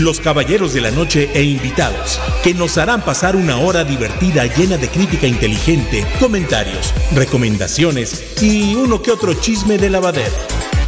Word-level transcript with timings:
los 0.00 0.20
caballeros 0.20 0.72
de 0.72 0.80
la 0.80 0.90
noche 0.90 1.30
e 1.34 1.42
invitados, 1.42 2.20
que 2.42 2.54
nos 2.54 2.78
harán 2.78 3.02
pasar 3.02 3.36
una 3.36 3.58
hora 3.58 3.84
divertida 3.84 4.46
llena 4.46 4.76
de 4.76 4.88
crítica 4.88 5.26
inteligente, 5.26 6.06
comentarios, 6.20 6.92
recomendaciones 7.14 8.42
y 8.42 8.74
uno 8.74 9.02
que 9.02 9.12
otro 9.12 9.34
chisme 9.34 9.78
de 9.78 9.90
lavadero. 9.90 10.34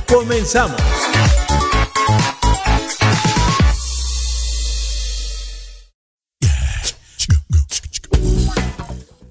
¡Comenzamos! 0.06 0.80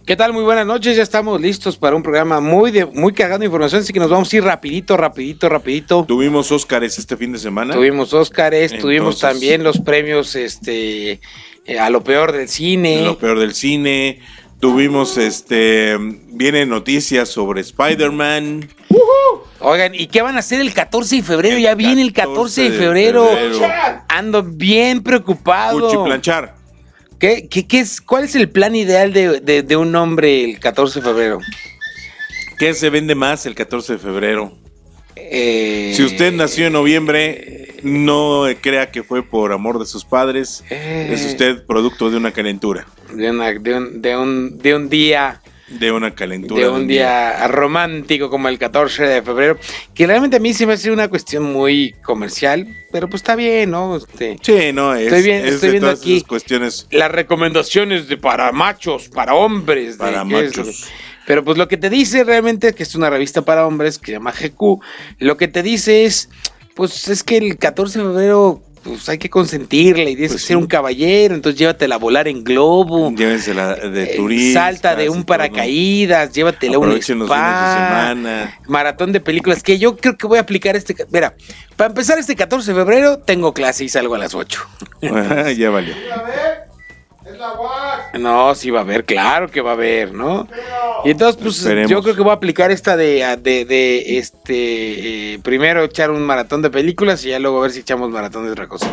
¿Qué 0.06 0.16
tal? 0.16 0.34
Muy 0.34 0.44
buenas 0.44 0.68
noches, 0.68 0.96
ya 0.96 1.02
estamos 1.04 1.42
listos 1.42 1.78
para 1.78 1.96
un 1.96 2.04
programa 2.04 2.40
muy 2.40 2.70
de, 2.70 2.86
muy 2.86 3.12
cargado 3.14 3.40
de 3.40 3.46
información, 3.46 3.82
así 3.82 3.92
que 3.92 4.00
nos 4.00 4.10
vamos 4.12 4.32
a 4.32 4.36
ir 4.36 4.44
rapidito, 4.44 4.96
rapidito, 4.98 5.50
rapidito. 5.50 6.06
Tuvimos 6.08 6.52
Óscares 6.52 7.00
este 7.00 7.18
fin 7.18 7.32
de 7.32 7.40
semana. 7.40 7.74
Tuvimos 7.74 8.14
Óscares, 8.14 8.72
tuvimos 8.78 9.16
Entonces- 9.16 9.22
también 9.22 9.64
los 9.64 9.80
premios 9.80 10.36
este 10.36 11.22
eh, 11.66 11.80
a 11.80 11.90
lo 11.90 12.04
peor 12.04 12.32
del 12.34 12.48
cine. 12.50 13.04
Lo 13.04 13.18
peor 13.18 13.40
del 13.40 13.56
cine. 13.56 14.20
Tuvimos, 14.60 15.18
este, 15.18 15.96
vienen 16.30 16.70
noticias 16.70 17.30
sobre 17.30 17.62
Spider-Man. 17.62 18.68
Oigan, 19.60 19.94
¿y 19.96 20.08
qué 20.08 20.22
van 20.22 20.36
a 20.36 20.40
hacer 20.40 20.62
el 20.62 20.74
14 20.74 21.18
de 21.18 21.24
febrero? 21.24 21.56
El 21.58 21.64
ya 21.64 21.76
viene 21.76 22.02
el 22.02 22.14
14 22.14 22.62
de 22.64 22.68
14 22.70 22.72
de 22.72 22.78
febrero. 22.78 23.28
febrero. 23.28 24.02
Ando 24.08 24.44
bien 24.44 25.04
preocupado. 25.04 25.80
Cuchiplanchar. 25.82 26.56
¿Qué, 27.20 27.48
qué, 27.50 27.68
qué 27.68 27.80
es, 27.80 28.02
¿Cuál 28.02 28.26
es 28.26 28.36
el 28.36 28.50
plan 28.50 28.76
ideal 28.76 29.14
de, 29.14 29.40
de- 29.40 29.64
de 29.64 29.76
un 29.78 29.96
hombre 29.96 30.44
el 30.44 30.60
14 30.60 31.00
de 31.00 31.06
febrero? 31.06 31.40
¿Qué 32.58 32.74
se 32.74 32.90
vende 32.90 33.16
más 33.16 33.46
el 33.46 33.56
14 33.56 33.94
de 33.94 34.00
febrero? 34.00 34.54
Eh, 35.16 35.94
Si 35.96 36.04
usted 36.04 36.34
nació 36.34 36.68
en 36.68 36.74
noviembre, 36.74 37.76
no 37.84 38.44
crea 38.62 38.92
que 38.92 39.04
fue 39.04 39.24
por 39.24 39.52
amor 39.54 39.80
de 39.80 39.86
sus 39.86 40.04
padres. 40.06 40.64
Eh. 40.70 41.10
Es 41.12 41.26
usted 41.26 41.66
producto 41.66 42.10
de 42.10 42.18
una 42.18 42.32
calentura. 42.32 42.86
De, 43.16 43.30
una- 43.32 43.52
de 43.54 43.74
un, 43.76 44.02
de, 44.02 44.18
un, 44.18 44.58
de 44.60 44.76
un 44.76 44.90
día 44.90 45.42
De 45.68 45.92
una 45.92 46.14
calentura. 46.14 46.62
de 46.62 46.70
un 46.70 46.88
día 46.88 47.48
romántico 47.48 48.30
como 48.30 48.48
el 48.50 48.60
14 48.60 49.04
de 49.04 49.22
febrero, 49.22 49.58
que 49.94 50.06
realmente 50.08 50.38
a 50.38 50.40
mí 50.40 50.54
se 50.54 50.66
me 50.68 50.74
hace 50.74 50.92
una 50.92 51.08
cuestión 51.08 51.44
muy 51.44 51.94
comercial, 52.04 52.68
pero 52.92 53.10
pues 53.10 53.22
está 53.22 53.36
bien, 53.36 53.72
¿no? 53.72 53.96
Este, 53.98 54.38
Sí, 54.42 54.72
no, 54.74 54.94
es, 54.94 55.06
Estoy 55.08 55.24
bien- 55.24 55.46
es 55.46 55.56
estoy 55.56 55.68
de 55.70 55.72
viendo 55.74 55.88
todas 55.88 56.00
aquí. 56.02 56.22
cuestiones 56.22 56.88
las 56.92 57.12
recomendaciones 57.12 58.08
de 58.08 58.18
para 58.18 58.52
machos, 58.52 59.10
para 59.10 59.34
hombres, 59.34 59.94
de 59.94 59.98
para 59.98 60.22
es 60.22 60.28
machos. 60.58 60.86
pero 61.26 61.44
pues 61.44 61.58
lo 61.58 61.68
que 61.68 61.78
te 61.78 61.90
dice 61.90 62.24
realmente 62.24 62.74
que 62.74 62.84
es 62.84 62.94
una 62.96 63.10
revista 63.10 63.42
para 63.44 63.66
hombres 63.66 63.98
que 63.98 64.08
se 64.08 64.12
llama 64.14 64.32
GQ, 64.32 64.80
lo 65.20 65.38
que 65.38 65.48
te 65.48 65.64
dice 65.64 66.06
es, 66.06 66.30
pues 66.76 67.08
es 67.08 67.24
que 67.24 67.38
el 67.38 67.58
14 67.58 68.00
de 68.00 68.06
febrero 68.06 68.62
pues 68.86 69.10
hay 69.10 69.18
que 69.18 69.30
consentirla 69.30 70.04
y 70.04 70.16
tienes 70.16 70.32
Pues 70.32 70.42
que 70.44 70.48
ser 70.48 70.56
sí. 70.58 70.62
un 70.62 70.68
caballero, 70.68 71.34
entonces 71.36 71.58
llévatela 71.60 71.96
a 71.96 71.98
volar 71.98 72.28
en 72.28 72.44
globo. 72.44 73.12
Llévensela 73.12 73.76
de 73.76 74.04
eh, 74.04 74.14
turistas. 74.16 74.64
salta 74.64 74.96
de 74.96 75.10
un 75.10 75.18
todo. 75.18 75.26
paracaídas, 75.26 76.32
llévatela 76.32 76.76
a 76.76 76.80
un 76.80 76.86
fines 76.92 77.08
de 77.08 77.16
spa, 77.16 77.74
semana. 77.74 78.60
maratón 78.68 79.12
de 79.12 79.20
películas, 79.20 79.64
que 79.64 79.80
yo 79.80 79.98
creo 79.98 80.16
que 80.18 80.28
voy 80.28 80.38
a 80.38 80.42
aplicar 80.42 80.76
este... 80.76 80.96
Mira, 81.12 81.34
para 81.76 81.90
empezar 81.90 82.20
este 82.20 82.36
14 82.36 82.72
de 82.74 82.78
febrero 82.80 83.18
tengo 83.18 83.54
clase 83.54 83.84
y 83.84 83.90
salgo 83.90 84.16
a 84.16 84.20
las 84.20 84.36
8. 84.36 84.62
ya 85.58 85.70
valió. 85.72 85.94
No, 88.20 88.54
sí 88.56 88.70
va 88.70 88.80
a 88.80 88.84
haber, 88.84 89.04
claro 89.04 89.50
que 89.50 89.62
va 89.62 89.72
a 89.72 89.74
haber, 89.74 90.14
¿no? 90.14 90.48
Y 91.04 91.12
entonces, 91.12 91.42
pues 91.42 91.58
Esperemos. 91.58 91.90
yo 91.90 92.02
creo 92.04 92.16
que 92.16 92.22
voy 92.22 92.32
a 92.32 92.36
aplicar 92.36 92.72
esta 92.72 92.96
de, 92.96 93.26
de, 93.42 93.66
de, 93.66 94.18
este, 94.18 95.34
eh, 95.34 95.40
primero 95.40 95.84
echar 95.84 96.12
un 96.12 96.22
maratón 96.22 96.62
de 96.62 96.70
películas 96.70 97.26
y 97.26 97.30
ya 97.30 97.40
luego 97.40 97.60
a 97.60 97.62
ver 97.64 97.72
si 97.72 97.80
echamos 97.80 98.10
maratón 98.12 98.46
de 98.46 98.52
otra 98.52 98.68
cosa. 98.68 98.88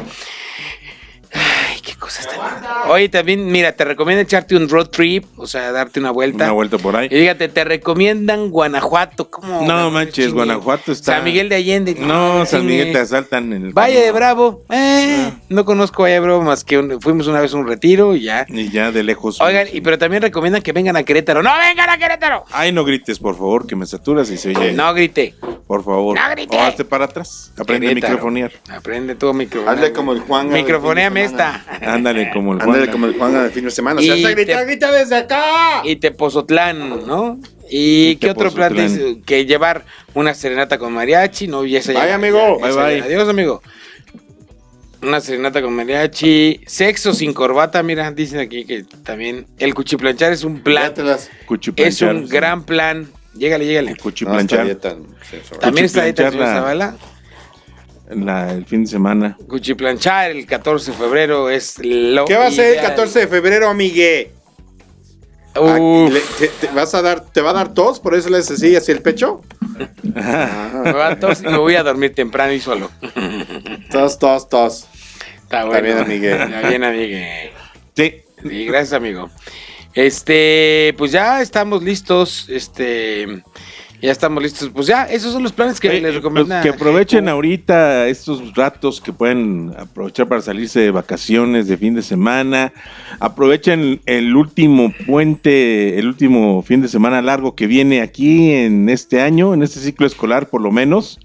Qué 1.92 1.98
cosas 1.98 2.26
tan... 2.26 2.90
Oye, 2.90 3.08
también, 3.08 3.46
mira, 3.52 3.72
te 3.72 3.84
recomiendo 3.84 4.22
echarte 4.22 4.56
un 4.56 4.68
road 4.68 4.86
trip, 4.86 5.24
o 5.36 5.46
sea, 5.46 5.72
darte 5.72 6.00
una 6.00 6.10
vuelta. 6.10 6.44
Una 6.44 6.52
vuelta 6.52 6.78
por 6.78 6.96
ahí. 6.96 7.06
Y 7.10 7.16
fíjate, 7.20 7.48
te 7.48 7.64
recomiendan 7.64 8.48
Guanajuato, 8.50 9.28
¿cómo? 9.30 9.66
No 9.66 9.90
manches, 9.90 10.32
Guanajuato 10.32 10.92
está. 10.92 11.16
San 11.16 11.24
Miguel 11.24 11.48
de 11.48 11.56
Allende. 11.56 11.94
No, 11.98 12.46
San. 12.46 12.64
Miguel 12.66 12.92
te 12.92 12.98
asaltan 12.98 13.52
en 13.52 13.66
el. 13.66 13.72
Valle 13.72 14.00
de. 14.00 14.12
Bravo, 14.12 14.62
eh, 14.70 15.32
no 15.48 15.64
conozco 15.64 16.02
Valle 16.02 16.14
de 16.14 16.20
Bravo 16.20 16.42
más 16.42 16.64
que 16.64 16.78
un- 16.78 17.00
fuimos 17.00 17.26
una 17.26 17.40
vez 17.40 17.52
a 17.52 17.56
un 17.58 17.66
retiro 17.66 18.14
y 18.14 18.22
ya. 18.22 18.46
Y 18.48 18.70
ya 18.70 18.90
de 18.92 19.02
lejos. 19.02 19.40
Oigan, 19.40 19.66
y 19.72 19.80
pero 19.80 19.98
también 19.98 20.22
recomiendan 20.22 20.62
que 20.62 20.72
vengan 20.72 20.96
a 20.96 21.02
Querétaro. 21.02 21.42
¡No 21.42 21.50
vengan 21.58 21.90
a 21.90 21.98
Querétaro! 21.98 22.44
Ay, 22.52 22.72
no 22.72 22.84
grites, 22.84 23.18
por 23.18 23.34
favor, 23.36 23.66
que 23.66 23.76
me 23.76 23.84
saturas 23.86 24.30
y 24.30 24.38
se 24.38 24.50
oye. 24.56 24.72
No 24.72 24.92
grite. 24.94 25.34
Por 25.72 25.82
favor. 25.84 26.18
No 26.18 26.30
grite. 26.32 26.54
O 26.54 26.60
hazte 26.60 26.84
para 26.84 27.06
atrás. 27.06 27.50
Aprende 27.56 27.90
a 27.90 27.94
microfonear. 27.94 28.52
Aprende 28.68 29.14
tú 29.14 29.30
a 29.30 29.32
microfonear. 29.32 29.74
Hazle 29.74 29.92
como 29.94 30.12
el 30.12 30.20
Juan. 30.20 30.50
Microfoneame 30.50 31.24
esta. 31.24 31.64
Ándale 31.80 32.30
como 32.30 32.52
el 32.52 32.60
Ándale 32.60 32.80
Juan. 32.80 32.92
como 32.92 33.06
el 33.06 33.14
Juan 33.16 33.42
de 33.44 33.48
fin 33.48 33.64
de 33.64 33.70
semana. 33.70 34.02
Y 34.02 34.04
O 34.10 34.14
sea, 34.14 34.16
hasta 34.16 34.30
grita, 34.32 34.58
te- 34.58 34.64
grita 34.66 34.92
desde 34.92 35.16
acá. 35.16 35.80
Y 35.84 35.96
Tepozotlán, 35.96 37.06
¿no? 37.06 37.38
¿Y 37.70 38.08
Y 38.10 38.16
qué 38.16 38.28
otro 38.32 38.50
plan 38.50 38.74
dice? 38.76 39.22
Que 39.24 39.46
llevar 39.46 39.86
una 40.12 40.34
serenata 40.34 40.76
con 40.76 40.92
mariachi, 40.92 41.48
¿no? 41.48 41.64
Y 41.64 41.74
esa 41.76 41.94
ya- 41.94 42.00
Bye, 42.04 42.12
amigo. 42.12 42.36
ya- 42.58 42.62
Bye, 42.66 42.70
esa 42.70 42.84
bye. 42.84 42.98
ya- 42.98 43.04
Adiós, 43.06 43.28
amigo. 43.30 43.62
Una 45.00 45.22
serenata 45.22 45.62
con 45.62 45.72
mariachi. 45.74 46.60
Sexo 46.66 47.14
sin 47.14 47.32
corbata, 47.32 47.82
mira, 47.82 48.10
dicen 48.12 48.40
aquí 48.40 48.66
que 48.66 48.84
también 49.04 49.46
el 49.58 49.72
cuchiplanchar 49.72 50.34
es 50.34 50.44
un 50.44 50.60
plan. 50.62 50.92
Es 51.76 52.02
un 52.02 52.28
gran 52.28 52.64
plan. 52.64 53.08
Llégale, 53.34 53.64
llégale. 53.66 53.94
No, 53.94 54.38
está 54.38 54.96
sí, 55.30 55.36
También 55.60 55.86
está 55.86 56.02
ahí 56.02 56.12
Zavala. 56.14 56.96
la- 58.10 58.52
el 58.52 58.66
fin 58.66 58.84
de 58.84 58.90
semana. 58.90 59.36
Cuchiplanchar 59.48 60.30
el 60.32 60.46
14 60.46 60.90
de 60.90 60.96
febrero 60.96 61.48
es 61.48 61.78
lo 61.82 62.24
¿Qué 62.26 62.36
va 62.36 62.46
a 62.46 62.50
ser 62.50 62.66
el 62.66 62.72
ideal. 62.74 62.86
14 62.90 63.20
de 63.20 63.26
febrero, 63.28 63.68
amigue? 63.68 64.32
Ah, 65.54 65.78
le- 66.10 66.20
te, 66.38 66.48
te 66.48 66.66
vas 66.68 66.94
a 66.94 67.02
dar, 67.02 67.20
¿Te 67.30 67.40
va 67.40 67.50
a 67.50 67.54
dar 67.54 67.74
tos? 67.74 68.00
¿Por 68.00 68.14
eso 68.14 68.28
le 68.30 68.38
haces 68.38 68.58
así 68.58 68.74
hacia 68.76 68.92
el 68.94 69.02
pecho? 69.02 69.42
me 70.02 70.92
va 70.92 71.08
a 71.08 71.18
tos 71.20 71.40
y 71.42 71.46
me 71.46 71.58
voy 71.58 71.74
a 71.76 71.82
dormir 71.82 72.14
temprano 72.14 72.52
y 72.52 72.60
solo. 72.60 72.90
Tos, 73.90 74.18
tos, 74.18 74.48
tos. 74.48 74.86
Está 75.42 75.64
bueno. 75.66 75.82
bien, 75.82 75.98
amigue. 75.98 76.32
Está 76.32 76.68
bien, 76.68 76.84
amigue. 76.84 77.52
Sí. 77.94 78.14
Y 78.44 78.64
gracias, 78.66 78.94
amigo. 78.94 79.30
Este, 79.94 80.94
pues 80.96 81.12
ya 81.12 81.42
estamos 81.42 81.82
listos. 81.82 82.46
Este, 82.48 83.42
Ya 84.00 84.10
estamos 84.10 84.42
listos. 84.42 84.68
Pues 84.70 84.88
ya, 84.88 85.04
esos 85.04 85.32
son 85.32 85.44
los 85.44 85.52
planes 85.52 85.78
que 85.78 85.88
les 85.88 86.02
eh, 86.02 86.10
recomiendo. 86.10 86.48
pues, 86.48 86.62
que 86.62 86.70
aprovechen 86.70 87.28
ahorita 87.28 88.08
estos 88.08 88.52
ratos 88.56 89.00
que 89.00 89.12
pueden 89.12 89.72
aprovechar 89.78 90.26
para 90.26 90.40
salirse 90.40 90.80
de 90.80 90.90
vacaciones 90.90 91.68
de 91.68 91.76
fin 91.76 91.94
de 91.94 92.02
semana. 92.02 92.72
Aprovechen 93.20 94.00
el 94.06 94.34
último 94.34 94.92
puente, 95.06 96.00
el 96.00 96.08
último 96.08 96.62
fin 96.62 96.82
de 96.82 96.88
semana 96.88 97.22
largo 97.22 97.54
que 97.54 97.68
viene 97.68 98.00
aquí 98.00 98.50
en 98.50 98.88
este 98.88 99.20
año, 99.20 99.54
en 99.54 99.62
este 99.62 99.78
ciclo 99.78 100.04
escolar 100.04 100.48
por 100.48 100.62
lo 100.62 100.72
menos, 100.72 101.20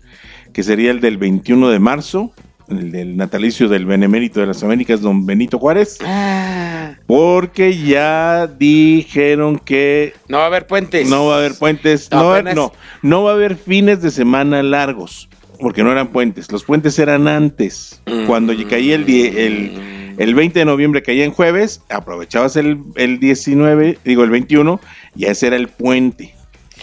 que 0.53 0.61
sería 0.61 0.91
el 0.91 1.01
del 1.01 1.17
21 1.17 1.69
de 1.69 1.79
marzo, 1.79 2.31
el 2.69 2.91
del 2.91 3.15
natalicio 3.17 3.69
del 3.69 3.85
Benemérito 3.85 4.39
de 4.41 4.47
las 4.47 4.61
Américas, 4.63 5.01
don 5.01 5.25
Benito 5.25 5.57
Juárez, 5.59 5.97
Ah, 6.03 6.93
porque 7.05 7.77
ya 7.77 8.47
dijeron 8.47 9.59
que 9.59 10.13
no 10.27 10.37
va 10.39 10.43
a 10.43 10.47
haber 10.47 10.67
puentes. 10.67 11.09
no 11.09 11.27
va 11.27 11.35
a 11.35 11.37
haber 11.39 11.53
puentes, 11.55 12.09
No, 12.11 12.17
no, 12.19 12.23
va 12.25 12.29
a 12.29 12.33
haber- 12.39 12.47
apenas- 12.51 12.55
no, 12.55 12.73
no 13.01 13.23
va 13.23 13.31
a 13.31 13.33
haber 13.35 13.55
fines 13.55 14.01
de 14.01 14.11
semana 14.11 14.61
largos, 14.63 15.29
porque 15.59 15.83
no 15.83 15.91
eran 15.91 16.07
puentes. 16.09 16.51
Los 16.51 16.63
puentes 16.63 16.99
eran 16.99 17.27
antes. 17.27 18.01
Cuando 18.27 18.53
ya 18.53 18.67
caía 18.67 18.95
el, 18.95 19.05
die- 19.05 19.45
el, 19.47 20.15
el 20.17 20.35
20 20.35 20.59
de 20.59 20.65
noviembre, 20.65 21.01
caía 21.03 21.23
en 21.25 21.31
jueves, 21.31 21.81
aprovechabas 21.89 22.55
el, 22.57 22.79
el 22.95 23.19
19, 23.19 23.97
digo 24.03 24.23
el 24.23 24.29
21, 24.29 24.79
y 25.15 25.25
ese 25.25 25.47
era 25.47 25.55
el 25.55 25.67
puente. 25.69 26.33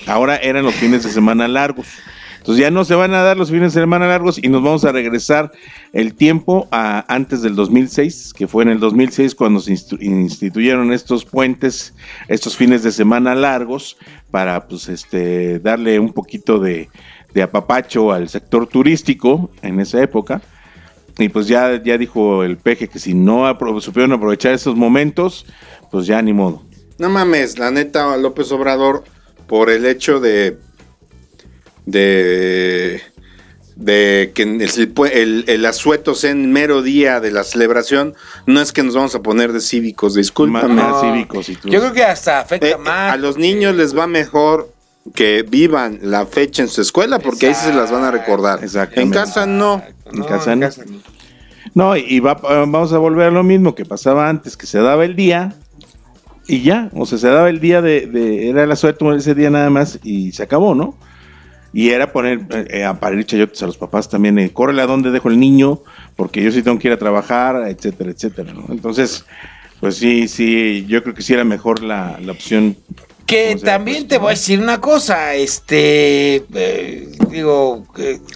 Ahora 0.06 0.36
eran 0.36 0.64
los 0.64 0.74
fines 0.74 1.02
de 1.04 1.10
semana 1.10 1.46
largos. 1.48 1.86
Entonces 2.44 2.60
ya 2.60 2.70
no 2.70 2.84
se 2.84 2.94
van 2.94 3.14
a 3.14 3.22
dar 3.22 3.38
los 3.38 3.50
fines 3.50 3.72
de 3.72 3.80
semana 3.80 4.06
largos 4.06 4.36
y 4.36 4.50
nos 4.50 4.62
vamos 4.62 4.84
a 4.84 4.92
regresar 4.92 5.50
el 5.94 6.12
tiempo 6.12 6.68
a 6.70 7.02
antes 7.08 7.40
del 7.40 7.54
2006, 7.56 8.34
que 8.36 8.46
fue 8.46 8.64
en 8.64 8.68
el 8.68 8.80
2006 8.80 9.34
cuando 9.34 9.60
se 9.60 9.72
instituyeron 9.72 10.92
estos 10.92 11.24
puentes, 11.24 11.94
estos 12.28 12.54
fines 12.54 12.82
de 12.82 12.92
semana 12.92 13.34
largos, 13.34 13.96
para 14.30 14.68
pues 14.68 14.90
este 14.90 15.58
darle 15.58 15.98
un 15.98 16.12
poquito 16.12 16.58
de, 16.58 16.90
apapacho 17.42 18.12
al 18.12 18.28
sector 18.28 18.66
turístico 18.66 19.50
en 19.62 19.80
esa 19.80 20.02
época. 20.02 20.42
Y 21.16 21.30
pues 21.30 21.48
ya, 21.48 21.82
ya 21.82 21.96
dijo 21.96 22.44
el 22.44 22.58
peje 22.58 22.88
que 22.88 22.98
si 22.98 23.14
no 23.14 23.50
supieron 23.80 24.12
aprovechar 24.12 24.52
esos 24.52 24.76
momentos, 24.76 25.46
pues 25.90 26.06
ya 26.06 26.20
ni 26.20 26.34
modo. 26.34 26.62
No 26.98 27.08
mames, 27.08 27.58
la 27.58 27.70
neta, 27.70 28.18
López 28.18 28.52
Obrador, 28.52 29.02
por 29.46 29.70
el 29.70 29.86
hecho 29.86 30.20
de. 30.20 30.58
De. 31.86 33.00
de 33.76 34.32
que 34.34 34.42
el, 34.42 34.62
el, 35.12 35.44
el 35.48 35.66
asueto 35.66 36.14
sea 36.14 36.30
en 36.30 36.52
mero 36.52 36.82
día 36.82 37.20
de 37.20 37.30
la 37.30 37.44
celebración, 37.44 38.14
no 38.46 38.60
es 38.60 38.72
que 38.72 38.82
nos 38.82 38.94
vamos 38.94 39.14
a 39.14 39.22
poner 39.22 39.52
de 39.52 39.60
cívicos, 39.60 40.14
discúlpame. 40.14 40.74
No. 40.74 41.00
cívicos 41.00 41.48
y 41.48 41.56
tú. 41.56 41.68
Yo 41.68 41.80
creo 41.80 41.92
que 41.92 42.04
hasta 42.04 42.40
afecta 42.40 42.68
Eh, 42.68 42.76
más. 42.78 43.12
a 43.12 43.16
los 43.16 43.36
niños 43.36 43.74
les 43.76 43.96
va 43.96 44.06
mejor 44.06 44.72
que 45.14 45.42
vivan 45.42 45.98
la 46.02 46.24
fecha 46.24 46.62
en 46.62 46.68
su 46.68 46.80
escuela 46.80 47.18
porque 47.18 47.48
ahí 47.48 47.54
se 47.54 47.74
las 47.74 47.90
van 47.90 48.04
a 48.04 48.10
recordar. 48.10 48.60
En 48.94 49.10
casa 49.10 49.44
no. 49.44 49.82
En 50.12 50.22
casa 50.22 50.56
no. 50.56 50.68
No, 51.74 51.96
y 51.96 52.20
va, 52.20 52.34
vamos 52.34 52.92
a 52.92 52.98
volver 52.98 53.26
a 53.26 53.30
lo 53.32 53.42
mismo 53.42 53.74
que 53.74 53.84
pasaba 53.84 54.28
antes, 54.28 54.56
que 54.56 54.66
se 54.66 54.78
daba 54.78 55.04
el 55.04 55.16
día 55.16 55.52
y 56.46 56.62
ya, 56.62 56.88
o 56.94 57.04
sea, 57.04 57.18
se 57.18 57.26
daba 57.26 57.48
el 57.50 57.58
día 57.58 57.82
de, 57.82 58.06
de- 58.06 58.48
era 58.50 58.62
el 58.62 58.70
asueto 58.70 59.12
ese 59.12 59.34
día 59.34 59.50
nada 59.50 59.70
más 59.70 59.98
y 60.04 60.30
se 60.32 60.42
acabó, 60.44 60.74
¿no? 60.76 60.96
Y 61.74 61.90
era 61.90 62.12
poner 62.12 62.46
eh, 62.50 62.66
eh, 62.70 62.84
a 62.84 63.00
parir 63.00 63.26
chayotes 63.26 63.62
a 63.62 63.66
los 63.66 63.76
papás 63.76 64.08
también, 64.08 64.38
eh, 64.38 64.52
córrele 64.52 64.82
a 64.82 64.86
dónde 64.86 65.10
dejo 65.10 65.28
el 65.28 65.40
niño, 65.40 65.80
porque 66.16 66.42
yo 66.42 66.52
sí 66.52 66.62
tengo 66.62 66.78
que 66.78 66.88
ir 66.88 66.94
a 66.94 66.98
trabajar, 66.98 67.68
etcétera, 67.68 68.10
etcétera, 68.12 68.52
¿no? 68.54 68.66
Entonces, 68.70 69.26
pues 69.80 69.96
sí, 69.96 70.28
sí, 70.28 70.86
yo 70.88 71.02
creo 71.02 71.14
que 71.14 71.22
sí 71.22 71.34
era 71.34 71.44
mejor 71.44 71.82
la, 71.82 72.18
la 72.22 72.32
opción. 72.32 72.76
Que 73.26 73.56
también 73.56 74.06
Pues, 74.06 74.08
te 74.08 74.18
voy 74.18 74.28
a 74.28 74.30
decir 74.32 74.60
una 74.60 74.80
cosa, 74.80 75.34
este, 75.34 76.44
eh, 76.54 77.08
digo, 77.30 77.84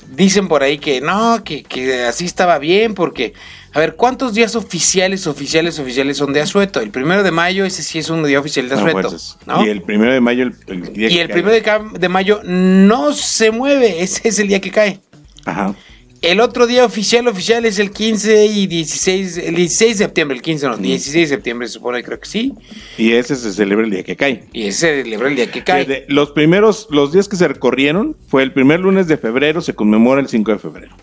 dicen 0.09 0.49
por 0.49 0.63
ahí 0.63 0.79
que 0.79 1.01
no, 1.01 1.45
que, 1.45 1.63
que 1.63 2.05
así 2.05 2.25
estaba 2.25 2.59
bien, 2.59 2.95
porque, 2.95 3.35
a 3.75 3.81
ver, 3.81 3.97
¿cuántos 3.97 4.35
días 4.35 4.57
oficiales, 4.57 5.27
oficiales, 5.27 5.79
oficiales 5.79 6.17
son 6.17 6.33
de 6.33 6.41
asueto? 6.41 6.81
El 6.81 6.91
primero 6.91 7.23
de 7.23 7.31
mayo, 7.31 7.65
ese 7.65 7.83
sí 7.83 7.99
es 7.99 8.09
un 8.09 8.25
día 8.25 8.41
oficial 8.41 8.69
de 8.69 8.75
a 8.75 8.79
asueto. 8.79 9.17
Y 9.65 9.69
el 9.69 9.83
primero 9.83 10.13
de 10.13 10.21
mayo, 10.21 10.45
el, 10.45 10.55
el 10.69 10.93
día 10.93 11.09
Y 11.09 11.15
que 11.15 11.21
el 11.21 11.29
cae. 11.29 11.43
primero 11.43 11.91
de, 11.99 12.09
mayo 12.09 12.41
no 12.45 13.13
se 13.13 13.51
mueve, 13.51 14.03
ese 14.03 14.29
es 14.29 14.39
el 14.39 14.49
día 14.49 14.61
que 14.61 14.71
cae. 14.71 15.01
Ajá. 15.45 15.75
El 16.21 16.41
otro 16.41 16.67
día 16.67 16.85
oficial, 16.85 17.29
oficial 17.29 17.65
es 17.65 17.79
el 17.79 17.93
15 17.93 18.47
y 18.47 18.67
16, 18.67 19.39
el 19.39 19.55
16 19.55 19.99
de 19.99 20.05
septiembre, 20.05 20.37
el 20.37 20.43
15 20.43 20.67
no, 20.67 20.77
16 20.77 21.29
de 21.29 21.37
septiembre 21.37 21.69
se 21.69 21.75
supone, 21.75 22.03
creo 22.03 22.19
que 22.19 22.29
sí. 22.29 22.55
Y 22.97 23.13
ese 23.13 23.37
se 23.37 23.53
celebra 23.53 23.85
el 23.85 23.93
día 23.93 24.03
que 24.03 24.17
cae. 24.17 24.45
Y 24.53 24.65
ese 24.65 24.97
se 24.97 25.03
celebra 25.05 25.29
el 25.29 25.37
día 25.37 25.49
que 25.49 25.63
cae. 25.63 26.07
Los 26.09 26.33
primeros, 26.33 26.89
los 26.91 27.13
días 27.13 27.29
que 27.29 27.37
se 27.37 27.47
recorrieron 27.47 28.17
fue 28.27 28.43
el 28.43 28.53
primer 28.53 28.81
lunes 28.81 29.07
de 29.07 29.17
febrero, 29.17 29.61
se 29.61 29.75
conmemora 29.75 30.21
el 30.21 30.29
5 30.29 30.51
de 30.51 30.59
febrero. 30.59 30.97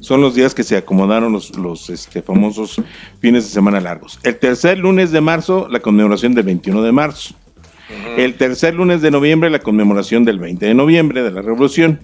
Son 0.00 0.20
los 0.20 0.34
días 0.34 0.54
que 0.54 0.62
se 0.62 0.76
acomodaron 0.76 1.32
los, 1.32 1.56
los 1.56 1.90
este, 1.90 2.22
famosos 2.22 2.80
fines 3.20 3.44
de 3.44 3.50
semana 3.50 3.80
largos. 3.80 4.18
El 4.22 4.38
tercer 4.38 4.78
lunes 4.78 5.10
de 5.10 5.20
marzo, 5.20 5.68
la 5.70 5.80
conmemoración 5.80 6.34
del 6.34 6.44
21 6.44 6.82
de 6.82 6.92
marzo. 6.92 7.34
El 8.16 8.34
tercer 8.34 8.74
lunes 8.74 9.00
de 9.00 9.10
noviembre, 9.10 9.48
la 9.50 9.60
conmemoración 9.60 10.24
del 10.24 10.38
20 10.38 10.66
de 10.66 10.74
noviembre 10.74 11.22
de 11.22 11.30
la 11.30 11.40
Revolución. 11.42 12.00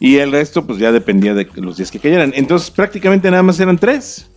Y 0.00 0.16
el 0.16 0.32
resto, 0.32 0.66
pues 0.66 0.78
ya 0.78 0.92
dependía 0.92 1.34
de 1.34 1.46
los 1.56 1.76
días 1.76 1.90
que 1.90 1.98
cayeran. 2.00 2.32
Entonces, 2.34 2.70
prácticamente 2.70 3.30
nada 3.30 3.42
más 3.42 3.60
eran 3.60 3.78
tres. 3.78 4.28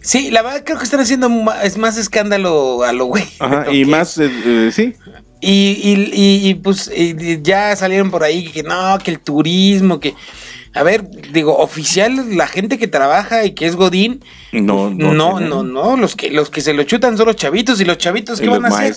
Sí, 0.00 0.30
la 0.30 0.42
verdad 0.42 0.62
creo 0.64 0.76
que 0.78 0.84
están 0.84 1.00
haciendo 1.00 1.28
es 1.62 1.78
más 1.78 1.96
escándalo 1.96 2.82
a 2.84 2.92
lo 2.92 3.06
güey. 3.06 3.24
Ajá, 3.38 3.72
y 3.72 3.84
más, 3.86 4.18
eh, 4.18 4.30
eh, 4.44 4.70
sí. 4.72 4.92
Y, 5.40 5.80
y, 5.82 6.10
y- 6.14 6.48
y, 6.50 6.54
pues 6.54 6.90
ya 7.42 7.74
salieron 7.76 8.10
por 8.10 8.22
ahí 8.22 8.50
que 8.50 8.62
no, 8.62 8.98
que 9.02 9.10
el 9.10 9.20
turismo, 9.20 10.00
que... 10.00 10.14
A 10.74 10.82
ver, 10.82 11.08
digo, 11.32 11.56
oficial, 11.56 12.36
la 12.36 12.48
gente 12.48 12.78
que 12.78 12.88
trabaja 12.88 13.44
y 13.44 13.52
que 13.52 13.66
es 13.66 13.76
Godín, 13.76 14.24
No, 14.52 14.86
pues, 14.86 14.96
no 14.96 15.14
no, 15.14 15.40
no, 15.40 15.62
no, 15.62 15.96
los 15.96 16.16
que, 16.16 16.30
los 16.30 16.50
que 16.50 16.60
se 16.60 16.74
lo 16.74 16.82
chutan 16.82 17.16
son 17.16 17.26
los 17.26 17.36
chavitos 17.36 17.80
y 17.80 17.84
los 17.84 17.96
chavitos, 17.96 18.38
Y 18.38 18.42
¿qué 18.42 18.46
los 18.48 18.60
van 18.60 18.72
a 18.72 18.76
hacer? 18.76 18.96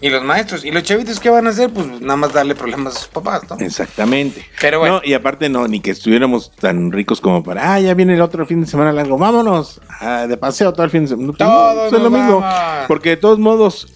Y 0.00 0.10
los 0.10 0.24
maestros, 0.24 0.64
y 0.64 0.72
los 0.72 0.82
chavitos, 0.82 1.20
¿qué 1.20 1.30
van 1.30 1.46
a 1.46 1.50
hacer? 1.50 1.70
Pues 1.70 1.86
nada 1.86 2.16
más 2.16 2.32
darle 2.32 2.56
problemas 2.56 2.96
a 2.96 2.98
sus 2.98 3.08
papás, 3.08 3.42
¿no? 3.48 3.56
Exactamente. 3.64 4.44
Pero 4.60 4.80
bueno. 4.80 4.96
No, 4.96 5.00
y 5.04 5.14
aparte 5.14 5.48
no, 5.48 5.68
ni 5.68 5.78
que 5.78 5.92
estuviéramos 5.92 6.50
tan 6.50 6.90
ricos 6.90 7.20
como 7.20 7.44
para, 7.44 7.74
ah, 7.74 7.80
ya 7.80 7.94
viene 7.94 8.14
el 8.14 8.20
otro 8.20 8.44
fin 8.44 8.62
de 8.62 8.66
semana 8.66 8.92
largo, 8.92 9.16
vámonos, 9.16 9.80
ah, 10.00 10.26
de 10.26 10.36
paseo 10.36 10.72
todo 10.72 10.82
el 10.82 10.90
fin 10.90 11.02
de 11.02 11.08
semana. 11.08 11.32
No, 11.38 11.72
pues, 11.74 11.92
es 11.92 12.00
lo 12.00 12.10
mismo. 12.10 12.44
Porque 12.88 13.10
de 13.10 13.16
todos 13.16 13.38
modos, 13.38 13.92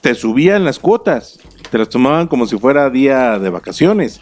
te 0.00 0.14
subían 0.14 0.64
las 0.64 0.78
cuotas, 0.78 1.38
te 1.70 1.76
las 1.76 1.90
tomaban 1.90 2.26
como 2.26 2.46
si 2.46 2.58
fuera 2.58 2.88
día 2.88 3.38
de 3.38 3.50
vacaciones. 3.50 4.20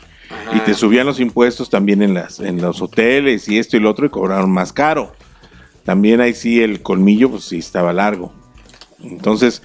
Y 0.55 0.61
te 0.61 0.75
subían 0.75 1.07
los 1.07 1.21
impuestos 1.21 1.71
también 1.71 2.03
en, 2.03 2.15
las, 2.15 2.41
en 2.41 2.61
los 2.61 2.83
hoteles 2.83 3.49
y 3.49 3.59
esto 3.59 3.77
y 3.77 3.81
lo 3.81 3.91
otro 3.91 4.07
y 4.07 4.11
cobraron 4.11 4.51
más 4.51 4.73
caro. 4.73 5.13
También 5.85 6.21
ahí 6.21 6.35
sí 6.35 6.63
el 6.63 6.83
colmillo, 6.83 7.31
pues 7.31 7.45
sí 7.45 7.59
estaba 7.59 7.93
largo. 7.93 8.33
Entonces, 9.03 9.63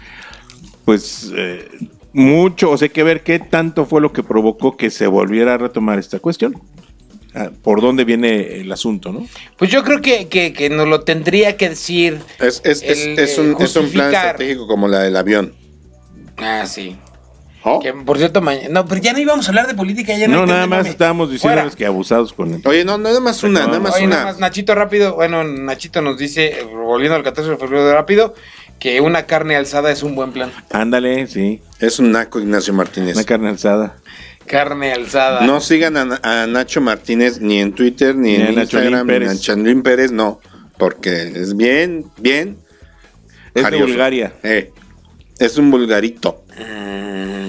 pues 0.86 1.32
eh, 1.36 1.68
mucho, 2.14 2.72
o 2.72 2.78
sea, 2.78 2.86
hay 2.86 2.90
que 2.92 3.04
ver 3.04 3.24
qué 3.24 3.40
tanto 3.40 3.86
fue 3.86 4.00
lo 4.00 4.14
que 4.14 4.24
provocó 4.24 4.78
que 4.78 4.90
se 4.90 5.08
volviera 5.08 5.56
a 5.56 5.58
retomar 5.58 6.00
esta 6.00 6.20
cuestión. 6.20 6.62
Ah, 7.36 7.50
¿Por 7.64 7.82
dónde 7.82 8.06
viene 8.06 8.62
el 8.62 8.72
asunto, 8.72 9.12
no? 9.12 9.28
Pues 9.58 9.72
yo 9.72 9.84
creo 9.84 10.02
que, 10.02 10.28
que, 10.28 10.54
que 10.54 10.70
nos 10.70 10.88
lo 10.88 11.02
tendría 11.02 11.58
que 11.58 11.70
decir. 11.70 12.20
Es, 12.40 12.62
es, 12.64 12.84
el, 12.84 13.18
es 13.18 13.38
eh, 13.38 13.42
un, 13.42 13.62
es 13.62 13.76
un 13.76 13.90
plan 13.90 14.14
estratégico 14.14 14.68
como 14.68 14.88
la 14.88 15.00
del 15.00 15.18
avión. 15.18 15.54
Ah, 16.38 16.66
sí. 16.68 16.96
¿Oh? 17.65 17.79
Que, 17.79 17.93
por 17.93 18.17
cierto, 18.17 18.41
mañana. 18.41 18.67
No, 18.70 18.86
pero 18.86 19.01
ya 19.01 19.13
no 19.13 19.20
íbamos 19.20 19.46
a 19.48 19.51
hablar 19.51 19.67
de 19.67 19.74
política. 19.74 20.15
Ya 20.17 20.27
no, 20.27 20.39
No, 20.39 20.46
nada 20.48 20.67
más 20.67 20.86
estábamos 20.88 21.32
diciéndoles 21.32 21.63
Fuera. 21.72 21.77
que 21.77 21.86
abusados 21.86 22.34
con 22.34 22.53
el... 22.53 22.62
Oye, 22.65 22.84
no, 22.84 22.98
nada 22.98 23.20
más 23.22 23.41
una, 23.43 23.65
nada 23.65 23.79
más 23.79 23.96
Oye, 23.96 24.05
una. 24.05 24.15
nada 24.17 24.25
más, 24.32 24.39
Nachito 24.39 24.75
rápido. 24.75 25.15
Bueno, 25.15 25.43
Nachito 25.46 26.01
nos 26.01 26.17
dice, 26.17 26.65
volviendo 26.74 27.15
al 27.15 27.24
14 27.24 27.51
de 27.51 27.58
febrero 27.58 27.86
de 27.86 27.93
rápido, 27.93 28.36
que 28.79 29.00
una 29.00 29.25
carne 29.25 29.55
alzada 29.55 29.91
es 29.91 30.03
un 30.03 30.13
buen 30.15 30.34
plan. 30.34 30.51
Ándale, 30.72 31.25
sí, 31.27 31.62
Es 31.79 32.00
un 32.00 32.12
naco 32.12 32.39
Ignacio 32.41 32.74
Martínez. 32.74 33.15
una 33.15 33.24
carne 33.24 33.48
alzada. 33.50 33.96
Carne 34.46 34.91
alzada. 34.91 35.46
No 35.48 35.62
sigan 35.62 35.96
a, 35.96 36.20
a 36.22 36.48
Nacho 36.48 36.82
Martínez 36.82 37.39
ni 37.39 37.62
en 37.62 37.72
Twitter, 37.72 38.13
ni, 38.13 38.36
en 38.36 38.60
Instagram, 38.60 38.91
ni 39.08 39.13
a 39.13 39.20
Pérez. 39.20 39.39
Chandlín 39.39 39.84
Pérez, 39.84 40.12
no. 40.12 40.41
Porque 40.77 41.32
es 41.34 41.55
bien, 41.55 42.08
bien. 42.17 42.58
Es 43.53 43.72
de. 43.72 43.77
Bulgaria. 43.77 44.34
Eh, 44.43 44.74
es 45.39 45.58
un 45.58 45.72
vulgarito. 45.72 46.43
Mm, 46.60 47.43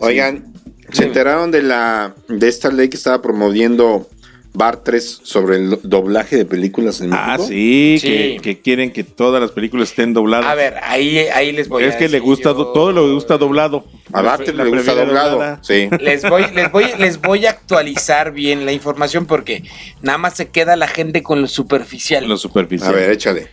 Oigan, 0.00 0.52
¿se 0.92 1.04
enteraron 1.04 1.50
de 1.50 1.62
la 1.62 2.14
de 2.28 2.48
esta 2.48 2.70
ley 2.70 2.88
que 2.88 2.96
estaba 2.96 3.20
promoviendo 3.22 4.08
Bar 4.56 4.84
3 4.84 5.20
sobre 5.24 5.56
el 5.56 5.80
doblaje 5.82 6.36
de 6.36 6.44
películas 6.44 7.00
en 7.00 7.12
Ah, 7.12 7.26
México? 7.32 7.48
sí, 7.48 7.96
Sí. 8.00 8.06
Que, 8.08 8.38
que 8.40 8.60
quieren 8.60 8.92
que 8.92 9.02
todas 9.02 9.40
las 9.40 9.50
películas 9.50 9.88
estén 9.90 10.12
dobladas. 10.14 10.46
A 10.46 10.54
ver, 10.54 10.74
ahí, 10.84 11.18
ahí 11.18 11.50
les 11.50 11.68
voy 11.68 11.82
a 11.82 11.88
es 11.88 11.96
que 11.96 12.08
le 12.08 12.20
gusta, 12.20 12.50
yo- 12.52 12.68
todo 12.68 12.92
le 12.92 13.00
gusta 13.14 13.36
doblado. 13.36 13.84
A 14.12 14.22
Barter 14.22 14.54
La 14.54 14.62
le 14.62 14.70
gusta 14.70 14.94
doblado. 14.94 15.30
doblada. 15.32 15.60
Sí. 15.64 15.88
Les 15.98 16.22
voy, 16.28 16.44
les 16.54 16.70
voy, 16.70 16.84
les 17.00 17.20
voy 17.20 17.46
a 17.46 17.50
actualizar 17.50 18.30
bien 18.32 18.64
la 18.64 18.70
información 18.72 19.26
porque 19.26 19.64
nada 20.02 20.18
más 20.18 20.34
se 20.34 20.48
queda 20.50 20.76
la 20.76 20.86
gente 20.86 21.24
con 21.24 21.40
lo 21.40 21.48
superficial. 21.48 22.24
Lo 22.28 22.36
superficial. 22.36 22.90
A 22.90 22.96
ver, 22.96 23.10
échale. 23.10 23.48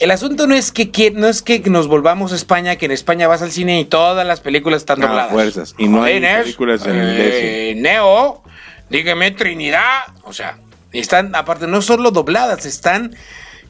El 0.00 0.10
asunto 0.12 0.46
no 0.46 0.54
es 0.54 0.70
que 0.70 1.10
no 1.14 1.26
es 1.28 1.42
que 1.42 1.58
nos 1.60 1.88
volvamos 1.88 2.32
a 2.32 2.36
España, 2.36 2.76
que 2.76 2.86
en 2.86 2.92
España 2.92 3.26
vas 3.26 3.42
al 3.42 3.50
cine 3.50 3.80
y 3.80 3.84
todas 3.84 4.26
las 4.26 4.40
películas 4.40 4.82
están 4.82 5.02
Ah, 5.02 5.06
dobladas. 5.08 5.32
fuerzas. 5.32 5.74
Y 5.78 5.88
no 5.88 6.02
hay 6.04 6.20
películas 6.20 6.86
en 6.86 6.92
eh, 6.96 7.74
Neo, 7.76 8.42
dígame 8.90 9.32
Trinidad. 9.32 10.02
O 10.22 10.32
sea, 10.32 10.58
están, 10.92 11.34
aparte, 11.34 11.66
no 11.66 11.82
solo 11.82 12.12
dobladas, 12.12 12.64
están 12.64 13.16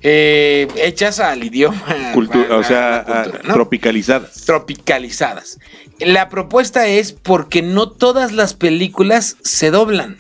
eh, 0.03 0.69
hechas 0.77 1.19
al 1.19 1.43
idioma. 1.43 1.83
Cultu- 2.15 2.47
a- 2.51 2.55
a 2.55 2.59
o 2.59 2.63
sea, 2.63 3.05
cultura, 3.07 3.41
¿no? 3.45 3.55
tropicalizadas. 3.55 4.45
tropicalizadas. 4.45 5.59
La 5.99 6.29
propuesta 6.29 6.87
es 6.87 7.13
porque 7.13 7.63
no 7.63 7.89
todas 7.91 8.33
las 8.33 8.53
películas 8.55 9.37
se 9.43 9.71
doblan. 9.71 10.19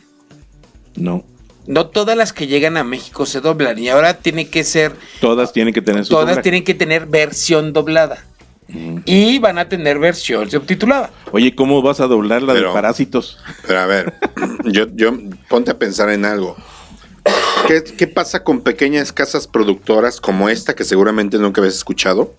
No. 0.97 1.25
No 1.69 1.87
todas 1.89 2.17
las 2.17 2.33
que 2.33 2.47
llegan 2.47 2.79
a 2.79 2.83
México 2.83 3.27
se 3.27 3.41
doblan. 3.43 3.79
Y 3.79 3.91
ahora 3.91 4.15
tiene 4.15 4.49
que 4.49 4.65
ser. 4.65 4.93
Todas 5.21 5.53
tienen 5.53 5.75
que 5.75 5.83
tener 5.83 6.05
su 6.07 6.11
Todas 6.11 6.25
doblaje. 6.29 6.43
tienen 6.43 6.65
que 6.65 6.73
tener 6.75 7.05
versión 7.07 7.75
doblada. 7.75 8.25
Y 9.05 9.39
van 9.39 9.59
a 9.59 9.69
tener 9.69 9.99
versión 9.99 10.51
subtitulada. 10.51 11.11
Oye, 11.31 11.55
¿cómo 11.55 11.81
vas 11.83 12.01
a 12.01 12.07
doblar 12.07 12.43
la 12.43 12.55
Pero- 12.55 12.69
de 12.69 12.75
parásitos? 12.75 13.39
Pero 13.67 13.81
a 13.81 13.87
ver, 13.87 14.15
yo, 14.65 14.87
yo 14.95 15.13
ponte 15.49 15.71
a 15.71 15.79
pensar 15.79 16.09
en 16.11 16.25
algo. 16.25 16.57
¿Qué, 17.67 17.85
qué 17.85 18.07
pasa 18.07 18.43
con 18.43 18.63
pequeñas 18.63 19.13
casas 19.13 19.47
productoras 19.47 20.21
como 20.23 20.49
esta 20.49 20.75
que 20.75 20.85
seguramente 20.85 21.39
nunca 21.39 21.61
habías 21.61 21.75
escuchado? 21.77 22.35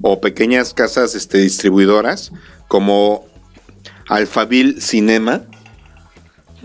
O 0.00 0.20
pequeñas 0.22 0.72
casas 0.72 1.14
este, 1.14 1.38
distribuidoras 1.38 2.32
como 2.68 3.26
Alphaville 4.08 4.80
Cinema 4.80 5.42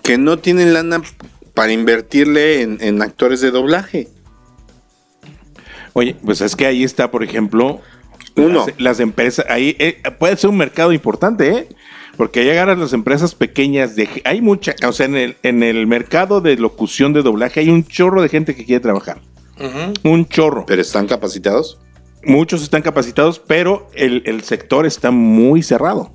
que 0.03 0.17
no 0.17 0.39
tienen 0.39 0.73
lana 0.73 1.01
para 1.57 1.71
invertirle 1.71 2.61
en, 2.61 2.77
en 2.81 3.01
actores 3.01 3.41
de 3.41 3.49
doblaje. 3.49 4.09
Oye, 5.93 6.15
pues 6.23 6.39
es 6.41 6.55
que 6.55 6.67
ahí 6.67 6.83
está, 6.83 7.09
por 7.09 7.23
ejemplo, 7.23 7.81
Uno. 8.35 8.67
Las, 8.67 8.79
las 8.79 8.99
empresas, 8.99 9.43
ahí 9.49 9.75
eh, 9.79 10.03
puede 10.19 10.37
ser 10.37 10.51
un 10.51 10.57
mercado 10.57 10.93
importante, 10.93 11.49
¿eh? 11.49 11.67
Porque 12.15 12.41
ahí 12.41 12.51
agarras 12.51 12.77
las 12.77 12.93
empresas 12.93 13.33
pequeñas, 13.33 13.95
de, 13.95 14.07
hay 14.23 14.39
mucha, 14.39 14.75
o 14.87 14.91
sea, 14.91 15.07
en 15.07 15.15
el, 15.15 15.37
en 15.41 15.63
el 15.63 15.87
mercado 15.87 16.41
de 16.41 16.57
locución 16.57 17.11
de 17.13 17.23
doblaje 17.23 17.61
hay 17.61 17.69
un 17.69 17.83
chorro 17.87 18.21
de 18.21 18.29
gente 18.29 18.55
que 18.55 18.63
quiere 18.63 18.79
trabajar. 18.79 19.19
Un 20.03 20.27
chorro. 20.27 20.63
Pero 20.67 20.83
están 20.83 21.07
capacitados. 21.07 21.79
Muchos 22.23 22.61
están 22.61 22.83
capacitados, 22.83 23.39
pero 23.39 23.89
el, 23.95 24.21
el 24.27 24.43
sector 24.43 24.85
está 24.85 25.09
muy 25.09 25.63
cerrado. 25.63 26.11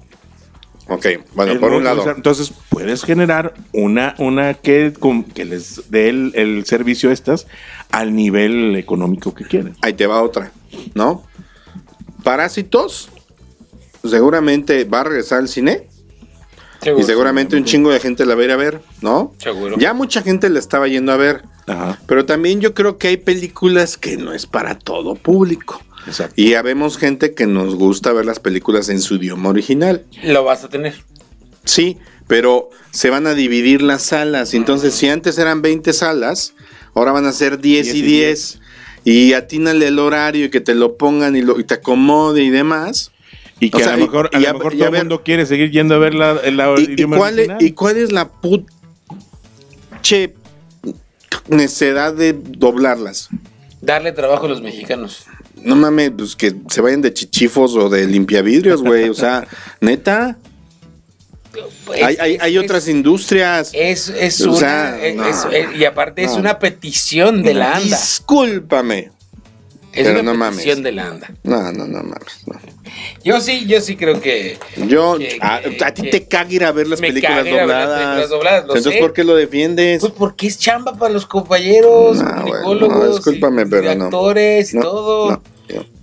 Ok, 0.88 1.06
bueno, 1.34 1.52
El 1.52 1.60
por 1.60 1.72
un 1.72 1.84
lado. 1.84 2.04
Entonces, 2.10 2.52
puedes 2.68 3.04
generar 3.04 3.54
una, 3.72 4.14
una 4.18 4.54
que, 4.54 4.92
con- 4.98 5.22
que 5.24 5.44
les 5.44 5.90
dé 5.90 6.08
el, 6.08 6.32
el 6.34 6.64
servicio 6.66 7.10
a 7.10 7.12
estas 7.12 7.46
al 7.90 8.14
nivel 8.14 8.74
económico 8.76 9.34
que 9.34 9.44
quieren. 9.44 9.76
Ahí 9.80 9.92
te 9.92 10.06
va 10.06 10.22
otra, 10.22 10.50
¿no? 10.94 11.24
Parásitos, 12.24 13.08
seguramente 14.04 14.84
va 14.84 15.00
a 15.00 15.04
regresar 15.04 15.38
al 15.38 15.48
cine 15.48 15.88
y 16.98 17.02
seguramente 17.04 17.56
un 17.56 17.64
chingo 17.64 17.90
de 17.90 18.00
gente 18.00 18.26
la 18.26 18.34
va 18.34 18.42
a 18.42 18.44
ir 18.44 18.50
a 18.50 18.56
ver, 18.56 18.80
¿no? 19.00 19.34
Seguro. 19.38 19.76
Ya 19.78 19.94
mucha 19.94 20.20
gente 20.22 20.48
la 20.50 20.58
estaba 20.58 20.88
yendo 20.88 21.12
a 21.12 21.16
ver, 21.16 21.42
Ajá. 21.68 21.98
pero 22.06 22.26
también 22.26 22.60
yo 22.60 22.74
creo 22.74 22.98
que 22.98 23.08
hay 23.08 23.16
películas 23.18 23.96
que 23.96 24.16
no 24.16 24.32
es 24.32 24.46
para 24.46 24.76
todo 24.78 25.14
público. 25.14 25.80
Exacto. 26.06 26.34
Y 26.40 26.54
habemos 26.54 26.98
gente 26.98 27.34
que 27.34 27.46
nos 27.46 27.74
gusta 27.76 28.12
ver 28.12 28.24
las 28.26 28.40
películas 28.40 28.88
en 28.88 29.00
su 29.00 29.16
idioma 29.16 29.48
original. 29.50 30.04
Lo 30.24 30.44
vas 30.44 30.64
a 30.64 30.68
tener. 30.68 30.94
Sí, 31.64 31.98
pero 32.26 32.70
se 32.90 33.10
van 33.10 33.26
a 33.26 33.34
dividir 33.34 33.82
las 33.82 34.02
salas. 34.02 34.54
Entonces, 34.54 34.94
si 34.94 35.08
antes 35.08 35.38
eran 35.38 35.62
20 35.62 35.92
salas, 35.92 36.54
ahora 36.94 37.12
van 37.12 37.26
a 37.26 37.32
ser 37.32 37.60
10 37.60 37.88
y 37.88 37.92
10 37.92 37.96
y 37.96 38.02
10. 38.02 38.58
Y 39.04 39.32
atínale 39.32 39.88
el 39.88 39.98
horario 39.98 40.46
y 40.46 40.50
que 40.50 40.60
te 40.60 40.74
lo 40.74 40.96
pongan 40.96 41.34
y, 41.36 41.42
lo, 41.42 41.58
y 41.58 41.64
te 41.64 41.74
acomode 41.74 42.42
y 42.42 42.50
demás. 42.50 43.10
Y 43.60 43.70
que 43.70 43.76
O 43.76 43.80
sea, 43.80 43.94
a 43.94 43.96
lo 43.96 44.06
mejor, 44.06 44.30
y- 44.32 44.36
a 44.36 44.40
y 44.40 44.42
lo 44.42 44.48
a- 44.50 44.52
mejor 44.54 44.74
y 44.74 44.78
todo 44.78 44.88
el 44.88 44.94
mundo 44.96 45.22
quiere 45.22 45.46
seguir 45.46 45.70
yendo 45.70 45.94
a 45.94 45.98
ver 45.98 46.14
la, 46.14 46.34
la 46.50 46.74
¿Y, 46.78 46.82
y 46.82 46.92
idioma 46.94 47.16
cuál 47.16 47.34
es, 47.38 47.48
original. 47.48 47.62
¿Y 47.62 47.72
cuál 47.72 47.96
es 47.96 48.10
la 48.12 48.28
puche 48.28 48.66
necesidad 51.48 52.14
de 52.14 52.32
doblarlas? 52.32 53.28
Darle 53.80 54.12
trabajo 54.12 54.46
a 54.46 54.48
los 54.48 54.62
mexicanos. 54.62 55.24
No 55.64 55.76
mames, 55.76 56.12
pues 56.16 56.36
que 56.36 56.54
se 56.68 56.80
vayan 56.80 57.02
de 57.02 57.12
chichifos 57.14 57.74
o 57.76 57.88
de 57.88 58.06
limpiavidrios, 58.06 58.82
güey. 58.82 59.08
O 59.08 59.14
sea, 59.14 59.46
neta. 59.80 60.36
Hay, 62.02 62.16
hay, 62.18 62.38
hay 62.40 62.56
Es- 62.56 62.64
otras 62.64 62.88
industrias. 62.88 63.70
Es, 63.74 64.08
es 64.08 64.40
O 64.40 64.50
una. 64.50 64.58
sea, 64.58 65.06
es- 65.06 65.14
no. 65.16 65.26
es- 65.28 65.46
es- 65.52 65.76
y 65.76 65.84
aparte 65.84 66.24
es 66.24 66.32
una 66.32 66.58
petición 66.58 67.42
de 67.42 67.54
la 67.54 67.74
ANDA. 67.76 67.96
Discúlpame. 67.96 69.10
Es 69.92 70.06
pero 70.06 70.20
una 70.20 70.32
no 70.32 70.46
petición 70.46 70.78
mames. 70.78 70.84
de 70.84 70.92
la 70.92 71.06
ANDA. 71.08 71.30
No, 71.42 71.70
no, 71.72 71.86
no 71.86 72.02
mames. 72.02 72.46
no. 72.46 72.58
Yo 73.22 73.40
sí, 73.42 73.66
yo 73.66 73.80
sí 73.82 73.96
creo 73.96 74.20
que. 74.22 74.58
Yo, 74.88 75.18
Que- 75.18 75.36
a, 75.42 75.60
que- 75.60 75.84
a 75.84 75.92
ti 75.92 76.08
te 76.08 76.26
caga 76.26 76.50
ir 76.50 76.64
a 76.64 76.72
ver 76.72 76.86
las 76.88 77.00
películas 77.00 77.44
ver 77.44 77.52
las 77.52 77.60
dobladas. 77.66 77.98
películas 78.00 78.30
dobladas, 78.30 78.60
lo 78.66 78.76
Entonces, 78.76 78.92
sé. 78.94 78.98
¿por 79.00 79.12
qué 79.12 79.24
lo 79.24 79.34
defiendes? 79.36 80.00
Pues 80.00 80.12
porque 80.16 80.46
es 80.46 80.58
chamba 80.58 80.94
para 80.96 81.12
los 81.12 81.26
compañeros, 81.26 82.16
No, 82.16 82.24
güey, 82.24 82.62
comunicólogos, 82.62 82.98
no, 83.08 83.14
discúlpame, 83.16 83.62
y- 83.62 83.66
pero 83.66 83.92
y 83.92 83.96
no. 83.96 84.04
actores 84.04 84.72
y 84.72 84.80
todo. 84.80 85.42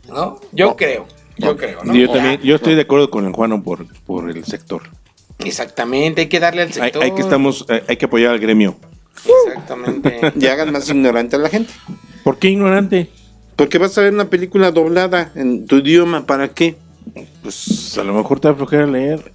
No, 0.07 0.39
yo- 0.51 0.75
creo, 0.75 1.05
yo 1.37 1.55
creo, 1.57 1.83
¿no? 1.83 1.93
Yo 1.95 2.09
también, 2.09 2.39
yo 2.41 2.55
estoy 2.55 2.75
de 2.75 2.81
acuerdo 2.81 3.09
con 3.09 3.25
el 3.25 3.33
Juano 3.33 3.63
por, 3.63 3.85
por 4.05 4.29
el 4.29 4.43
sector. 4.45 4.81
Exactamente, 5.39 6.21
hay 6.21 6.27
que 6.27 6.39
darle 6.39 6.63
al 6.63 6.73
sector. 6.73 7.01
hay 7.03 7.11
que 7.11 7.21
estamos, 7.21 7.65
eh, 7.69 7.83
hay 7.87 7.97
que 7.97 8.05
apoyar 8.05 8.31
al 8.31 8.39
gremio. 8.39 8.75
Exactamente. 9.47 10.19
Y 10.39 10.45
hagan 10.47 10.71
más 10.71 10.89
ignorante 10.89 11.35
a 11.35 11.39
la 11.39 11.49
gente. 11.49 11.71
¿Por 12.23 12.37
qué 12.37 12.49
ignorante? 12.49 13.09
Porque 13.55 13.77
vas 13.77 13.97
a 13.97 14.01
ver 14.01 14.13
una 14.13 14.29
película 14.29 14.71
doblada 14.71 15.31
en 15.35 15.65
tu 15.65 15.77
idioma, 15.77 16.25
¿para 16.25 16.49
qué? 16.49 16.75
Pues 17.41 17.97
a 17.97 18.03
lo 18.03 18.13
mejor 18.13 18.39
te 18.39 18.47
va 18.47 18.53
a 18.53 18.57
flojera 18.57 18.85
leer. 18.85 19.31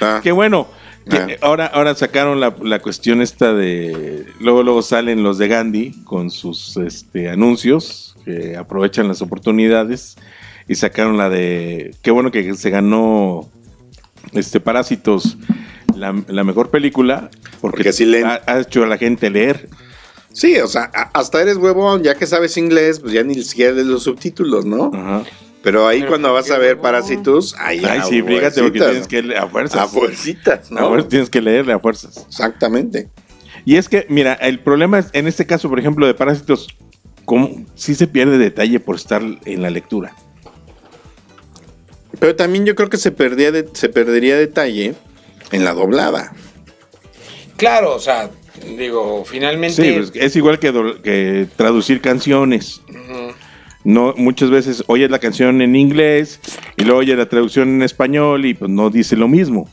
Ah, 0.00 0.20
Qué 0.22 0.32
bueno. 0.32 0.68
que 1.08 1.16
Ah. 1.16 1.26
ahora, 1.42 1.66
ahora 1.66 1.94
sacaron 1.94 2.40
la, 2.40 2.54
la 2.62 2.78
cuestión 2.80 3.20
esta 3.22 3.52
de. 3.54 4.26
Luego, 4.40 4.62
luego 4.62 4.82
salen 4.82 5.22
los 5.22 5.38
de 5.38 5.48
Gandhi 5.48 6.02
con 6.04 6.30
sus 6.30 6.76
este, 6.76 7.28
anuncios 7.28 8.13
que 8.24 8.56
aprovechan 8.56 9.08
las 9.08 9.22
oportunidades 9.22 10.16
y 10.68 10.74
sacaron 10.76 11.16
la 11.16 11.28
de. 11.30 11.94
Qué 12.02 12.10
bueno 12.10 12.30
que 12.30 12.54
se 12.54 12.70
ganó 12.70 13.48
este 14.32 14.60
Parásitos 14.60 15.36
la, 15.94 16.14
la 16.28 16.44
mejor 16.44 16.70
película 16.70 17.30
porque, 17.60 17.76
Porque 17.78 17.88
así 17.90 18.04
leen. 18.04 18.26
ha, 18.26 18.40
ha 18.46 18.60
hecho 18.60 18.82
a 18.84 18.86
la 18.86 18.98
gente 18.98 19.30
leer. 19.30 19.68
Sí, 20.32 20.56
o 20.58 20.66
sea, 20.66 20.90
a- 20.94 21.10
hasta 21.18 21.40
eres 21.42 21.56
huevón, 21.58 22.02
ya 22.02 22.14
que 22.16 22.26
sabes 22.26 22.56
inglés, 22.56 22.98
pues 23.00 23.12
ya 23.12 23.22
ni 23.22 23.34
siquiera 23.42 23.72
lees 23.72 23.86
los 23.86 24.02
subtítulos, 24.02 24.64
¿no? 24.64 24.90
Ajá. 24.92 25.22
Pero 25.62 25.86
ahí 25.86 26.00
Pero 26.00 26.10
cuando 26.10 26.28
¿por 26.28 26.34
vas 26.42 26.50
a 26.50 26.58
ver? 26.58 26.78
Parásitos, 26.78 27.54
ahí 27.58 27.80
Ay, 27.84 27.98
a 28.00 28.04
sí, 28.04 28.20
fíjate 28.22 28.62
porque 28.62 28.80
tienes 28.80 29.06
que 29.08 29.22
leer 29.22 29.38
a 29.40 29.46
fuerzas. 29.46 29.80
A 29.80 29.86
fuercitas, 29.86 30.70
A 30.70 30.74
¿no? 30.74 30.88
fuerzas 30.88 31.08
tienes 31.08 31.30
que 31.30 31.40
leerle 31.40 31.72
a 31.72 31.78
fuerzas. 31.78 32.24
Exactamente. 32.28 33.08
Y 33.64 33.76
es 33.76 33.88
que, 33.88 34.04
mira, 34.10 34.34
el 34.34 34.58
problema 34.60 34.98
es, 34.98 35.06
en 35.14 35.26
este 35.26 35.46
caso, 35.46 35.70
por 35.70 35.78
ejemplo, 35.78 36.06
de 36.06 36.12
Parásitos, 36.14 36.66
¿cómo, 37.24 37.50
sí 37.74 37.94
se 37.94 38.06
pierde 38.06 38.38
detalle 38.38 38.80
por 38.80 38.96
estar 38.96 39.22
en 39.44 39.62
la 39.62 39.70
lectura. 39.70 40.14
Pero 42.18 42.36
también 42.36 42.64
yo 42.64 42.74
creo 42.74 42.88
que 42.88 42.96
se, 42.96 43.10
perdía 43.10 43.50
de- 43.52 43.68
se 43.72 43.88
perdería 43.88 44.36
detalle 44.36 44.94
en 45.52 45.64
la 45.64 45.74
doblada. 45.74 46.32
Claro, 47.56 47.94
o 47.94 47.98
sea, 47.98 48.30
digo, 48.78 49.24
finalmente. 49.24 49.82
Sí, 49.82 49.92
pues, 49.96 50.12
es 50.14 50.36
igual 50.36 50.58
que, 50.58 50.72
do- 50.72 51.02
que 51.02 51.46
traducir 51.56 52.00
canciones. 52.00 52.80
No, 53.84 54.14
muchas 54.16 54.48
veces 54.50 54.82
oyes 54.86 55.10
la 55.10 55.18
canción 55.18 55.60
en 55.60 55.76
inglés 55.76 56.40
y 56.78 56.84
luego 56.84 57.00
oyes 57.00 57.18
la 57.18 57.28
traducción 57.28 57.68
en 57.68 57.82
español 57.82 58.46
y 58.46 58.54
pues 58.54 58.70
no 58.70 58.88
dice 58.88 59.14
lo 59.16 59.28
mismo. 59.28 59.68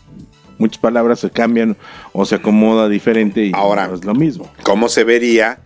Muchas 0.58 0.80
palabras 0.80 1.22
se 1.22 1.30
cambian 1.32 1.78
o 2.12 2.26
se 2.26 2.36
acomoda 2.36 2.90
diferente 2.90 3.46
y 3.46 3.52
Ahora. 3.54 3.88
no 3.88 3.96
es 3.96 4.04
lo 4.04 4.14
mismo. 4.14 4.52
¿Cómo 4.64 4.90
se 4.90 5.06
vería 5.06 5.60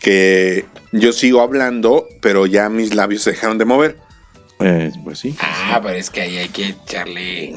que 0.00 0.64
yo 0.92 1.12
sigo 1.12 1.40
hablando, 1.40 2.06
pero 2.20 2.46
ya 2.46 2.68
mis 2.68 2.94
labios 2.94 3.22
se 3.22 3.30
dejaron 3.30 3.58
de 3.58 3.64
mover? 3.64 3.98
Eh, 4.64 4.92
pues 5.02 5.18
sí. 5.18 5.34
Ah, 5.40 5.80
pero 5.82 5.96
es 5.96 6.08
que 6.08 6.20
ahí 6.20 6.36
hay 6.36 6.48
que 6.48 6.68
echarle. 6.68 7.54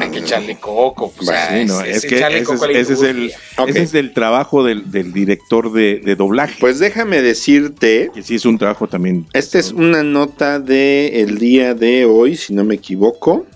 Hay 0.00 0.10
que 0.10 0.18
echarle 0.18 0.56
coco. 0.56 1.14
O 1.18 1.24
sea, 1.24 1.58
Sí, 1.58 1.64
no, 1.64 1.80
es, 1.80 1.98
es, 1.98 2.06
que 2.06 2.16
echarle 2.16 2.38
ese 2.38 2.42
es, 2.52 2.58
coco 2.60 2.66
la 2.70 2.78
ese 2.78 2.92
es 2.92 3.02
el, 3.02 3.32
ese 3.68 3.82
es 3.82 3.94
el 3.94 4.12
trabajo 4.12 4.62
del, 4.64 4.90
del 4.90 5.12
director 5.14 5.72
de, 5.72 6.00
de 6.04 6.14
doblaje. 6.16 6.56
Pues 6.60 6.78
déjame 6.78 7.22
decirte, 7.22 8.10
que 8.12 8.22
sí 8.22 8.34
es 8.34 8.44
un 8.44 8.58
trabajo 8.58 8.86
también. 8.86 9.26
esta 9.32 9.58
es 9.58 9.72
una 9.72 10.02
nota 10.02 10.58
de 10.60 11.22
el 11.22 11.38
día 11.38 11.74
de 11.74 12.04
hoy, 12.04 12.36
si 12.36 12.52
no 12.52 12.64
me 12.64 12.74
equivoco. 12.74 13.46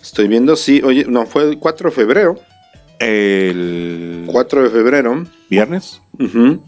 Estoy 0.00 0.28
viendo, 0.28 0.56
sí, 0.56 0.80
oye, 0.82 1.04
no, 1.06 1.26
fue 1.26 1.42
el 1.44 1.58
4 1.58 1.90
de 1.90 1.94
febrero. 1.94 2.36
El 2.98 4.24
4 4.26 4.62
de 4.64 4.70
febrero. 4.70 5.26
viernes. 5.50 6.00
Ujú. 6.18 6.62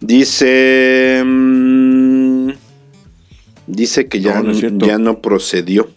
Dice. 0.00 1.22
mm, 1.24 2.50
dice 3.66 4.08
que 4.08 4.20
ya 4.20 4.40
No, 4.42 4.52
ya 4.86 4.98
no 4.98 5.20
procedió. 5.20 5.90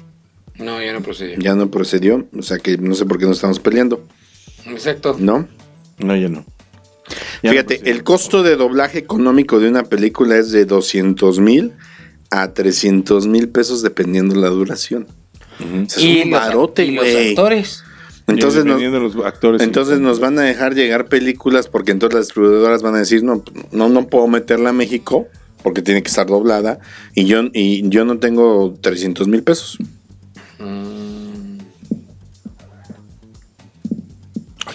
No, 0.59 0.81
ya 0.81 0.93
no 0.93 1.01
procedió. 1.01 1.37
Ya 1.39 1.55
no 1.55 1.71
procedió. 1.71 2.27
O 2.37 2.41
sea 2.43 2.59
que 2.59 2.77
no 2.77 2.93
sé 2.95 3.05
por 3.05 3.17
qué 3.17 3.25
nos 3.25 3.37
estamos 3.37 3.59
peleando. 3.59 4.05
Exacto. 4.65 5.15
¿No? 5.19 5.47
No, 5.99 6.15
ya 6.15 6.29
no. 6.29 6.45
Ya 7.41 7.51
Fíjate, 7.51 7.89
el 7.89 8.03
costo 8.03 8.43
de 8.43 8.55
doblaje 8.55 8.99
económico 8.99 9.59
de 9.59 9.67
una 9.69 9.83
película 9.83 10.37
es 10.37 10.51
de 10.51 10.65
200 10.65 11.39
mil 11.39 11.73
a 12.31 12.53
300 12.53 13.27
mil 13.27 13.49
pesos 13.49 13.81
dependiendo 13.81 14.35
la 14.35 14.47
duración. 14.49 15.07
O 15.59 15.89
sea, 15.89 16.03
es 16.19 16.23
un 16.25 16.31
los- 16.31 16.39
barote, 16.39 16.85
y 16.85 16.91
los 16.91 17.05
actores. 17.07 17.83
Entonces, 18.27 18.63
nos, 18.65 18.79
dependiendo 18.79 18.99
de 19.09 19.15
los 19.15 19.25
actores. 19.25 19.61
entonces 19.61 19.99
nos 19.99 20.19
van 20.19 20.39
a 20.39 20.43
dejar 20.43 20.73
llegar 20.75 21.07
películas 21.07 21.67
porque 21.67 21.91
entonces 21.91 22.15
las 22.15 22.27
distribuidoras 22.27 22.81
van 22.81 22.95
a 22.95 22.99
decir, 22.99 23.23
no, 23.23 23.43
no, 23.71 23.89
no 23.89 24.07
puedo 24.07 24.27
meterla 24.27 24.69
a 24.69 24.73
México 24.73 25.27
porque 25.61 25.81
tiene 25.81 26.01
que 26.03 26.09
estar 26.09 26.27
doblada 26.27 26.79
y 27.15 27.25
yo, 27.25 27.41
y 27.53 27.87
yo 27.89 28.05
no 28.05 28.19
tengo 28.19 28.75
300 28.81 29.27
mil 29.27 29.43
pesos. 29.43 29.77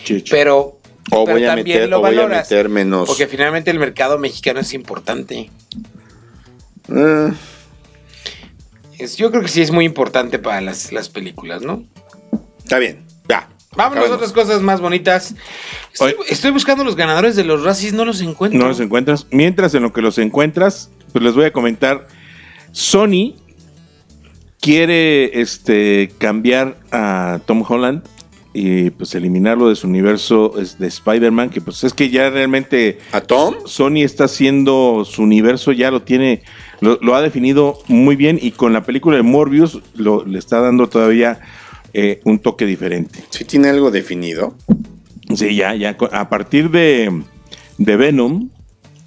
Chicho. 0.05 0.35
Pero, 0.35 0.79
O 1.11 1.25
pero 1.25 1.39
voy 1.39 1.45
a 1.45 1.57
meter, 1.57 1.89
lo 1.89 1.99
o 1.99 2.01
voy 2.01 2.19
a 2.19 2.27
meter 2.27 2.69
menos. 2.69 3.09
Porque 3.09 3.27
finalmente 3.27 3.71
el 3.71 3.79
mercado 3.79 4.19
mexicano 4.19 4.61
es 4.61 4.73
importante. 4.75 5.51
Eh, 6.95 7.33
Es- 8.99 9.17
yo 9.17 9.31
creo 9.31 9.43
que 9.43 9.49
sí 9.49 9.61
es 9.63 9.71
muy 9.71 9.85
importante 9.85 10.39
para 10.39 10.61
las, 10.61 10.93
las 10.93 11.09
películas, 11.09 11.63
¿no? 11.63 11.85
está 12.59 12.79
bien, 12.79 13.05
Vámonos 13.77 14.11
a 14.11 14.15
otras 14.15 14.33
cosas 14.33 14.63
más 14.63 14.81
bonitas. 14.81 15.35
Estoy, 15.93 16.15
estoy 16.29 16.51
buscando 16.51 16.85
los 16.85 16.97
ganadores 16.97 17.37
de 17.37 17.45
los 17.45 17.63
Razzies, 17.63 17.93
no 17.93 18.05
los 18.05 18.21
encuentro. 18.21 18.59
No 18.59 18.69
los 18.69 18.81
encuentras. 18.81 19.27
Mientras 19.31 19.75
en 19.75 19.83
lo 19.83 19.93
que 19.93 20.03
los 20.03 20.19
encuentras, 20.19 20.91
pues 21.13 21.23
les 21.23 21.35
voy 21.35 21.45
a 21.45 21.53
comentar. 21.53 22.09
Sony 22.73 23.35
quiere 24.61 25.41
este 25.41 26.11
cambiar 26.19 26.77
a 26.91 27.41
Tom 27.47 27.65
Holland 27.67 28.03
y 28.55 28.91
pues 28.91 29.15
eliminarlo 29.15 29.69
de 29.69 29.77
su 29.77 29.87
universo 29.87 30.55
de 30.79 30.87
Spider-Man, 30.87 31.51
que 31.51 31.61
pues 31.61 31.85
es 31.85 31.93
que 31.93 32.11
ya 32.11 32.31
realmente 32.31 32.99
¿A 33.13 33.21
Tom? 33.21 33.55
Sony 33.67 34.03
está 34.03 34.25
haciendo 34.25 35.05
su 35.05 35.23
universo, 35.23 35.73
ya 35.73 35.91
lo 35.91 36.03
tiene, 36.03 36.43
lo, 36.81 36.99
lo 37.01 37.15
ha 37.15 37.23
definido 37.23 37.79
muy 37.87 38.17
bien 38.17 38.39
y 38.41 38.53
con 38.53 38.73
la 38.73 38.83
película 38.83 39.17
de 39.17 39.23
Morbius 39.23 39.81
lo, 39.95 40.25
le 40.25 40.39
está 40.39 40.61
dando 40.61 40.89
todavía 40.89 41.41
eh, 41.93 42.21
un 42.25 42.39
toque 42.39 42.67
diferente. 42.67 43.21
¿Sí 43.31 43.45
tiene 43.45 43.69
algo 43.69 43.91
definido? 43.91 44.57
Sí, 45.35 45.57
ya, 45.57 45.75
ya. 45.75 45.97
A 46.13 46.29
partir 46.29 46.71
de, 46.71 47.23
de 47.79 47.97
Venom, 47.97 48.51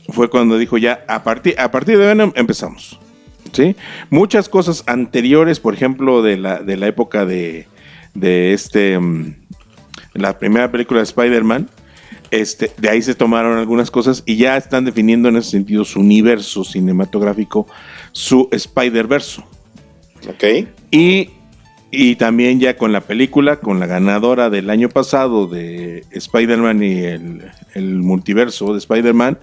fue 0.09 0.29
cuando 0.29 0.57
dijo 0.57 0.77
ya, 0.77 1.03
a 1.07 1.23
partir, 1.23 1.59
a 1.59 1.71
partir 1.71 1.97
de 1.97 2.05
Venom 2.05 2.31
empezamos. 2.35 3.00
¿Sí? 3.53 3.75
Muchas 4.09 4.47
cosas 4.47 4.83
anteriores, 4.88 5.59
por 5.59 5.73
ejemplo, 5.73 6.21
de 6.21 6.38
la, 6.38 6.59
de 6.59 6.77
la 6.77 6.88
época 6.88 7.25
de, 7.25 7.67
de 8.13 8.53
este, 8.53 8.97
mm, 8.97 9.35
la 10.13 10.38
primera 10.39 10.71
película 10.71 11.00
de 11.00 11.05
Spider-Man, 11.05 11.69
este, 12.29 12.71
de 12.77 12.89
ahí 12.89 13.01
se 13.01 13.13
tomaron 13.13 13.57
algunas 13.57 13.91
cosas 13.91 14.23
y 14.25 14.38
ya 14.38 14.55
están 14.55 14.85
definiendo 14.85 15.27
en 15.27 15.35
ese 15.35 15.51
sentido 15.51 15.83
su 15.83 16.00
universo 16.00 16.63
cinematográfico, 16.63 17.67
su 18.13 18.47
Spider-Verso. 18.51 19.43
Ok. 20.29 20.67
Y, 20.91 21.29
y 21.91 22.15
también 22.15 22.60
ya 22.60 22.77
con 22.77 22.91
la 22.93 23.01
película, 23.01 23.57
con 23.57 23.79
la 23.79 23.86
ganadora 23.86 24.50
del 24.50 24.69
año 24.69 24.89
pasado 24.89 25.48
de 25.48 26.05
Spider-Man 26.12 26.81
y 26.83 27.00
el, 27.03 27.51
el 27.74 27.95
multiverso 28.00 28.71
de 28.74 28.79
Spider-Man, 28.79 29.38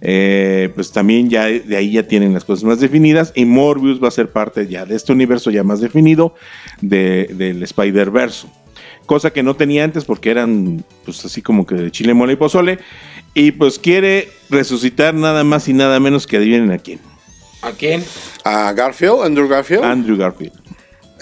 eh, 0.00 0.70
pues 0.74 0.90
también 0.90 1.30
ya 1.30 1.44
de 1.46 1.76
ahí 1.76 1.92
ya 1.92 2.02
tienen 2.08 2.34
las 2.34 2.44
cosas 2.44 2.64
más 2.64 2.80
definidas 2.80 3.32
y 3.36 3.44
Morbius 3.44 4.02
va 4.02 4.08
a 4.08 4.12
ser 4.12 4.30
parte 4.30 4.66
ya 4.66 4.84
de 4.84 4.96
este 4.96 5.12
universo 5.12 5.50
ya 5.50 5.62
más 5.62 5.80
definido 5.80 6.34
de- 6.80 7.28
del 7.34 7.62
Spider-Verso. 7.62 8.50
Cosa 9.06 9.30
que 9.32 9.42
no 9.42 9.54
tenía 9.54 9.84
antes 9.84 10.04
porque 10.04 10.30
eran 10.30 10.84
pues 11.04 11.24
así 11.24 11.42
como 11.42 11.66
que 11.66 11.74
de 11.74 11.90
chile, 11.90 12.14
mole 12.14 12.32
y 12.32 12.36
pozole. 12.36 12.78
Y 13.34 13.52
pues 13.52 13.78
quiere 13.78 14.28
resucitar 14.50 15.14
nada 15.14 15.42
más 15.44 15.68
y 15.68 15.72
nada 15.72 15.98
menos 16.00 16.26
que 16.26 16.36
adivinen 16.36 16.70
a 16.70 16.78
quién. 16.78 16.98
¿A 17.62 17.72
quién? 17.72 18.02
¿A 18.44 18.72
Garfield? 18.72 19.22
¿Andrew 19.24 19.48
Garfield? 19.48 19.84
Andrew 19.84 20.16
Garfield. 20.16 20.52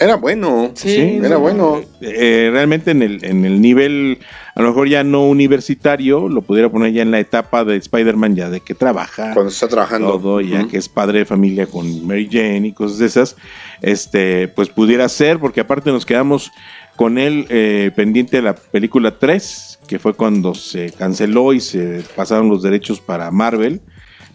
Era 0.01 0.17
bueno. 0.17 0.71
Sí, 0.75 1.21
era 1.23 1.37
bueno. 1.37 1.83
Eh, 2.01 2.49
realmente 2.51 2.93
en 2.93 3.03
el, 3.03 3.23
en 3.23 3.45
el 3.45 3.61
nivel, 3.61 4.19
a 4.55 4.63
lo 4.63 4.69
mejor 4.69 4.89
ya 4.89 5.05
no 5.05 5.29
universitario, 5.29 6.27
lo 6.27 6.41
pudiera 6.41 6.71
poner 6.71 6.95
ya 6.95 7.03
en 7.03 7.11
la 7.11 7.21
etapa 7.21 7.65
de 7.65 7.77
Spider-Man, 7.77 8.35
ya 8.35 8.49
de 8.49 8.61
que 8.61 8.75
trabaja 8.75 9.35
Cuando 9.35 9.51
está 9.51 9.69
trabajando. 9.69 10.13
todo, 10.13 10.41
ya 10.41 10.67
que 10.69 10.79
es 10.79 10.89
padre 10.89 11.19
de 11.21 11.25
familia 11.27 11.67
con 11.67 12.07
Mary 12.07 12.27
Jane 12.33 12.69
y 12.69 12.73
cosas 12.73 12.97
de 12.97 13.07
esas, 13.07 13.37
este, 13.83 14.49
pues 14.49 14.71
pudiera 14.71 15.07
ser, 15.11 15.39
porque 15.39 15.61
aparte 15.61 15.91
nos 15.91 16.07
quedamos 16.07 16.51
con 16.97 17.19
él 17.19 17.45
eh, 17.51 17.91
pendiente 17.95 18.37
de 18.37 18.43
la 18.43 18.55
película 18.55 19.19
3, 19.19 19.81
que 19.87 19.99
fue 19.99 20.15
cuando 20.15 20.55
se 20.55 20.93
canceló 20.93 21.53
y 21.53 21.61
se 21.61 22.03
pasaron 22.17 22.49
los 22.49 22.63
derechos 22.63 23.01
para 23.01 23.31
Marvel, 23.31 23.83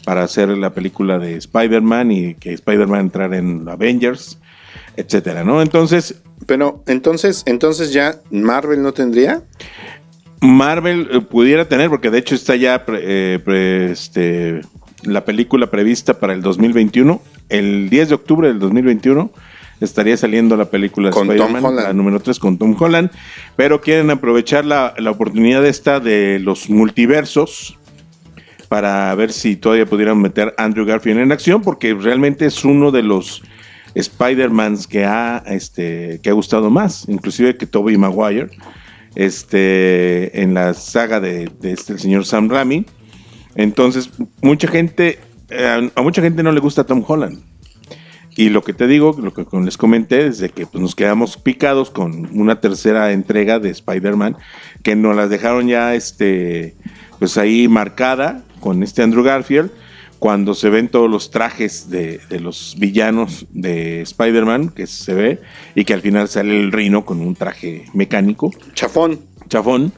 para 0.04 0.23
hacer 0.23 0.49
la 0.49 0.75
película 0.75 1.17
de 1.17 1.38
Spider-Man 1.38 2.12
y 2.12 2.36
que 2.36 2.54
Spider-Man 2.54 2.99
entrara 2.99 3.38
en 3.38 3.67
Avengers, 3.67 4.38
etcétera, 4.97 5.43
¿no? 5.43 5.62
Entonces, 5.62 6.15
Pero 6.47 6.84
entonces, 6.88 7.43
entonces 7.45 7.91
ya 7.93 8.19
Marvel 8.31 8.81
no 8.81 8.93
tendría. 8.93 9.41
Marvel 10.41 11.08
eh, 11.12 11.21
pudiera 11.21 11.67
tener, 11.67 11.89
porque 11.89 12.10
de 12.12 12.19
hecho 12.19 12.36
está 12.36 12.55
ya 12.55 12.86
pre- 12.86 13.01
eh, 13.36 13.39
pre- 13.39 13.91
este, 13.91 14.62
la 15.03 15.25
película 15.25 15.67
prevista 15.71 16.19
para 16.19 16.34
el 16.34 16.41
2021. 16.41 17.21
El 17.49 17.89
10 17.89 18.10
de 18.10 18.15
octubre 18.15 18.47
del 18.47 18.60
2021 18.60 19.31
estaría 19.81 20.15
saliendo 20.17 20.55
la 20.55 20.65
película 20.65 21.10
de 21.10 21.13
Con 21.13 21.27
Tom 21.27 21.36
Spider-Man, 21.36 21.65
Holland. 21.65 21.88
la 21.88 21.93
número 21.93 22.19
3 22.19 22.39
con 22.39 22.58
Tom 22.58 22.75
Holland, 22.79 23.12
pero 23.55 23.81
quieren 23.81 24.10
aprovechar 24.10 24.65
la, 24.65 24.93
la 24.97 25.12
oportunidad 25.12 25.65
esta 25.65 25.99
de 25.99 26.39
los 26.39 26.69
multiversos 26.69 27.77
para 28.69 29.13
ver 29.15 29.31
si 29.31 29.55
todavía 29.55 29.86
pudieran 29.86 30.19
meter 30.19 30.53
a 30.58 30.63
Andrew 30.63 30.86
Garfield 30.86 31.19
en 31.19 31.31
acción, 31.31 31.62
porque 31.62 31.93
realmente 31.93 32.45
es 32.45 32.63
uno 32.65 32.91
de 32.91 33.03
los 33.03 33.43
Spider-Mans 33.95 34.88
que 34.88 35.05
ha, 35.05 35.43
este, 35.47 36.19
que 36.21 36.29
ha 36.29 36.34
gustado 36.34 36.69
más, 36.69 37.05
inclusive 37.08 37.58
que 37.58 37.65
Tobey 37.65 37.97
Maguire, 37.97 38.49
este, 39.15 40.41
en 40.41 40.53
la 40.53 40.73
saga 40.73 41.19
de, 41.19 41.49
este 41.63 41.93
el 41.93 41.99
señor 41.99 42.25
Sam 42.25 42.49
Raimi. 42.49 42.86
Entonces, 43.55 44.12
mucha 44.41 44.67
gente, 44.67 45.19
eh, 45.49 45.89
a 45.95 46.01
mucha 46.01 46.21
gente 46.21 46.43
no 46.43 46.51
le 46.51 46.60
gusta 46.60 46.84
Tom 46.84 47.03
Holland. 47.08 47.41
Y 48.38 48.49
lo 48.49 48.63
que 48.63 48.73
te 48.73 48.86
digo, 48.86 49.15
lo 49.17 49.34
que 49.34 49.45
les 49.63 49.77
comenté, 49.77 50.27
es 50.27 50.39
que 50.51 50.67
pues, 50.67 50.81
nos 50.81 50.93
quedamos 50.93 51.38
picados 51.38 51.89
con 51.89 52.38
una 52.38 52.60
tercera 52.60 53.13
entrega 53.13 53.60
de 53.60 53.69
Spider-Man, 53.69 54.36
que 54.84 54.97
nos 54.97 55.15
las 55.15 55.29
dejaron 55.29 55.67
ya 55.67 55.95
este, 55.95 56.75
pues 57.17 57.38
ahí 57.38 57.69
marcada 57.69 58.43
con 58.60 58.84
este 58.84 59.03
Andrew 59.03 59.23
Garfield, 59.23 59.71
cuando 60.19 60.54
se 60.54 60.69
ven 60.69 60.88
todos 60.88 61.10
los 61.10 61.32
trajes 61.32 61.89
de, 61.89 62.19
de 62.30 62.39
los 62.39 62.75
villanos 62.78 63.45
de 63.51 64.01
Spider-Man, 64.01 64.69
que 64.69 64.88
se 64.88 65.13
ve, 65.13 65.41
y 65.75 65.86
que 65.86 65.93
al 65.93 66.01
final 66.01 66.28
sale 66.28 66.60
el 66.60 66.71
Rino 66.71 67.06
con 67.06 67.21
un 67.21 67.36
traje 67.36 67.86
mecánico 67.93 68.51
Chafón. 68.73 69.19
chafón, 69.49 69.91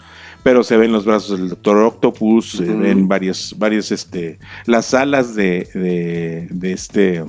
pero 0.44 0.64
se 0.64 0.78
ven 0.78 0.92
los 0.92 1.06
brazos 1.06 1.40
del 1.40 1.50
Doctor 1.50 1.78
Octopus, 1.78 2.52
se 2.52 2.64
ven 2.66 3.08
varias, 3.08 3.56
varias, 3.58 3.92
este, 3.92 4.40
las 4.66 4.94
alas 4.94 5.36
de, 5.36 5.68
de, 5.74 6.48
de 6.50 6.72
este, 6.74 7.24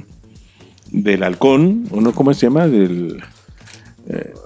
del 0.90 1.22
halcón, 1.22 1.85
¿o 1.90 2.01
no? 2.01 2.12
¿Cómo 2.12 2.33
se 2.33 2.46
llama? 2.46 2.68
Del, 2.68 3.22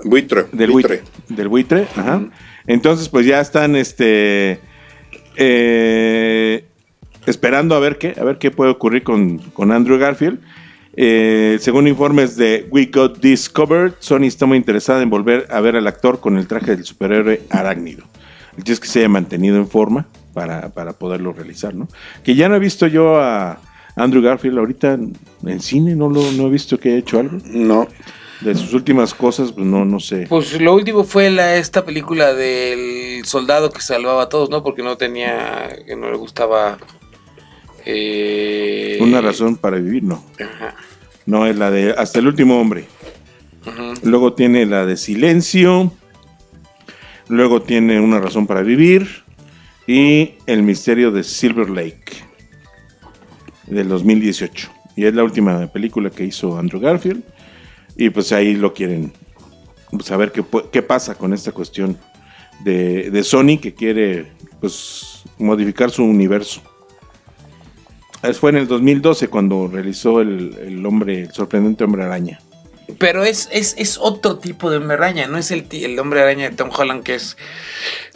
Buitre. 0.05 0.46
del 0.52 0.70
buitre. 0.70 1.02
Del 1.28 1.48
buitre, 1.48 1.87
ajá. 1.96 2.28
Entonces, 2.66 3.09
pues 3.09 3.26
ya 3.26 3.40
están, 3.40 3.76
este, 3.76 4.59
eh, 5.37 6.64
esperando 7.26 7.74
a 7.74 7.78
ver 7.80 7.98
qué, 7.98 8.14
a 8.18 8.24
ver 8.24 8.38
qué 8.38 8.50
puede 8.50 8.70
ocurrir 8.70 9.02
con, 9.02 9.38
con 9.38 9.72
Andrew 9.72 9.98
Garfield. 9.98 10.40
Eh, 10.94 11.56
según 11.61 11.88
informes 11.88 12.37
de 12.37 12.66
We 12.70 12.90
Got 12.92 13.18
Discovered, 13.20 13.94
Sony 13.98 14.24
está 14.24 14.44
muy 14.44 14.58
interesada 14.58 15.02
en 15.02 15.08
volver 15.08 15.46
a 15.50 15.61
ver 15.61 15.76
al 15.76 15.87
actor 15.87 16.20
con 16.20 16.37
el 16.37 16.46
traje 16.46 16.76
del 16.76 16.85
superhéroe 16.85 17.42
arácnido. 17.50 18.04
El 18.56 18.64
chiste 18.64 18.72
es 18.72 18.80
que 18.80 18.88
se 18.88 18.98
haya 18.98 19.08
mantenido 19.08 19.56
en 19.56 19.68
forma 19.68 20.06
para, 20.35 20.68
para 20.70 20.92
poderlo 20.92 21.32
realizar, 21.32 21.74
¿no? 21.74 21.88
Que 22.22 22.35
ya 22.35 22.48
no 22.48 22.56
he 22.56 22.58
visto 22.58 22.87
yo 22.87 23.18
a 23.20 23.58
Andrew 23.96 24.22
Garfield 24.22 24.58
ahorita 24.58 24.98
en, 25.46 25.61
cine, 25.61 25.94
no 25.94 26.08
lo 26.08 26.30
no 26.32 26.46
he 26.46 26.50
visto 26.50 26.78
que 26.78 26.90
haya 26.90 26.98
hecho 26.98 27.18
algo. 27.18 27.38
No. 27.44 27.88
De 28.40 28.56
sus 28.56 28.74
últimas 28.74 29.14
cosas, 29.14 29.52
pues 29.52 29.64
no, 29.64 29.85
no 29.85 30.00
sé. 30.00 30.26
Pues 30.28 30.61
lo 30.61 30.74
último 30.74 31.04
fue 31.04 31.30
la, 31.30 31.54
esta 31.56 31.85
película 31.85 32.35
del 32.35 33.24
soldado 33.24 33.70
que 33.70 33.80
salvaba 33.80 34.24
a 34.24 34.28
todos, 34.28 34.50
¿no? 34.50 34.64
Porque 34.64 34.82
no 34.82 34.96
tenía, 34.96 35.68
que 35.87 35.96
no 35.96 36.11
le 36.11 36.16
gustaba... 36.16 36.78
eh, 37.85 38.99
Una 39.01 39.21
razón 39.21 39.57
para 39.57 39.79
vivir, 39.79 40.03
no. 40.03 40.25
Ajá. 40.40 40.75
No, 41.27 41.47
es 41.47 41.57
la 41.57 41.71
de 41.71 41.92
Hasta 41.92 42.18
el 42.18 42.27
último 42.27 42.61
hombre. 42.61 42.87
Luego 44.03 44.33
tiene 44.33 44.66
la 44.66 44.87
de 44.87 44.97
Silencio. 44.97 45.92
Luego 47.29 47.62
tiene 47.62 48.01
Una 48.01 48.21
razón 48.21 48.47
para 48.47 48.62
vivir. 48.62 49.23
Y 49.87 50.35
El 50.47 50.62
misterio 50.62 51.11
de 51.11 51.23
Silver 51.23 51.71
Lake. 51.71 52.25
Del 53.66 53.88
2018. 53.88 54.71
Y 54.97 55.05
es 55.05 55.14
la 55.14 55.25
última 55.25 55.66
película 55.68 56.11
que 56.11 56.25
hizo 56.25 56.59
Andrew 56.59 56.81
Garfield. 56.81 57.23
Y 57.97 58.11
pues 58.11 58.33
ahí 58.33 58.55
lo 58.55 58.73
quieren 58.73 59.12
saber 60.03 60.33
qué, 60.33 60.45
qué 60.73 60.83
pasa 60.83 61.14
con 61.14 61.33
esta 61.33 61.53
cuestión 61.53 61.99
de, 62.64 63.11
de 63.11 63.23
Sony 63.25 63.59
que 63.61 63.75
quiere 63.75 64.27
pues 64.61 65.23
modificar 65.38 65.90
su 65.90 66.05
universo. 66.05 66.62
Fue 68.38 68.50
en 68.50 68.56
el 68.56 68.68
2012 68.68 69.28
cuando 69.28 69.68
realizó 69.68 70.20
el, 70.20 70.56
el 70.64 70.87
hombre, 70.87 71.22
el 71.22 71.32
sorprendente 71.32 71.85
hombre 71.85 72.04
araña. 72.04 72.40
Pero 72.98 73.24
es, 73.24 73.48
es, 73.52 73.74
es 73.78 73.98
otro 73.98 74.38
tipo 74.38 74.70
de 74.70 74.76
hombre 74.76 74.96
araña, 74.96 75.26
no 75.26 75.38
es 75.38 75.50
el, 75.50 75.66
el 75.72 75.98
hombre 75.98 76.20
araña 76.20 76.50
de 76.50 76.56
Tom 76.56 76.70
Holland 76.76 77.02
que 77.02 77.14
es, 77.14 77.37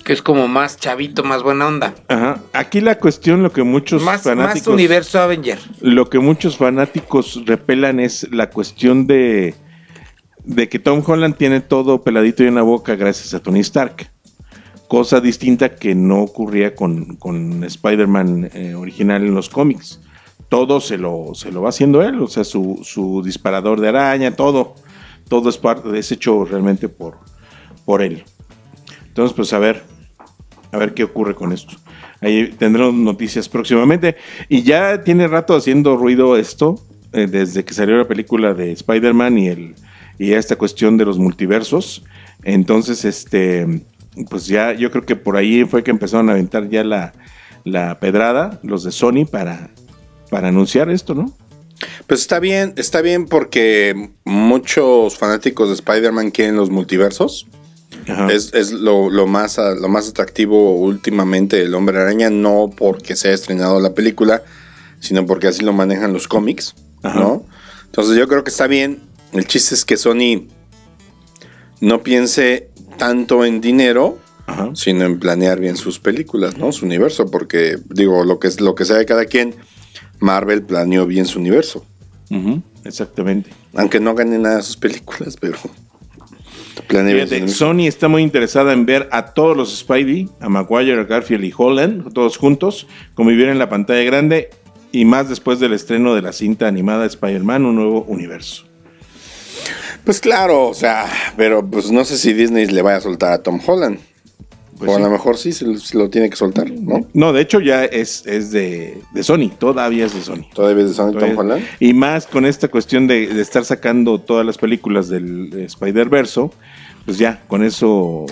que 0.05 0.13
es 0.13 0.23
como 0.23 0.49
más 0.49 0.77
chavito, 0.77 1.25
más 1.25 1.43
buena 1.43 1.67
onda. 1.67 1.95
Ajá. 2.09 2.41
Aquí 2.53 2.81
la 2.81 2.99
cuestión, 2.99 3.43
lo 3.43 3.53
que 3.53 3.63
muchos 3.63 4.03
Más, 4.03 4.17
más 4.17 4.23
fanáticos, 4.23 4.75
universo 4.75 5.21
Avenger. 5.21 5.59
lo 5.81 6.09
que 6.11 6.19
muchos 6.19 6.57
fanáticos 6.57 7.43
repelan 7.47 8.01
es 8.01 8.29
la 8.33 8.51
cuestión 8.51 9.07
de, 9.07 9.55
de 10.45 10.69
que 10.69 10.79
Tom 10.79 11.03
Holland 11.05 11.37
tiene 11.37 11.61
todo 11.61 12.03
peladito 12.03 12.45
y 12.45 12.49
en 12.49 12.57
la 12.57 12.63
boca 12.63 12.97
gracias 12.97 13.35
a 13.35 13.41
Tony 13.41 13.61
Stark. 13.61 14.11
Cosa 14.89 15.21
distinta 15.21 15.75
que 15.75 15.95
no 15.95 16.23
ocurría 16.23 16.75
con, 16.75 17.17
con 17.17 17.65
Spider-Man 17.65 18.51
eh, 18.55 18.75
original 18.75 19.25
en 19.25 19.35
los 19.35 19.49
cómics. 19.49 20.01
Todo 20.49 20.81
se 20.81 20.97
lo, 20.97 21.35
se 21.35 21.51
lo 21.51 21.63
va 21.63 21.71
haciendo 21.71 22.03
él, 22.03 22.21
o 22.21 22.29
sea, 22.29 22.45
su, 22.45 22.81
su 22.85 23.21
disparador 23.25 23.81
de 23.81 23.89
araña, 23.89 24.37
todo. 24.37 24.75
Todo 25.29 25.49
es 25.49 25.59
parte, 25.59 25.99
es 25.99 26.13
hecho 26.13 26.45
realmente 26.45 26.89
por, 26.89 27.19
por 27.85 28.01
él. 28.01 28.23
Entonces, 29.09 29.35
pues 29.35 29.53
a 29.53 29.59
ver, 29.59 29.83
a 30.71 30.79
ver 30.79 30.95
qué 30.95 31.03
ocurre 31.03 31.35
con 31.35 31.53
esto. 31.53 31.75
Ahí 32.21 32.51
tendremos 32.57 32.95
noticias 32.95 33.49
próximamente. 33.49 34.17
Y 34.49 34.63
ya 34.63 35.03
tiene 35.03 35.27
rato 35.27 35.57
haciendo 35.57 35.97
ruido 35.97 36.37
esto, 36.37 36.81
eh, 37.13 37.27
desde 37.27 37.65
que 37.65 37.75
salió 37.75 37.97
la 37.97 38.07
película 38.07 38.55
de 38.55 38.73
Spider-Man 38.73 39.39
y, 39.39 39.75
y 40.19 40.33
esta 40.33 40.57
cuestión 40.57 40.97
de 40.97 41.07
los 41.07 41.19
multiversos. 41.19 42.05
Entonces, 42.45 43.05
este, 43.05 43.83
pues 44.25 44.47
ya 44.47 44.73
yo 44.73 44.91
creo 44.91 45.05
que 45.05 45.17
por 45.17 45.37
ahí 45.37 45.65
fue 45.65 45.85
que 45.85 45.91
empezaron 45.91 46.29
a 46.29 46.33
aventar 46.33 46.69
ya 46.69 46.85
la, 46.85 47.13
la 47.65 47.99
pedrada, 48.01 48.59
los 48.63 48.85
de 48.85 48.93
Sony, 48.93 49.27
para, 49.31 49.71
para 50.31 50.49
anunciar 50.49 50.91
esto, 50.91 51.15
¿no? 51.15 51.33
Pues 52.07 52.21
está 52.21 52.39
bien, 52.39 52.73
está 52.77 53.03
bien 53.03 53.27
porque 53.27 54.11
muchos 54.25 55.19
fanáticos 55.19 55.69
de 55.69 55.75
Spider-Man 55.75 56.31
quieren 56.31 56.57
los 56.57 56.71
multiversos. 56.71 57.47
Ajá. 58.09 58.33
Es, 58.33 58.55
es 58.55 58.73
lo, 58.73 59.11
lo 59.11 59.27
más, 59.27 59.59
lo 59.59 59.89
más 59.89 60.09
atractivo 60.09 60.77
últimamente 60.77 61.57
del 61.57 61.75
Hombre 61.75 61.99
Araña, 61.99 62.31
no 62.31 62.71
porque 62.75 63.17
se 63.17 63.29
haya 63.29 63.35
estrenado 63.35 63.81
la 63.81 63.95
película, 63.95 64.43
sino 65.01 65.27
porque 65.27 65.49
así 65.49 65.63
lo 65.63 65.73
manejan 65.73 66.13
los 66.13 66.29
cómics, 66.29 66.75
Ajá. 67.03 67.19
¿no? 67.19 67.45
Entonces 67.87 68.17
yo 68.17 68.29
creo 68.29 68.45
que 68.45 68.51
está 68.51 68.67
bien. 68.67 69.03
El 69.33 69.47
chiste 69.47 69.75
es 69.75 69.85
que 69.85 69.97
Sony 69.97 70.47
no 71.81 72.03
piense 72.03 72.71
tanto 72.99 73.45
en 73.45 73.61
dinero, 73.61 74.19
Ajá. 74.47 74.71
sino 74.75 75.05
en 75.05 75.19
planear 75.19 75.61
bien 75.61 75.77
sus 75.77 75.99
películas, 75.99 76.57
¿no? 76.57 76.73
Su 76.73 76.87
universo, 76.87 77.31
porque 77.31 77.77
digo, 77.91 78.25
lo 78.25 78.39
que 78.39 78.49
es 78.49 78.61
lo 78.61 78.75
que 78.75 78.85
sea 78.85 78.97
de 78.97 79.07
cada 79.07 79.27
quien, 79.27 79.55
Marvel 80.21 80.63
planeó 80.63 81.07
bien 81.07 81.27
su 81.27 81.39
universo. 81.39 81.85
Exactamente. 82.85 83.51
Aunque 83.75 84.01
no 84.01 84.15
gane 84.15 84.39
nada 84.39 84.57
de 84.57 84.63
sus 84.63 84.77
películas, 84.77 85.37
pero 85.39 85.59
planea 86.89 87.15
bien 87.15 87.29
su 87.29 87.35
Fíjate. 87.35 87.53
Sony 87.53 87.87
está 87.87 88.09
muy 88.09 88.23
interesada 88.23 88.73
en 88.73 88.87
ver 88.87 89.09
a 89.13 89.27
todos 89.35 89.57
los 89.57 89.77
Spidey, 89.77 90.29
a 90.41 90.49
Maguire, 90.49 91.01
a 91.01 91.05
Garfield 91.05 91.45
y 91.45 91.53
Holland, 91.57 92.13
todos 92.13 92.37
juntos, 92.37 92.87
convivir 93.15 93.49
en 93.49 93.59
la 93.59 93.69
pantalla 93.69 94.03
grande 94.03 94.51
y 94.93 95.05
más 95.05 95.29
después 95.29 95.61
del 95.61 95.73
estreno 95.73 96.15
de 96.15 96.23
la 96.23 96.33
cinta 96.33 96.69
animada 96.69 97.07
Spider-Man, 97.07 97.67
un 97.67 97.77
nuevo 97.77 98.03
universo. 98.05 98.66
Pues 100.07 100.21
claro, 100.21 100.69
o 100.69 100.75
sea, 100.75 101.07
pero 101.37 101.69
pues 101.69 101.91
no 101.91 102.05
sé 102.05 102.17
si 102.17 102.33
Disney 102.33 102.67
le 102.67 102.81
vaya 102.81 102.99
a 102.99 103.01
soltar 103.01 103.33
a 103.33 103.43
Tom 103.43 103.61
Holland. 103.67 103.99
Pues 104.79 104.89
o 104.89 104.95
a 104.95 104.99
sí. 104.99 105.03
lo 105.03 105.11
mejor 105.11 105.37
sí 105.37 105.51
se 105.51 105.67
lo, 105.67 105.77
se 105.79 105.99
lo 105.99 106.09
tiene 106.11 106.31
que 106.31 106.37
soltar, 106.37 106.71
¿no? 106.71 107.01
No, 107.13 107.33
de 107.33 107.41
hecho 107.41 107.61
ya 107.61 107.85
es, 107.85 108.25
es 108.25 108.53
de, 108.53 109.03
de 109.13 109.23
Sony, 109.25 109.51
todavía 109.59 110.07
es 110.07 110.15
de 110.15 110.21
Sony. 110.21 110.49
Todavía 110.55 110.85
es 110.85 110.91
de 110.91 110.95
Sony 110.95 111.13
Tom 111.19 111.37
Holland. 111.37 111.65
Y 111.81 111.93
más 111.93 112.29
con 112.29 112.47
esta 112.47 112.69
cuestión 112.69 113.09
de, 113.09 113.27
de 113.27 113.43
estar 113.43 113.65
sacando 113.65 114.21
todas 114.21 114.47
las 114.47 114.59
películas 114.59 115.09
del 115.09 115.53
Spider-Verso, 115.53 116.53
pues 117.05 117.19
ya, 117.19 117.43
con 117.49 117.65
eso 117.65 118.27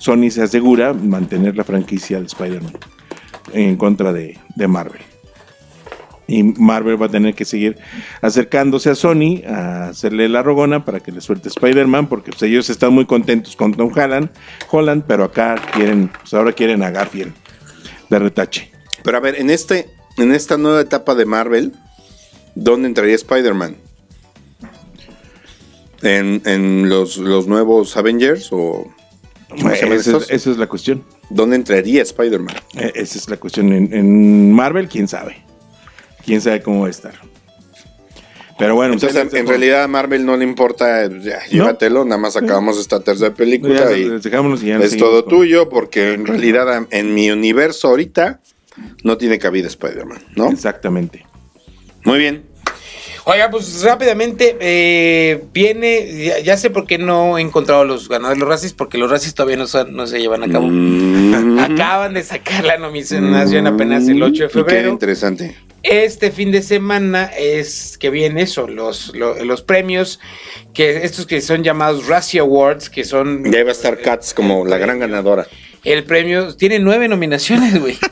Sony 0.00 0.30
se 0.30 0.42
asegura 0.42 0.92
mantener 0.92 1.56
la 1.56 1.62
franquicia 1.62 2.18
de 2.18 2.26
Spider-Man 2.26 2.72
en 3.52 3.76
contra 3.76 4.12
de, 4.12 4.38
de 4.56 4.66
Marvel. 4.66 5.02
Y 6.30 6.44
Marvel 6.44 7.00
va 7.00 7.06
a 7.06 7.08
tener 7.08 7.34
que 7.34 7.44
seguir 7.44 7.76
acercándose 8.22 8.88
a 8.88 8.94
Sony 8.94 9.42
a 9.46 9.88
hacerle 9.88 10.28
la 10.28 10.44
rogona 10.44 10.84
para 10.84 11.00
que 11.00 11.10
le 11.10 11.20
suelte 11.20 11.48
Spider-Man, 11.48 12.08
porque 12.08 12.30
pues, 12.30 12.42
ellos 12.44 12.70
están 12.70 12.92
muy 12.92 13.04
contentos 13.04 13.56
con 13.56 13.74
Tom 13.74 13.90
Holland, 13.92 14.30
Holland, 14.70 15.04
pero 15.08 15.24
acá 15.24 15.56
quieren, 15.72 16.08
pues 16.20 16.32
ahora 16.32 16.52
quieren 16.52 16.84
a 16.84 16.90
Garfield 16.90 17.32
de 18.08 18.18
retache. 18.20 18.70
Pero 19.02 19.16
a 19.16 19.20
ver, 19.20 19.40
en 19.40 19.50
este, 19.50 19.90
en 20.18 20.32
esta 20.32 20.56
nueva 20.56 20.80
etapa 20.80 21.16
de 21.16 21.26
Marvel, 21.26 21.72
¿dónde 22.54 22.86
entraría 22.86 23.16
Spider-Man? 23.16 23.76
¿En, 26.02 26.42
en 26.44 26.88
los, 26.88 27.16
los 27.16 27.48
nuevos 27.48 27.96
Avengers 27.96 28.50
o 28.52 28.88
¿cómo 29.48 29.70
se 29.70 29.82
llaman 29.82 29.98
Esa 29.98 30.16
es, 30.16 30.30
esa 30.30 30.50
es 30.50 30.56
la 30.58 30.68
cuestión. 30.68 31.04
¿Dónde 31.28 31.56
entraría 31.56 32.02
Spider-Man? 32.02 32.54
Eh, 32.76 32.92
Esa 32.94 33.18
es 33.18 33.28
la 33.28 33.36
cuestión. 33.36 33.72
En, 33.72 33.92
en 33.92 34.52
Marvel, 34.52 34.88
quién 34.88 35.08
sabe. 35.08 35.49
Quién 36.24 36.40
sabe 36.40 36.60
cómo 36.62 36.82
va 36.82 36.86
a 36.88 36.90
estar. 36.90 37.14
Pero 38.58 38.74
bueno, 38.74 38.92
Entonces, 38.92 39.18
pues, 39.22 39.34
en, 39.34 39.46
dejo- 39.46 39.48
realidad 39.50 39.84
a 39.84 39.88
Marvel 39.88 40.26
no 40.26 40.36
le 40.36 40.44
importa, 40.44 41.08
ya, 41.08 41.38
llévatelo, 41.50 42.04
nada 42.04 42.20
más 42.20 42.36
acabamos 42.36 42.78
esta 42.78 43.00
tercera 43.00 43.30
ya, 43.30 43.34
película 43.34 43.90
y 43.96 44.02
y 44.02 44.66
ya 44.66 44.76
es 44.78 44.96
todo 44.98 45.24
con- 45.24 45.30
tuyo, 45.30 45.70
porque 45.70 46.12
en 46.12 46.26
realidad 46.26 46.86
en 46.90 47.14
mi 47.14 47.30
universo 47.30 47.88
ahorita 47.88 48.40
no 49.02 49.16
tiene 49.16 49.38
cabida 49.38 49.66
Spider-Man, 49.66 50.18
¿no? 50.36 50.50
Exactamente. 50.50 51.24
Muy 52.04 52.18
bien. 52.18 52.42
Oiga, 53.24 53.50
pues 53.50 53.82
rápidamente 53.82 54.56
eh, 54.60 55.42
viene, 55.54 56.24
ya, 56.24 56.38
ya 56.40 56.56
sé 56.58 56.68
por 56.68 56.86
qué 56.86 56.98
no 56.98 57.38
he 57.38 57.40
encontrado 57.42 57.84
los 57.84 58.08
ganadores 58.10 58.38
de 58.38 58.40
los 58.40 58.48
Razzies, 58.48 58.72
porque 58.74 58.98
los 58.98 59.10
Razzies 59.10 59.34
todavía 59.34 59.56
no, 59.56 59.66
son- 59.66 59.94
no 59.94 60.06
se 60.06 60.18
llevan 60.20 60.42
a 60.42 60.48
cabo. 60.50 60.66
Mm. 60.68 61.58
Acaban 61.60 62.12
de 62.12 62.22
sacar 62.22 62.64
la 62.64 62.76
nominación 62.76 63.66
apenas 63.66 64.06
el 64.08 64.22
8 64.22 64.42
de 64.44 64.48
Qué 64.48 64.52
febrero. 64.52 64.90
interesante. 64.90 65.56
Este 65.82 66.30
fin 66.30 66.52
de 66.52 66.62
semana 66.62 67.30
es 67.38 67.96
que 67.98 68.10
viene 68.10 68.46
son 68.46 68.76
los, 68.76 69.14
lo- 69.14 69.42
los 69.44 69.62
premios, 69.62 70.20
que 70.74 71.04
estos 71.04 71.26
que 71.26 71.40
son 71.40 71.64
llamados 71.64 72.06
Razzie 72.06 72.40
Awards, 72.40 72.90
que 72.90 73.04
son 73.04 73.50
Ya 73.50 73.60
iba 73.60 73.70
a 73.70 73.72
estar 73.72 73.98
Katz 74.00 74.34
como 74.34 74.64
la 74.66 74.76
gran 74.78 74.98
ganadora. 74.98 75.46
el 75.84 76.04
premio, 76.04 76.54
tiene 76.54 76.78
nueve 76.78 77.08
nominaciones, 77.08 77.78
güey. 77.80 77.98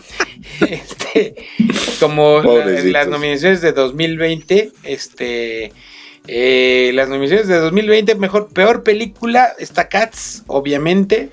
Este, 0.61 1.35
como 2.00 2.40
la- 2.42 2.64
las 2.66 3.09
nominaciones 3.09 3.61
de 3.61 3.72
2020, 3.72 4.72
este, 4.85 5.72
eh, 6.26 6.90
las 6.94 7.09
nominaciones 7.09 7.48
de 7.48 7.57
2020, 7.59 8.14
mejor, 8.16 8.48
peor 8.48 8.83
película, 8.83 9.52
está 9.59 9.88
Cats, 9.88 10.44
obviamente, 10.46 11.28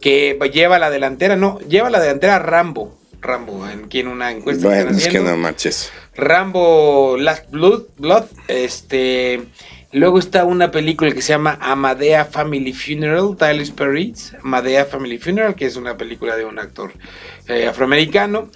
que 0.00 0.38
lleva 0.52 0.78
la 0.78 0.90
delantera, 0.90 1.36
no, 1.36 1.58
lleva 1.68 1.90
la 1.90 2.00
delantera 2.00 2.38
Rambo. 2.38 2.96
Rambo, 3.22 3.64
aquí 3.64 4.00
en 4.00 4.08
una 4.08 4.32
encuesta 4.32 4.66
Bueno, 4.66 4.90
es 4.90 5.08
que 5.08 5.20
no. 5.20 5.54
Rambo 6.14 7.16
Last 7.18 7.50
Blood, 7.50 7.84
Blood, 7.96 8.24
este 8.48 9.42
luego 9.92 10.18
está 10.18 10.44
una 10.44 10.70
película 10.70 11.12
que 11.12 11.22
se 11.22 11.28
llama 11.28 11.58
Amadea 11.60 12.24
Family 12.24 12.72
Funeral, 12.72 13.36
Tyler 13.38 13.72
Perry, 13.72 14.14
Amadea 14.42 14.86
Family 14.86 15.18
Funeral, 15.18 15.54
que 15.54 15.66
es 15.66 15.76
una 15.76 15.96
película 15.96 16.36
de 16.36 16.44
un 16.44 16.58
actor 16.58 16.92
eh, 17.46 17.68
afroamericano. 17.68 18.50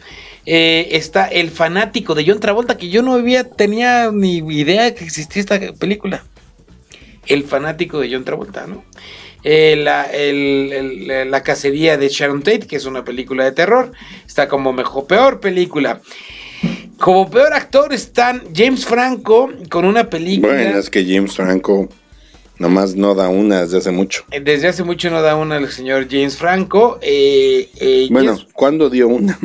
Eh, 0.46 0.88
está 0.92 1.26
El 1.26 1.50
fanático 1.50 2.14
de 2.14 2.24
John 2.26 2.40
Travolta, 2.40 2.76
que 2.76 2.88
yo 2.88 3.02
no 3.02 3.14
había 3.14 3.44
tenía 3.44 4.10
ni 4.12 4.38
idea 4.38 4.94
que 4.94 5.04
existía 5.04 5.40
esta 5.40 5.60
película. 5.78 6.24
El 7.26 7.44
fanático 7.44 8.00
de 8.00 8.12
John 8.12 8.24
Travolta, 8.24 8.66
¿no? 8.66 8.84
Eh, 9.48 9.76
la, 9.76 10.02
el- 10.06 10.72
el- 11.08 11.30
la 11.30 11.42
cacería 11.44 11.96
de 11.96 12.08
Sharon 12.08 12.42
Tate, 12.42 12.66
que 12.66 12.74
es 12.74 12.84
una 12.84 13.04
película 13.04 13.44
de 13.44 13.52
terror, 13.52 13.92
está 14.26 14.48
como 14.48 14.72
mejor, 14.72 15.06
peor 15.06 15.38
película. 15.38 16.00
Como 16.98 17.30
peor 17.30 17.52
actor 17.52 17.92
están 17.92 18.42
James 18.52 18.84
Franco 18.84 19.50
con 19.70 19.84
una 19.84 20.10
película. 20.10 20.52
Bueno, 20.54 20.78
es 20.78 20.90
que 20.90 21.04
James 21.04 21.34
Franco 21.36 21.88
nomás 22.58 22.96
no 22.96 23.14
da 23.14 23.28
una 23.28 23.60
desde 23.62 23.78
hace 23.78 23.90
mucho. 23.92 24.24
Desde 24.42 24.66
hace 24.66 24.82
mucho 24.82 25.10
no 25.10 25.22
da 25.22 25.36
una 25.36 25.58
el 25.58 25.70
señor 25.70 26.08
James 26.10 26.36
Franco. 26.36 26.98
eh, 27.02 27.68
eh, 27.78 28.08
Bueno, 28.10 28.34
James- 28.34 28.48
¿cuándo 28.52 28.90
dio 28.90 29.06
una? 29.08 29.38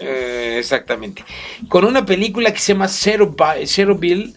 eh, 0.00 0.56
exactamente. 0.58 1.24
Con 1.68 1.86
una 1.86 2.04
película 2.04 2.52
que 2.52 2.58
se 2.58 2.72
llama 2.74 2.88
Zero, 2.88 3.34
Zero 3.64 3.94
Bill, 3.96 4.34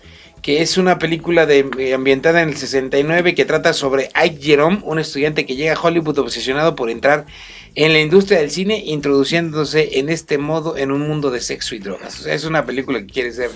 que 0.49 0.63
es 0.63 0.79
una 0.79 0.97
película 0.97 1.45
de, 1.45 1.69
eh, 1.77 1.93
ambientada 1.93 2.41
en 2.41 2.49
el 2.49 2.57
69 2.57 3.35
que 3.35 3.45
trata 3.45 3.71
sobre 3.71 4.09
Ike 4.15 4.41
Jerome, 4.41 4.79
un 4.83 4.97
estudiante 4.97 5.45
que 5.45 5.55
llega 5.55 5.75
a 5.75 5.79
Hollywood 5.79 6.17
obsesionado 6.17 6.75
por 6.75 6.89
entrar 6.89 7.27
en 7.75 7.93
la 7.93 7.99
industria 7.99 8.39
del 8.39 8.49
cine, 8.49 8.81
introduciéndose 8.83 9.99
en 9.99 10.09
este 10.09 10.39
modo 10.39 10.75
en 10.75 10.91
un 10.91 11.07
mundo 11.07 11.29
de 11.29 11.39
sexo 11.39 11.75
y 11.75 11.77
drogas. 11.77 12.21
O 12.21 12.23
sea, 12.23 12.33
es 12.33 12.45
una 12.45 12.65
película 12.65 12.97
que 12.97 13.05
quiere 13.05 13.31
ser 13.31 13.51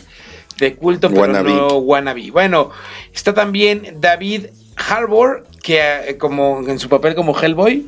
de 0.59 0.75
culto, 0.75 1.09
pero 1.09 1.21
Wannabe. 1.21 1.51
no 1.51 1.77
wannabe. 1.77 2.29
Bueno, 2.29 2.69
está 3.11 3.33
también 3.33 3.97
David 3.99 4.49
Harbour, 4.75 5.47
que 5.63 5.79
eh, 5.79 6.17
como 6.19 6.59
en 6.59 6.77
su 6.77 6.89
papel 6.89 7.15
como 7.15 7.35
Hellboy, 7.35 7.87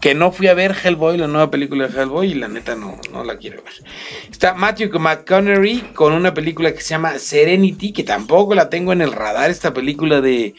que 0.00 0.14
no 0.14 0.32
fui 0.32 0.48
a 0.48 0.54
ver 0.54 0.74
Hellboy, 0.82 1.18
la 1.18 1.26
nueva 1.26 1.50
película 1.50 1.86
de 1.86 2.00
Hellboy, 2.00 2.32
y 2.32 2.34
la 2.34 2.48
neta 2.48 2.74
no, 2.74 2.98
no 3.12 3.22
la 3.22 3.36
quiero 3.36 3.62
ver. 3.62 3.74
Está 4.30 4.54
Matthew 4.54 4.98
McConaughey 4.98 5.92
con 5.94 6.12
una 6.14 6.32
película 6.32 6.72
que 6.72 6.80
se 6.80 6.90
llama 6.90 7.18
Serenity, 7.18 7.92
que 7.92 8.02
tampoco 8.02 8.54
la 8.54 8.70
tengo 8.70 8.92
en 8.92 9.02
el 9.02 9.12
radar, 9.12 9.50
esta 9.50 9.74
película 9.74 10.20
de, 10.20 10.54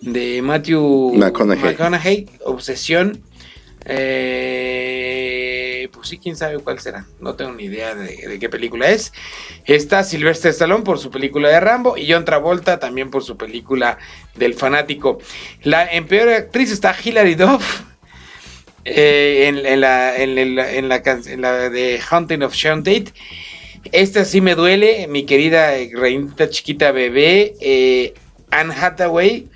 de 0.00 0.40
Matthew 0.42 1.14
McConaughey. 1.16 2.26
Obsesión. 2.44 3.22
Eh, 3.90 5.88
pues 5.92 6.08
sí, 6.08 6.18
quién 6.18 6.36
sabe 6.36 6.58
cuál 6.58 6.78
será. 6.78 7.06
No 7.20 7.34
tengo 7.34 7.52
ni 7.52 7.64
idea 7.64 7.94
de, 7.94 8.38
qué 8.38 8.48
película 8.48 8.90
es. 8.90 9.12
Está 9.64 10.02
Sylvester 10.04 10.50
Stallone 10.50 10.84
por 10.84 10.98
su 10.98 11.10
película 11.10 11.48
de 11.48 11.60
Rambo 11.60 11.96
y 11.96 12.10
John 12.10 12.24
Travolta 12.24 12.78
también 12.78 13.10
por 13.10 13.22
su 13.22 13.36
película 13.36 13.98
del 14.34 14.54
fanático. 14.54 15.18
La 15.62 15.86
en 15.90 16.06
peor 16.06 16.28
actriz 16.28 16.70
está 16.70 16.94
Hilary 17.02 17.34
Duff. 17.34 17.82
Eh, 18.84 19.46
en, 19.48 19.80
la, 19.80 20.16
en, 20.16 20.88
la, 20.88 21.70
de 21.70 22.00
Hunting 22.10 22.42
of 22.42 22.54
Sean 22.54 22.82
Tate. 22.82 23.12
Esta 23.92 24.24
sí 24.24 24.40
me 24.40 24.54
duele, 24.54 25.06
mi 25.08 25.24
querida 25.24 25.72
reinita 25.92 26.50
chiquita 26.50 26.92
bebé, 26.92 27.54
eh, 27.60 28.14
Anne 28.50 28.74
Hathaway 28.74 29.48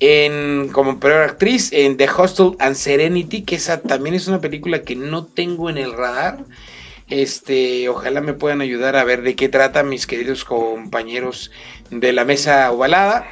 en, 0.00 0.68
como 0.72 1.00
peor 1.00 1.22
actriz 1.22 1.72
en 1.72 1.96
The 1.96 2.08
Hostel 2.08 2.52
and 2.58 2.74
Serenity, 2.76 3.42
que 3.42 3.56
esa 3.56 3.80
también 3.80 4.14
es 4.14 4.28
una 4.28 4.40
película 4.40 4.82
que 4.82 4.96
no 4.96 5.24
tengo 5.24 5.70
en 5.70 5.78
el 5.78 5.92
radar. 5.92 6.44
Este, 7.08 7.88
ojalá 7.88 8.20
me 8.20 8.34
puedan 8.34 8.60
ayudar 8.60 8.96
a 8.96 9.04
ver 9.04 9.22
de 9.22 9.36
qué 9.36 9.48
trata 9.48 9.82
mis 9.84 10.06
queridos 10.06 10.44
compañeros 10.44 11.50
de 11.90 12.12
la 12.12 12.24
mesa 12.24 12.70
ovalada. 12.72 13.26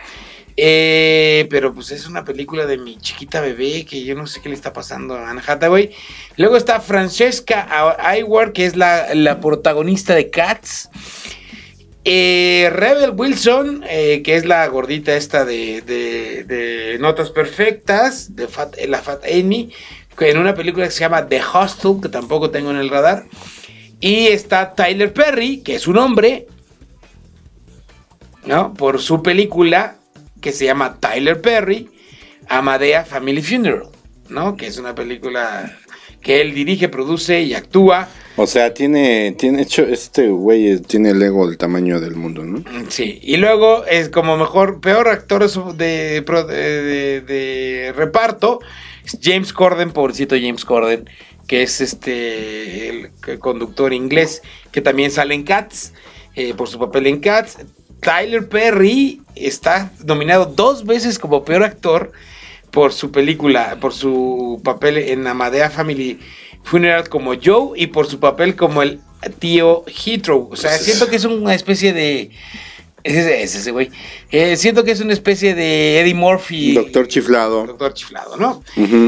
Eh, 0.56 1.46
pero 1.50 1.74
pues 1.74 1.90
es 1.90 2.06
una 2.06 2.24
película 2.24 2.64
de 2.66 2.78
mi 2.78 2.96
chiquita 2.98 3.40
bebé 3.40 3.84
que 3.84 4.04
yo 4.04 4.14
no 4.14 4.26
sé 4.26 4.40
qué 4.40 4.48
le 4.48 4.54
está 4.54 4.72
pasando 4.72 5.14
a 5.14 5.30
Anne 5.30 5.42
Hathaway. 5.44 5.90
Luego 6.36 6.56
está 6.56 6.80
Francesca 6.80 7.66
Ayward, 7.98 8.52
que 8.52 8.66
es 8.66 8.76
la, 8.76 9.14
la 9.14 9.40
protagonista 9.40 10.14
de 10.14 10.30
Cats. 10.30 10.90
Eh, 12.06 12.70
Rebel 12.70 13.12
Wilson, 13.16 13.82
eh, 13.88 14.22
que 14.22 14.36
es 14.36 14.44
la 14.44 14.66
gordita 14.68 15.16
esta 15.16 15.46
de, 15.46 16.96
Notas 17.00 17.30
Perfectas, 17.30 18.36
de 18.36 18.46
la 18.86 18.98
Fat 18.98 19.24
Amy, 19.24 19.72
en 20.20 20.38
una 20.38 20.54
película 20.54 20.84
que 20.84 20.92
se 20.92 21.00
llama 21.00 21.26
The 21.26 21.40
Hostel, 21.40 21.96
que 22.02 22.10
tampoco 22.10 22.50
tengo 22.50 22.70
en 22.70 22.76
el 22.76 22.90
radar. 22.90 23.24
Y 24.00 24.26
está 24.26 24.74
Tyler 24.74 25.14
Perry, 25.14 25.62
que 25.62 25.76
es 25.76 25.86
un 25.86 25.96
hombre, 25.96 26.46
¿no? 28.44 28.74
Por 28.74 29.00
su 29.00 29.22
película 29.22 29.96
que 30.44 30.52
se 30.52 30.66
llama 30.66 30.98
Tyler 31.00 31.40
Perry, 31.40 31.88
Amadea 32.48 33.06
Family 33.06 33.40
Funeral, 33.40 33.88
¿no? 34.28 34.56
Que 34.56 34.66
es 34.66 34.76
una 34.76 34.94
película 34.94 35.74
que 36.20 36.42
él 36.42 36.52
dirige, 36.52 36.90
produce 36.90 37.40
y 37.40 37.54
actúa 37.54 38.08
o 38.36 38.48
sea, 38.48 38.74
tiene, 38.74 39.32
tiene 39.38 39.62
hecho, 39.62 39.82
este 39.82 40.28
güey 40.28 40.80
tiene 40.80 41.10
el 41.10 41.22
ego 41.22 41.46
del 41.46 41.56
tamaño 41.56 42.00
del 42.00 42.16
mundo, 42.16 42.42
¿no? 42.42 42.64
Sí, 42.88 43.20
y 43.22 43.36
luego 43.36 43.84
es 43.84 44.08
como 44.08 44.36
mejor, 44.36 44.80
peor 44.80 45.06
actor 45.06 45.48
de, 45.76 46.20
de, 46.20 47.92
reparto, 47.96 48.58
James 49.22 49.52
Corden, 49.52 49.92
pobrecito 49.92 50.34
James 50.34 50.64
Corden, 50.64 51.08
que 51.46 51.62
es 51.62 51.80
este 51.80 52.88
el 52.88 53.38
conductor 53.38 53.92
inglés, 53.92 54.42
que 54.72 54.80
también 54.80 55.12
sale 55.12 55.34
en 55.34 55.44
Cats, 55.44 55.92
eh, 56.34 56.54
por 56.54 56.68
su 56.68 56.80
papel 56.80 57.06
en 57.06 57.20
Cats. 57.20 57.58
Tyler 58.04 58.46
Perry 58.46 59.22
está 59.34 59.90
nominado 60.04 60.44
dos 60.44 60.84
veces 60.84 61.18
como 61.18 61.44
peor 61.44 61.64
actor 61.64 62.12
por 62.70 62.92
su 62.92 63.10
película, 63.10 63.78
por 63.80 63.94
su 63.94 64.60
papel 64.62 64.98
en 64.98 65.26
Amadea 65.26 65.70
Family 65.70 66.20
Funeral 66.62 67.08
como 67.08 67.32
Joe 67.42 67.78
y 67.80 67.86
por 67.86 68.06
su 68.06 68.20
papel 68.20 68.56
como 68.56 68.82
el 68.82 69.00
tío 69.38 69.84
Heathrow. 69.86 70.50
O 70.52 70.56
sea, 70.56 70.76
siento 70.78 71.08
que 71.08 71.16
es 71.16 71.24
una 71.24 71.54
especie 71.54 71.92
de. 71.92 72.30
Ese 73.02 73.42
es 73.42 73.54
ese 73.54 73.70
güey. 73.70 73.90
Eh, 74.30 74.56
siento 74.56 74.82
que 74.82 74.90
es 74.90 75.00
una 75.00 75.12
especie 75.12 75.54
de 75.54 76.00
Eddie 76.00 76.14
Murphy. 76.14 76.72
Doctor 76.72 77.06
Chiflado. 77.06 77.66
Doctor 77.66 77.92
Chiflado, 77.92 78.36
¿no? 78.36 78.62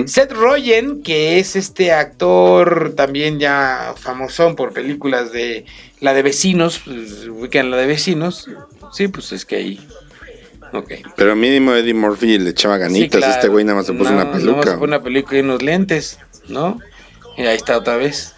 Seth 0.07 0.33
Rogen, 0.33 1.03
que 1.03 1.39
es 1.39 1.57
este 1.57 1.93
actor 1.93 2.95
también 2.95 3.39
ya 3.39 3.95
famosón 3.97 4.55
por 4.55 4.75
películas 4.75 5.33
de 5.33 5.65
la 6.01 6.15
de 6.15 6.23
vecinos, 6.23 6.81
pues, 6.85 7.27
ubican 7.29 7.71
la 7.71 7.77
de 7.77 7.87
vecinos. 7.87 8.49
Sí, 8.93 9.09
pues 9.09 9.33
es 9.33 9.45
que 9.45 9.57
ahí. 9.57 9.89
Ok. 10.73 10.93
Pero 11.17 11.37
mínimo 11.37 11.75
Eddie 11.75 11.95
Murphy 11.95 12.39
le 12.39 12.51
echaba 12.51 12.77
ganitas. 12.77 13.37
Este 13.37 13.49
güey 13.49 13.65
nada 13.65 13.77
más 13.77 13.87
se 13.87 13.93
puso 13.93 14.13
una 14.13 14.31
peluca. 14.31 14.45
Nada 14.45 14.57
más 14.57 14.65
se 14.67 14.73
puso 14.73 14.85
una 14.85 15.03
peluca 15.03 15.37
y 15.37 15.41
unos 15.41 15.63
lentes, 15.63 16.19
¿no? 16.49 16.79
Y 17.37 17.43
ahí 17.43 17.57
está 17.57 17.79
otra 17.79 17.97
vez. 17.97 18.35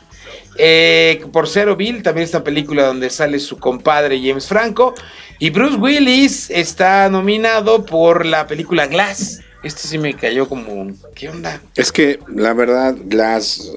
Eh, 0.56 1.24
por 1.32 1.48
Zero 1.48 1.76
Bill, 1.76 2.02
también 2.02 2.24
esta 2.24 2.42
película 2.42 2.84
donde 2.84 3.10
sale 3.10 3.38
su 3.38 3.58
compadre 3.58 4.20
James 4.20 4.46
Franco. 4.46 4.94
Y 5.38 5.50
Bruce 5.50 5.76
Willis 5.76 6.50
está 6.50 7.08
nominado 7.08 7.86
por 7.86 8.26
la 8.26 8.46
película 8.46 8.86
Glass. 8.86 9.40
Este 9.62 9.88
sí 9.88 9.98
me 9.98 10.14
cayó 10.14 10.48
como, 10.48 10.92
¿qué 11.14 11.28
onda? 11.28 11.60
Es 11.74 11.90
que 11.90 12.20
la 12.28 12.54
verdad, 12.54 12.96
Glass, 13.06 13.72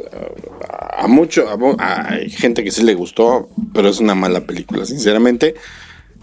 a 0.96 1.08
mucho, 1.08 1.48
hay 1.80 2.30
gente 2.30 2.64
que 2.64 2.70
sí 2.70 2.84
le 2.84 2.94
gustó, 2.94 3.50
pero 3.74 3.90
es 3.90 4.00
una 4.00 4.14
mala 4.14 4.42
película, 4.42 4.86
sinceramente. 4.86 5.56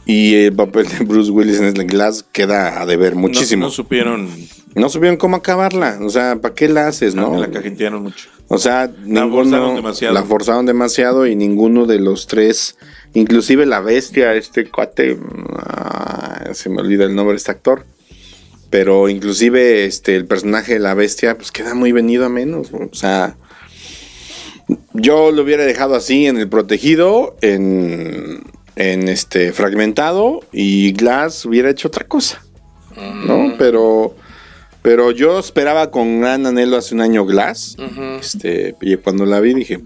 Y 0.07 0.35
el 0.37 0.55
papel 0.55 0.89
de 0.89 1.05
Bruce 1.05 1.31
Willis 1.31 1.61
en 1.61 1.75
Glass 1.87 2.25
queda 2.33 2.81
a 2.81 2.87
deber 2.87 3.15
muchísimo. 3.15 3.67
No, 3.67 3.71
supieron. 3.71 4.31
No 4.75 4.89
supieron 4.89 5.19
cómo 5.19 5.37
acabarla. 5.37 5.99
O 6.01 6.09
sea, 6.09 6.37
¿para 6.37 6.55
qué 6.55 6.69
la 6.69 6.87
haces, 6.87 7.15
no? 7.15 7.37
la 7.37 7.51
cajetearon 7.51 8.05
mucho. 8.05 8.31
O 8.49 8.57
sea, 8.57 8.91
la 9.05 9.29
forzaron 9.29 9.75
demasiado. 9.75 10.15
La 10.15 10.23
forzaron 10.23 10.67
demasiado 10.67 11.27
y 11.27 11.37
ninguno 11.37 11.85
de 11.85 11.99
los 11.99 12.27
tres, 12.27 12.79
inclusive 13.13 13.67
la 13.67 13.81
bestia, 13.81 14.35
este 14.35 14.71
cuate, 14.71 15.19
ah, 15.59 16.45
se 16.53 16.71
me 16.71 16.81
olvida 16.81 17.05
el 17.05 17.15
nombre 17.15 17.35
de 17.35 17.39
este 17.39 17.51
actor. 17.51 17.85
Pero 18.71 19.09
inclusive 19.09 19.87
este 19.87 20.17
el 20.17 20.27
personaje 20.27 20.75
de 20.75 20.79
la 20.79 20.95
bestia, 20.95 21.37
pues 21.37 21.53
queda 21.53 21.75
muy 21.75 21.93
venido 21.93 22.27
a 22.27 22.29
menos. 22.29 22.69
O 22.73 22.95
sea, 22.95 23.37
yo 24.93 25.31
lo 25.33 25.43
hubiera 25.43 25.65
dejado 25.65 25.95
así 25.95 26.27
en 26.27 26.37
el 26.37 26.49
protegido, 26.49 27.37
en, 27.41 28.45
en 28.77 29.09
este 29.09 29.53
fragmentado, 29.53 30.41
y 30.53 30.93
Glass 30.93 31.45
hubiera 31.47 31.71
hecho 31.71 31.89
otra 31.89 32.07
cosa. 32.07 32.43
¿No? 33.27 33.39
Mm. 33.39 33.55
Pero 33.59 34.17
pero 34.83 35.11
yo 35.11 35.39
esperaba 35.39 35.91
con 35.91 36.21
gran 36.21 36.47
anhelo 36.47 36.77
hace 36.77 36.95
un 36.95 37.01
año 37.01 37.27
Glass. 37.27 37.77
este, 38.21 38.75
y 38.81 38.97
cuando 38.97 39.27
la 39.27 39.41
vi 39.41 39.55
dije. 39.55 39.79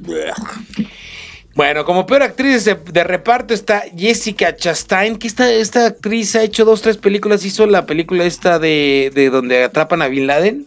Bueno, 1.55 1.85
como 1.85 2.07
peor 2.07 2.23
actriz 2.23 2.65
de, 2.65 3.05
reparto 3.05 3.53
está 3.53 3.83
Jessica 3.97 4.57
Chastain, 4.57 5.17
que 5.17 5.27
esta, 5.27 5.53
esta 5.53 5.87
actriz 5.87 6.35
ha 6.35 6.43
hecho 6.43 6.65
dos, 6.65 6.81
tres 6.81 6.97
películas. 6.97 7.45
Hizo 7.45 7.67
la 7.67 7.85
película 7.85 8.25
esta 8.25 8.59
de, 8.59 9.11
de 9.15 9.29
donde 9.29 9.65
atrapan 9.65 10.03
a 10.03 10.09
Bin 10.09 10.27
Laden. 10.27 10.67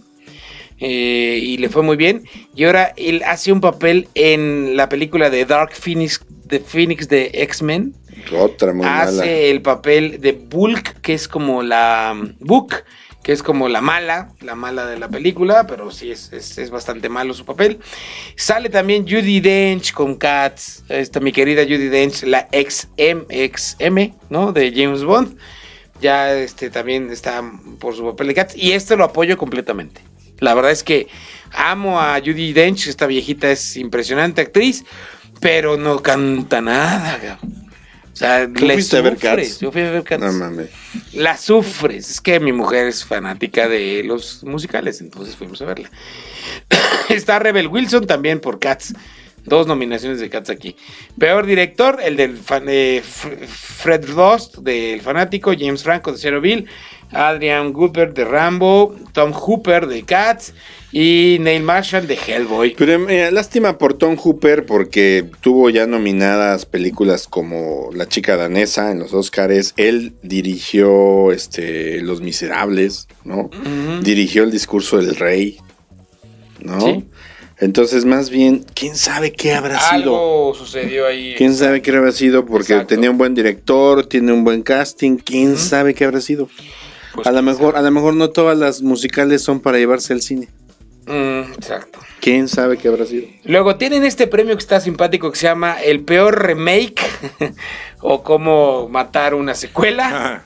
Eh, 0.80 1.40
y 1.42 1.58
le 1.58 1.70
fue 1.70 1.84
muy 1.84 1.96
bien. 1.96 2.24
Y 2.56 2.66
ahora 2.66 2.94
él 2.98 3.24
hace 3.26 3.52
un 3.52 3.62
papel 3.62 4.08
en 4.14 4.76
la 4.76 4.90
película 4.90 5.30
de 5.30 5.46
Dark 5.46 5.74
Phoenix 5.74 6.22
de 6.46 6.60
Phoenix 6.60 7.08
de 7.08 7.32
X-Men. 7.34 7.96
Otra 8.38 8.74
muy 8.74 8.86
Hace 8.86 9.52
el 9.52 9.62
papel 9.62 10.20
de 10.20 10.34
Bulk, 10.34 11.02
que 11.02 11.14
es 11.14 11.28
como 11.28 11.64
la 11.64 12.16
Book 12.40 12.76
que 13.26 13.32
es 13.32 13.42
como 13.42 13.70
la 13.70 13.82
mala, 13.82 14.30
la 14.40 14.54
mala 14.54 14.86
de 14.86 15.00
la 15.00 15.10
película, 15.10 15.66
pero 15.66 15.90
sí 15.90 16.12
es, 16.12 16.32
es, 16.32 16.70
bastante 16.70 17.10
malo 17.10 17.34
su 17.34 17.44
papel. 17.44 17.80
Sale 18.36 18.70
también 18.70 19.08
Judy 19.08 19.40
Dench 19.40 19.94
con 19.94 20.16
Cats, 20.16 20.84
esta 20.90 21.20
mi 21.20 21.32
querida 21.32 21.64
Judy 21.64 21.88
Dench, 21.88 22.22
la 22.22 22.48
ex 22.52 22.88
M, 22.98 23.24
ex 23.30 23.78
M, 23.80 24.14
¿no? 24.30 24.52
De 24.52 24.72
James 24.72 25.04
Bond. 25.04 25.40
Ya 26.00 26.36
este 26.36 26.70
también 26.70 27.10
está 27.10 27.42
por 27.80 27.96
su 27.96 28.06
papel 28.06 28.28
de 28.28 28.36
Cats 28.36 28.56
y 28.56 28.74
este 28.74 28.96
lo 28.96 29.06
apoyo 29.06 29.40
completamente. 29.40 30.02
La 30.38 30.54
verdad 30.54 30.70
es 30.70 30.84
que 30.84 31.08
amo 31.52 32.00
a 32.00 32.20
Judy 32.20 32.54
Dench, 32.54 32.86
esta 32.86 33.08
viejita 33.08 33.50
es 33.50 33.76
impresionante 33.76 34.42
actriz, 34.42 34.86
pero 35.40 35.78
no 35.78 36.04
canta 36.04 36.62
nada. 36.62 37.40
O 38.16 38.18
sea, 38.18 38.48
le 38.48 38.82
sufres. 38.82 39.60
Yo 39.60 39.74
fui 39.74 39.82
a 39.82 39.92
ver 39.92 40.04
Cats. 40.04 40.24
No 40.24 40.32
mames. 40.32 40.70
La 41.12 41.36
sufres. 41.36 42.10
Es 42.10 42.22
que 42.22 42.40
mi 42.40 42.54
mujer 42.54 42.88
es 42.88 43.04
fanática 43.04 43.68
de 43.68 44.04
los 44.06 44.42
musicales, 44.46 45.02
entonces 45.02 45.36
fuimos 45.36 45.62
a 45.62 45.66
verla. 45.66 45.92
Está 47.10 47.40
Rebel 47.40 47.68
Wilson 47.68 48.08
también 48.08 48.40
por 48.40 48.58
Cats. 48.58 48.94
Dos 49.44 49.68
nominaciones 49.68 50.22
de 50.22 50.30
Cats 50.30 50.50
aquí. 50.50 50.78
Peor 51.20 51.46
director, 51.46 52.00
el 52.02 52.16
del 52.16 52.40
eh, 52.68 53.04
Fred 53.04 54.06
Lost, 54.06 54.60
del 54.60 55.02
fanático, 55.02 55.52
James 55.52 55.84
Franco 55.84 56.14
de 56.14 56.18
Zero 56.18 56.40
Bill, 56.40 56.68
Adrian 57.12 57.74
Goodberg 57.74 58.14
de 58.14 58.24
Rambo, 58.24 58.96
Tom 59.12 59.34
Hooper 59.34 59.88
de 59.88 60.04
Cats 60.04 60.54
y 60.98 61.40
Neil 61.42 61.62
Marshall 61.62 62.08
de 62.08 62.16
Hellboy. 62.16 62.74
Pero 62.78 63.10
eh, 63.10 63.30
lástima 63.30 63.78
por 63.78 63.96
Tom 63.96 64.16
Hooper 64.16 64.66
porque 64.66 65.26
tuvo 65.42 65.70
ya 65.70 65.88
nominadas 65.88 66.66
películas 66.66 67.28
como 67.28 67.90
La 67.94 68.08
chica 68.08 68.38
danesa 68.38 68.92
en 68.92 69.00
los 69.00 69.14
Oscars. 69.14 69.74
Él 69.76 70.14
dirigió 70.22 71.34
este 71.34 72.00
Los 72.00 72.22
Miserables, 72.22 73.10
¿no? 73.26 73.50
Dirigió 74.04 74.44
El 74.44 74.52
discurso 74.52 74.96
del 74.96 75.18
rey, 75.18 75.58
¿no? 76.62 77.04
Entonces, 77.60 78.06
más 78.06 78.30
bien, 78.30 78.66
¿quién 78.74 78.96
sabe 78.96 79.34
qué 79.34 79.54
habrá 79.54 79.78
sido? 79.78 79.92
Algo 79.92 80.54
sucedió 80.56 81.08
ahí. 81.08 81.36
¿Quién 81.38 81.56
sabe 81.56 81.82
qué 81.82 81.92
habrá 81.92 82.14
sido? 82.14 82.46
Porque 82.46 82.72
Exacto. 82.72 82.96
tenía 82.96 83.12
un 83.12 83.18
buen 83.18 83.36
director, 83.36 84.06
tiene 84.06 84.32
un 84.32 84.46
buen 84.46 84.64
casting. 84.64 85.18
¿Quién 85.18 85.58
sabe 85.58 85.94
qué 85.94 86.06
habrá 86.06 86.22
sido? 86.22 86.48
Pues, 87.14 87.28
a 87.28 87.34
lo 87.34 87.42
mejor, 87.42 87.76
a 87.76 87.82
lo 87.82 87.92
mejor 87.92 88.14
no 88.14 88.30
todas 88.30 88.58
las 88.58 88.82
musicales 88.82 89.42
son 89.42 89.60
para 89.60 89.78
llevarse 89.78 90.14
al 90.14 90.22
cine. 90.22 90.48
Mm, 91.08 91.54
exacto. 91.54 92.00
¿Quién 92.20 92.48
sabe 92.48 92.78
qué 92.78 92.88
habrá 92.88 93.06
sido? 93.06 93.28
Luego 93.44 93.76
tienen 93.76 94.04
este 94.04 94.28
premio 94.28 94.56
que 94.56 94.62
está 94.62 94.80
simpático 94.80 95.32
que 95.32 95.38
se 95.38 95.48
llama 95.48 95.82
el 95.82 96.02
peor 96.02 96.44
remake 96.44 97.02
o 98.02 98.24
cómo 98.24 98.90
matar 98.90 99.36
una 99.36 99.54
secuela. 99.56 100.44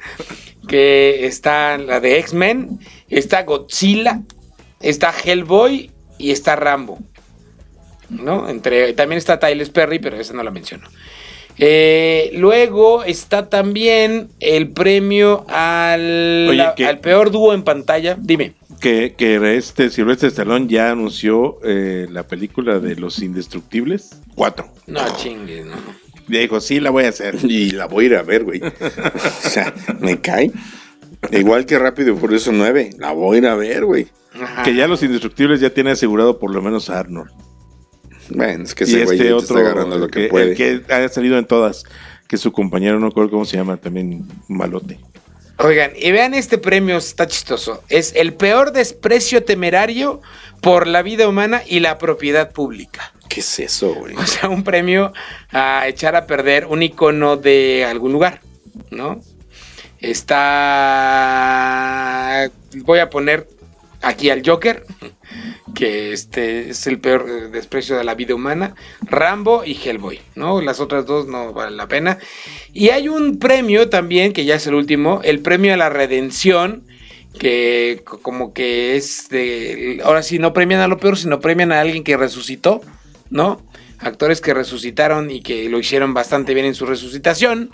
Que 0.67 1.25
está 1.25 1.77
la 1.79 1.99
de 1.99 2.19
X-Men, 2.19 2.79
está 3.07 3.41
Godzilla, 3.41 4.21
está 4.81 5.11
Hellboy 5.11 5.89
y 6.19 6.31
está 6.31 6.55
Rambo. 6.55 6.99
¿No? 8.09 8.49
Entre, 8.49 8.93
también 8.93 9.17
está 9.17 9.39
Tyler 9.39 9.71
Perry, 9.71 9.97
pero 9.97 10.19
esa 10.19 10.33
no 10.33 10.43
la 10.43 10.51
menciono. 10.51 10.87
Eh, 11.57 12.31
luego 12.33 13.03
está 13.03 13.49
también 13.49 14.29
el 14.39 14.69
premio 14.69 15.45
al, 15.49 16.73
al 16.85 16.99
peor 16.99 17.31
dúo 17.31 17.53
en 17.53 17.63
pantalla. 17.63 18.15
Dime. 18.19 18.53
Que, 18.79 19.13
que 19.17 19.57
este 19.57 19.89
Silvestre 19.89 20.29
Stallone 20.29 20.67
ya 20.67 20.91
anunció 20.91 21.59
eh, 21.63 22.07
la 22.09 22.27
película 22.27 22.79
de 22.79 22.95
Los 22.95 23.19
Indestructibles 23.19 24.21
4. 24.35 24.65
No 24.87 25.01
chingues, 25.17 25.65
no. 25.65 25.75
Dijo, 26.27 26.61
sí, 26.61 26.79
la 26.79 26.91
voy 26.91 27.05
a 27.05 27.09
hacer. 27.09 27.37
Y 27.43 27.71
la 27.71 27.87
voy 27.87 28.05
a 28.05 28.07
ir 28.07 28.15
a 28.15 28.23
ver, 28.23 28.43
güey. 28.43 28.61
o 28.63 29.49
sea, 29.49 29.73
me 29.99 30.21
cae. 30.21 30.51
Igual 31.31 31.65
que 31.65 31.77
Rápido 31.77 32.13
y 32.13 32.17
Furioso 32.17 32.51
9. 32.51 32.91
La 32.99 33.11
voy 33.11 33.35
a 33.35 33.39
ir 33.39 33.47
a 33.47 33.55
ver, 33.55 33.85
güey. 33.85 34.07
Ajá. 34.39 34.63
Que 34.63 34.75
ya 34.75 34.87
Los 34.87 35.03
Indestructibles 35.03 35.59
ya 35.59 35.71
tiene 35.71 35.91
asegurado 35.91 36.39
por 36.39 36.53
lo 36.53 36.61
menos 36.61 36.89
a 36.89 36.99
Arnold. 36.99 37.31
Bueno, 38.29 38.63
es 38.63 38.75
que 38.75 38.83
y 38.83 38.87
ese 38.87 39.05
güey 39.05 39.19
este 39.19 39.35
está 39.35 39.59
agarrando 39.59 39.97
lo 39.97 40.07
que, 40.07 40.23
que, 40.23 40.27
puede. 40.29 40.51
el 40.51 40.55
que 40.55 40.93
ha 40.93 41.09
salido 41.09 41.37
en 41.37 41.45
todas, 41.45 41.83
que 42.27 42.37
su 42.37 42.51
compañero, 42.51 42.99
no 42.99 43.07
recuerdo 43.07 43.31
cómo 43.31 43.45
se 43.45 43.57
llama, 43.57 43.77
también 43.77 44.27
malote. 44.47 44.99
Oigan, 45.61 45.91
y 45.95 46.11
vean 46.11 46.33
este 46.33 46.57
premio, 46.57 46.97
está 46.97 47.27
chistoso. 47.27 47.83
Es 47.89 48.15
el 48.15 48.33
peor 48.33 48.71
desprecio 48.71 49.43
temerario 49.43 50.21
por 50.61 50.87
la 50.87 51.01
vida 51.01 51.27
humana 51.27 51.61
y 51.65 51.81
la 51.81 51.97
propiedad 51.97 52.53
pública. 52.53 53.11
¿Qué 53.27 53.41
es 53.41 53.59
eso, 53.59 53.93
güey? 53.93 54.15
O 54.15 54.25
sea, 54.25 54.47
un 54.47 54.63
premio 54.63 55.11
a 55.51 55.85
echar 55.87 56.15
a 56.15 56.25
perder 56.27 56.65
un 56.65 56.81
icono 56.81 57.35
de 57.35 57.83
algún 57.83 58.13
lugar, 58.13 58.39
¿no? 58.89 59.21
Está. 59.99 60.49
Voy 62.77 62.99
a 62.99 63.09
poner 63.09 63.49
aquí 64.01 64.29
al 64.29 64.41
Joker, 64.45 64.85
que 65.73 66.11
este 66.13 66.69
es 66.69 66.87
el 66.87 66.99
peor 66.99 67.25
eh, 67.29 67.47
desprecio 67.51 67.97
de 67.97 68.03
la 68.03 68.15
vida 68.15 68.35
humana. 68.35 68.75
Rambo 69.01 69.63
y 69.65 69.73
Hellboy, 69.73 70.19
¿no? 70.35 70.61
Las 70.61 70.79
otras 70.79 71.05
dos 71.05 71.27
no 71.27 71.53
valen 71.53 71.77
la 71.77 71.87
pena. 71.87 72.17
Y 72.73 72.89
hay 72.89 73.07
un 73.09 73.39
premio 73.39 73.89
también, 73.89 74.33
que 74.33 74.45
ya 74.45 74.55
es 74.55 74.67
el 74.67 74.73
último, 74.75 75.21
el 75.23 75.39
premio 75.39 75.73
a 75.73 75.77
la 75.77 75.89
redención. 75.89 76.83
Que 77.37 78.01
co- 78.05 78.19
como 78.21 78.53
que 78.53 78.95
es 78.95 79.29
de. 79.29 80.01
Ahora 80.03 80.23
sí, 80.23 80.39
no 80.39 80.51
premian 80.51 80.81
a 80.81 80.87
lo 80.87 80.97
peor, 80.97 81.15
sino 81.15 81.39
premian 81.39 81.71
a 81.71 81.79
alguien 81.79 82.03
que 82.03 82.17
resucitó. 82.17 82.81
¿no? 83.29 83.61
Actores 83.99 84.41
que 84.41 84.53
resucitaron 84.55 85.29
y 85.29 85.41
que 85.41 85.69
lo 85.69 85.77
hicieron 85.77 86.13
bastante 86.15 86.53
bien 86.55 86.65
en 86.65 86.73
su 86.73 86.85
resucitación. 86.87 87.71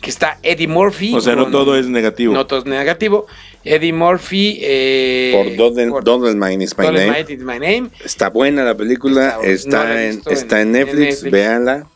Que 0.00 0.10
está 0.10 0.38
Eddie 0.42 0.68
Murphy. 0.68 1.14
O 1.14 1.20
sea, 1.20 1.34
no 1.34 1.50
todo 1.50 1.76
es 1.76 1.88
negativo. 1.88 2.32
No 2.32 2.46
todo 2.46 2.60
es 2.60 2.64
negativo. 2.64 3.26
Eddie 3.64 3.92
Murphy. 3.92 4.58
eh, 4.62 5.32
Por 5.34 5.56
Donald, 5.56 5.90
por 5.90 6.04
Donald 6.04 6.36
Mine 6.36 6.64
is 6.64 6.76
my 6.76 6.84
name. 6.86 6.98
Dolomite 7.06 7.32
is 7.34 7.40
my 7.40 7.58
name. 7.58 7.90
Está 8.04 8.30
buena 8.30 8.64
la 8.64 8.76
película, 8.76 9.38
Está- 9.42 9.84
no 9.84 9.84
la 9.94 10.04
en, 10.04 10.22
está 10.30 10.60
en- 10.60 10.68
en, 10.68 10.76
en 10.76 10.86
Netflix, 10.86 11.08
Netflix. 11.22 11.32
véanla. 11.32 11.86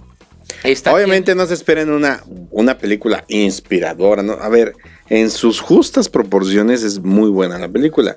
Está 0.63 0.95
Obviamente 0.95 1.35
no 1.35 1.47
se 1.47 1.55
esperen 1.55 1.91
una, 1.91 2.23
una 2.51 2.79
película 2.79 3.25
inspiradora, 3.29 4.23
¿no? 4.23 4.35
A 4.35 4.49
ver, 4.49 4.75
en 5.09 5.31
sus 5.31 5.61
justas 5.61 6.09
proporciones 6.09 6.83
es 6.83 7.01
muy 7.01 7.31
buena 7.31 7.59
la 7.59 7.69
película. 7.69 8.17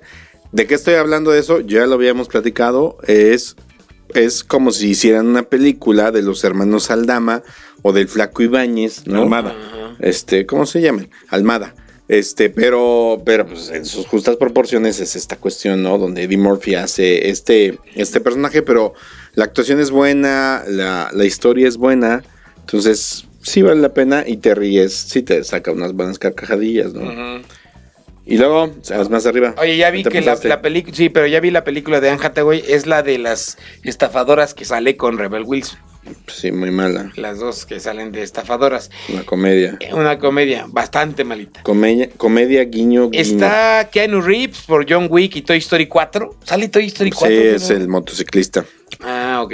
¿De 0.51 0.65
qué 0.65 0.75
estoy 0.75 0.95
hablando 0.95 1.31
de 1.31 1.39
eso? 1.39 1.59
Ya 1.59 1.85
lo 1.85 1.95
habíamos 1.95 2.27
platicado, 2.27 2.97
es, 3.07 3.55
es 4.15 4.43
como 4.43 4.71
si 4.71 4.89
hicieran 4.89 5.27
una 5.27 5.43
película 5.43 6.11
de 6.11 6.21
los 6.23 6.43
hermanos 6.43 6.89
Aldama 6.89 7.43
o 7.83 7.93
del 7.93 8.07
Flaco 8.07 8.41
Ibáñez, 8.41 9.05
¿no? 9.05 9.23
Almada. 9.23 9.55
Este, 9.99 10.45
¿cómo 10.45 10.65
se 10.65 10.81
llaman? 10.81 11.09
Almada. 11.29 11.75
Este, 12.09 12.49
pero, 12.49 13.21
pero 13.23 13.45
pues 13.45 13.69
en 13.69 13.85
sus 13.85 14.07
justas 14.07 14.35
proporciones 14.35 14.99
es 14.99 15.15
esta 15.15 15.35
cuestión, 15.35 15.83
¿no? 15.83 15.99
Donde 15.99 16.23
Eddie 16.23 16.39
Murphy 16.39 16.73
hace 16.73 17.29
este, 17.29 17.77
este 17.95 18.19
personaje, 18.19 18.63
pero 18.63 18.95
la 19.35 19.45
actuación 19.45 19.79
es 19.79 19.91
buena, 19.91 20.63
la, 20.67 21.11
la 21.13 21.25
historia 21.25 21.67
es 21.67 21.77
buena, 21.77 22.23
entonces 22.61 23.25
sí 23.43 23.61
vale 23.61 23.79
la 23.79 23.93
pena 23.93 24.23
y 24.25 24.37
te 24.37 24.55
ríes, 24.55 24.91
sí 24.91 25.21
te 25.21 25.43
saca 25.43 25.71
unas 25.71 25.93
buenas 25.93 26.17
carcajadillas, 26.17 26.93
¿no? 26.93 27.43
Y 28.25 28.39
luego, 28.39 28.73
sabes 28.81 29.09
más 29.11 29.27
arriba. 29.27 29.53
Oye, 29.59 29.77
ya 29.77 29.91
vi 29.91 30.01
¿Qué 30.01 30.09
te 30.09 30.19
que 30.19 30.25
la, 30.25 30.39
la 30.43 30.61
película, 30.63 30.95
sí, 30.95 31.09
pero 31.09 31.27
ya 31.27 31.39
vi 31.39 31.51
la 31.51 31.63
película 31.63 32.01
de 32.01 32.09
Anne 32.09 32.21
Hathaway, 32.23 32.63
es 32.67 32.87
la 32.87 33.03
de 33.03 33.19
las 33.19 33.59
estafadoras 33.83 34.55
que 34.55 34.65
sale 34.65 34.97
con 34.97 35.19
Rebel 35.19 35.43
Wilson. 35.45 35.77
Sí, 36.27 36.51
muy 36.51 36.71
mala, 36.71 37.11
Las 37.15 37.39
dos 37.39 37.65
que 37.65 37.79
salen 37.79 38.11
de 38.11 38.23
estafadoras. 38.23 38.89
una 39.09 39.23
comedia. 39.23 39.77
Una 39.91 40.17
comedia 40.19 40.65
bastante 40.67 41.23
malita. 41.23 41.61
Comedia, 41.63 42.09
comedia 42.17 42.63
guiño, 42.63 43.09
guiño. 43.09 43.21
Está 43.21 43.89
Keanu 43.91 44.21
Reeves 44.21 44.61
por 44.67 44.85
John 44.89 45.07
Wick 45.09 45.35
y 45.35 45.41
Toy 45.41 45.57
Story 45.57 45.87
4. 45.87 46.35
¿Sale 46.43 46.69
Toy 46.69 46.85
Story 46.87 47.11
4? 47.11 47.35
Sí, 47.37 47.43
es 47.47 47.69
el 47.69 47.87
motociclista. 47.87 48.65
Ah, 49.01 49.41
ok. 49.43 49.53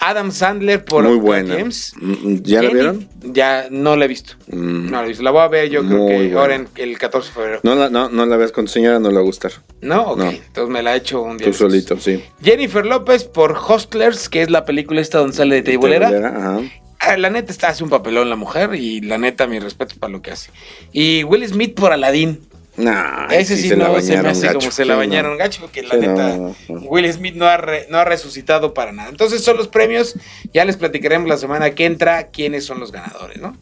Adam 0.00 0.30
Sandler 0.30 0.84
por 0.84 1.04
Muy 1.04 1.16
buena. 1.16 1.56
Gems. 1.56 1.92
Mm, 2.00 2.36
¿Ya 2.42 2.62
la 2.62 2.70
vieron? 2.70 3.08
Ya 3.22 3.66
no 3.70 3.96
la 3.96 4.04
he 4.04 4.08
visto. 4.08 4.34
Mm. 4.46 4.90
No 4.90 4.98
la 5.00 5.04
he 5.04 5.08
visto. 5.08 5.22
La 5.22 5.30
voy 5.30 5.40
a 5.42 5.48
ver 5.48 5.68
yo 5.70 5.84
creo 5.84 5.98
Muy 5.98 6.08
que 6.12 6.16
buena. 6.26 6.40
ahora 6.40 6.54
en 6.54 6.68
el 6.76 6.98
14 6.98 7.28
de 7.28 7.34
febrero. 7.34 7.60
No 7.62 7.74
la, 7.74 7.90
no, 7.90 8.08
no 8.08 8.26
la 8.26 8.36
ves 8.36 8.52
con 8.52 8.66
tu 8.66 8.70
señora, 8.72 8.98
no 8.98 9.08
le 9.08 9.14
va 9.16 9.20
a 9.20 9.24
gustar. 9.24 9.52
¿No? 9.80 10.12
Ok. 10.12 10.18
No. 10.18 10.30
Entonces 10.30 10.72
me 10.72 10.82
la 10.82 10.94
he 10.94 10.98
hecho 10.98 11.22
un 11.22 11.36
día. 11.38 11.46
Tú 11.48 11.52
solito, 11.52 11.98
sí. 11.98 12.22
Jennifer 12.42 12.86
López 12.86 13.24
por 13.24 13.56
Hustlers, 13.58 14.28
que 14.28 14.42
es 14.42 14.50
la 14.50 14.64
película 14.64 15.00
esta 15.00 15.18
donde 15.18 15.36
sale 15.36 15.56
de 15.56 15.62
Teibolera. 15.62 16.08
Ajá. 16.08 16.60
Ah, 17.00 17.16
La 17.16 17.30
neta 17.30 17.52
está 17.52 17.68
hace 17.68 17.84
un 17.84 17.90
papelón 17.90 18.28
la 18.28 18.36
mujer 18.36 18.74
y 18.74 19.00
la 19.00 19.18
neta 19.18 19.46
mi 19.46 19.58
respeto 19.60 19.94
para 19.98 20.12
lo 20.12 20.20
que 20.22 20.32
hace. 20.32 20.50
Y 20.92 21.22
Will 21.24 21.46
Smith 21.46 21.74
por 21.74 21.92
Aladdin. 21.92 22.40
Nah, 22.78 23.26
Ese 23.30 23.56
sí, 23.56 23.70
no 23.70 24.00
se 24.00 24.16
me 24.22 24.28
hace 24.28 24.46
gacho. 24.46 24.58
como 24.60 24.70
se 24.70 24.84
la 24.84 24.94
Sí, 24.94 24.98
bañaron 24.98 25.32
no. 25.32 25.38
gacho, 25.38 25.60
porque 25.60 25.82
la 25.82 25.94
Sí, 25.94 26.00
neta 26.00 26.36
no, 26.36 26.36
no, 26.36 26.56
no. 26.68 26.80
Will 26.82 27.12
Smith 27.12 27.34
no 27.34 27.46
ha, 27.46 27.56
re- 27.56 27.86
no 27.90 27.98
ha 27.98 28.04
resucitado 28.04 28.72
para 28.72 28.92
nada. 28.92 29.08
Entonces 29.10 29.42
son 29.42 29.56
los 29.56 29.68
premios, 29.68 30.14
ya 30.54 30.64
les 30.64 30.76
platicaremos 30.76 31.28
la 31.28 31.36
semana 31.36 31.70
que 31.74 31.84
entra 31.86 32.28
quiénes 32.28 32.64
son 32.64 32.78
los 32.80 32.92
ganadores, 32.92 33.38
¿no? 33.40 33.56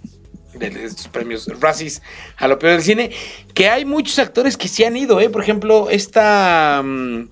De 0.54 0.68
estos 0.84 1.08
premios 1.08 1.46
Razzies 1.60 2.00
a 2.36 2.46
lo 2.48 2.58
peor 2.58 2.74
del 2.74 2.82
cine. 2.82 3.10
Que 3.54 3.68
hay 3.68 3.84
muchos 3.84 4.18
actores 4.18 4.56
que 4.56 4.68
sí 4.68 4.84
han 4.84 4.96
ido, 4.96 5.20
¿eh? 5.20 5.28
Por 5.30 5.42
ejemplo, 5.42 5.88
esta... 5.90 6.82
mm, 6.84 7.28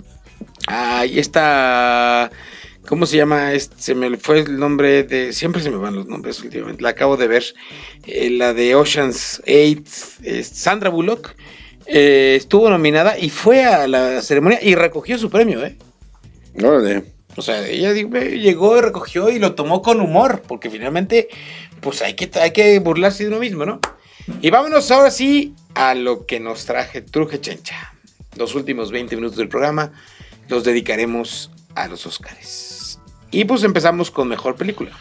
Ay, 0.66 1.18
esta... 1.18 2.30
¿Cómo 2.86 3.06
se 3.06 3.16
llama? 3.16 3.52
Este, 3.54 3.74
se 3.78 3.94
me 3.94 4.16
fue 4.18 4.40
el 4.40 4.58
nombre 4.58 5.04
de... 5.04 5.32
Siempre 5.32 5.62
se 5.62 5.70
me 5.70 5.78
van 5.78 5.94
los 5.94 6.06
nombres 6.06 6.40
últimamente. 6.42 6.82
La 6.82 6.90
acabo 6.90 7.16
de 7.16 7.28
ver. 7.28 7.44
Eh, 8.06 8.28
la 8.30 8.52
de 8.52 8.74
Ocean's 8.74 9.42
8. 9.46 10.42
Sandra 10.42 10.90
Bullock. 10.90 11.34
Eh, 11.86 12.34
estuvo 12.36 12.70
nominada 12.70 13.18
y 13.18 13.30
fue 13.30 13.64
a 13.64 13.86
la 13.86 14.22
ceremonia 14.22 14.58
y 14.62 14.74
recogió 14.74 15.18
su 15.18 15.30
premio, 15.30 15.64
¿eh? 15.64 15.76
Órale. 16.62 17.04
O 17.36 17.42
sea, 17.42 17.66
ella 17.66 17.92
llegó 17.92 18.78
y 18.78 18.80
recogió 18.80 19.28
y 19.28 19.38
lo 19.38 19.54
tomó 19.54 19.82
con 19.82 20.00
humor, 20.00 20.42
porque 20.46 20.70
finalmente, 20.70 21.28
pues 21.80 22.00
hay 22.02 22.14
que, 22.14 22.30
hay 22.38 22.52
que 22.52 22.78
burlarse 22.78 23.24
de 23.24 23.30
uno 23.30 23.40
mismo, 23.40 23.66
¿no? 23.66 23.80
Y 24.40 24.50
vámonos 24.50 24.90
ahora 24.90 25.10
sí 25.10 25.54
a 25.74 25.94
lo 25.94 26.26
que 26.26 26.40
nos 26.40 26.64
traje 26.64 27.02
Truje 27.02 27.40
Chencha. 27.40 27.92
Los 28.36 28.54
últimos 28.54 28.90
20 28.90 29.16
minutos 29.16 29.36
del 29.36 29.48
programa 29.48 29.92
los 30.48 30.64
dedicaremos 30.64 31.50
a 31.74 31.88
los 31.88 32.06
Oscars. 32.06 32.98
Y 33.30 33.44
pues 33.44 33.64
empezamos 33.64 34.10
con 34.10 34.28
mejor 34.28 34.54
película. 34.54 34.92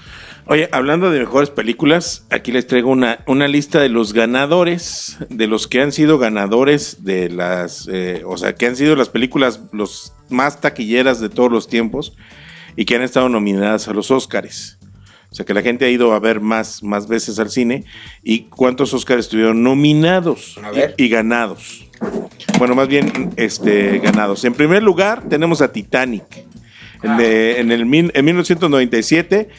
Oye, 0.46 0.68
hablando 0.74 1.10
de 1.10 1.20
mejores 1.20 1.50
películas, 1.50 2.26
aquí 2.30 2.52
les 2.52 2.68
traigo 2.68 2.90
una, 2.92 3.20
una 3.28 3.48
lista 3.48 3.80
de 3.80 3.88
los 3.90 4.12
ganadores, 4.12 5.18
de 5.30 5.48
los 5.48 5.68
que 5.68 5.82
han 5.82 5.94
sido 5.94 6.18
ganadores 6.20 7.06
de 7.06 7.30
las, 7.30 7.88
eh, 7.92 8.24
o 8.26 8.36
sea, 8.38 8.54
que 8.54 8.66
han 8.68 8.76
sido 8.76 8.96
las 8.98 9.08
películas 9.10 9.62
los 9.72 10.14
más 10.30 10.60
taquilleras 10.60 11.22
de 11.22 11.30
todos 11.30 11.50
los 11.50 11.68
tiempos 11.70 12.16
y 12.76 12.84
que 12.86 12.96
han 12.96 13.04
estado 13.04 13.30
nominadas 13.30 13.88
a 13.88 13.94
los 13.94 14.12
Oscars. 14.12 14.78
O 15.32 15.36
sea, 15.36 15.46
que 15.46 15.54
la 15.54 15.62
gente 15.62 15.86
ha 15.86 15.90
ido 15.90 16.12
a 16.14 16.20
ver 16.20 16.42
más, 16.42 16.84
más 16.84 17.08
veces 17.08 17.40
al 17.40 17.50
cine 17.50 17.86
y 18.22 18.42
cuántos 18.50 18.94
Oscars 18.94 19.22
estuvieron 19.22 19.64
nominados 19.64 20.60
A 20.62 20.72
ver. 20.72 20.94
y, 20.98 21.06
y 21.06 21.10
ganados. 21.10 21.90
Bueno, 22.60 22.76
más 22.76 22.88
bien 22.90 23.32
este, 23.38 24.00
ganados. 24.00 24.44
En 24.46 24.54
primer 24.54 24.84
lugar, 24.84 25.24
tenemos 25.30 25.62
a 25.62 25.72
Titanic. 25.72 26.24
En, 27.02 27.18
de- 27.18 27.60
en 27.60 27.72
el 27.72 27.82
en 27.82 28.26
1997 28.26 29.50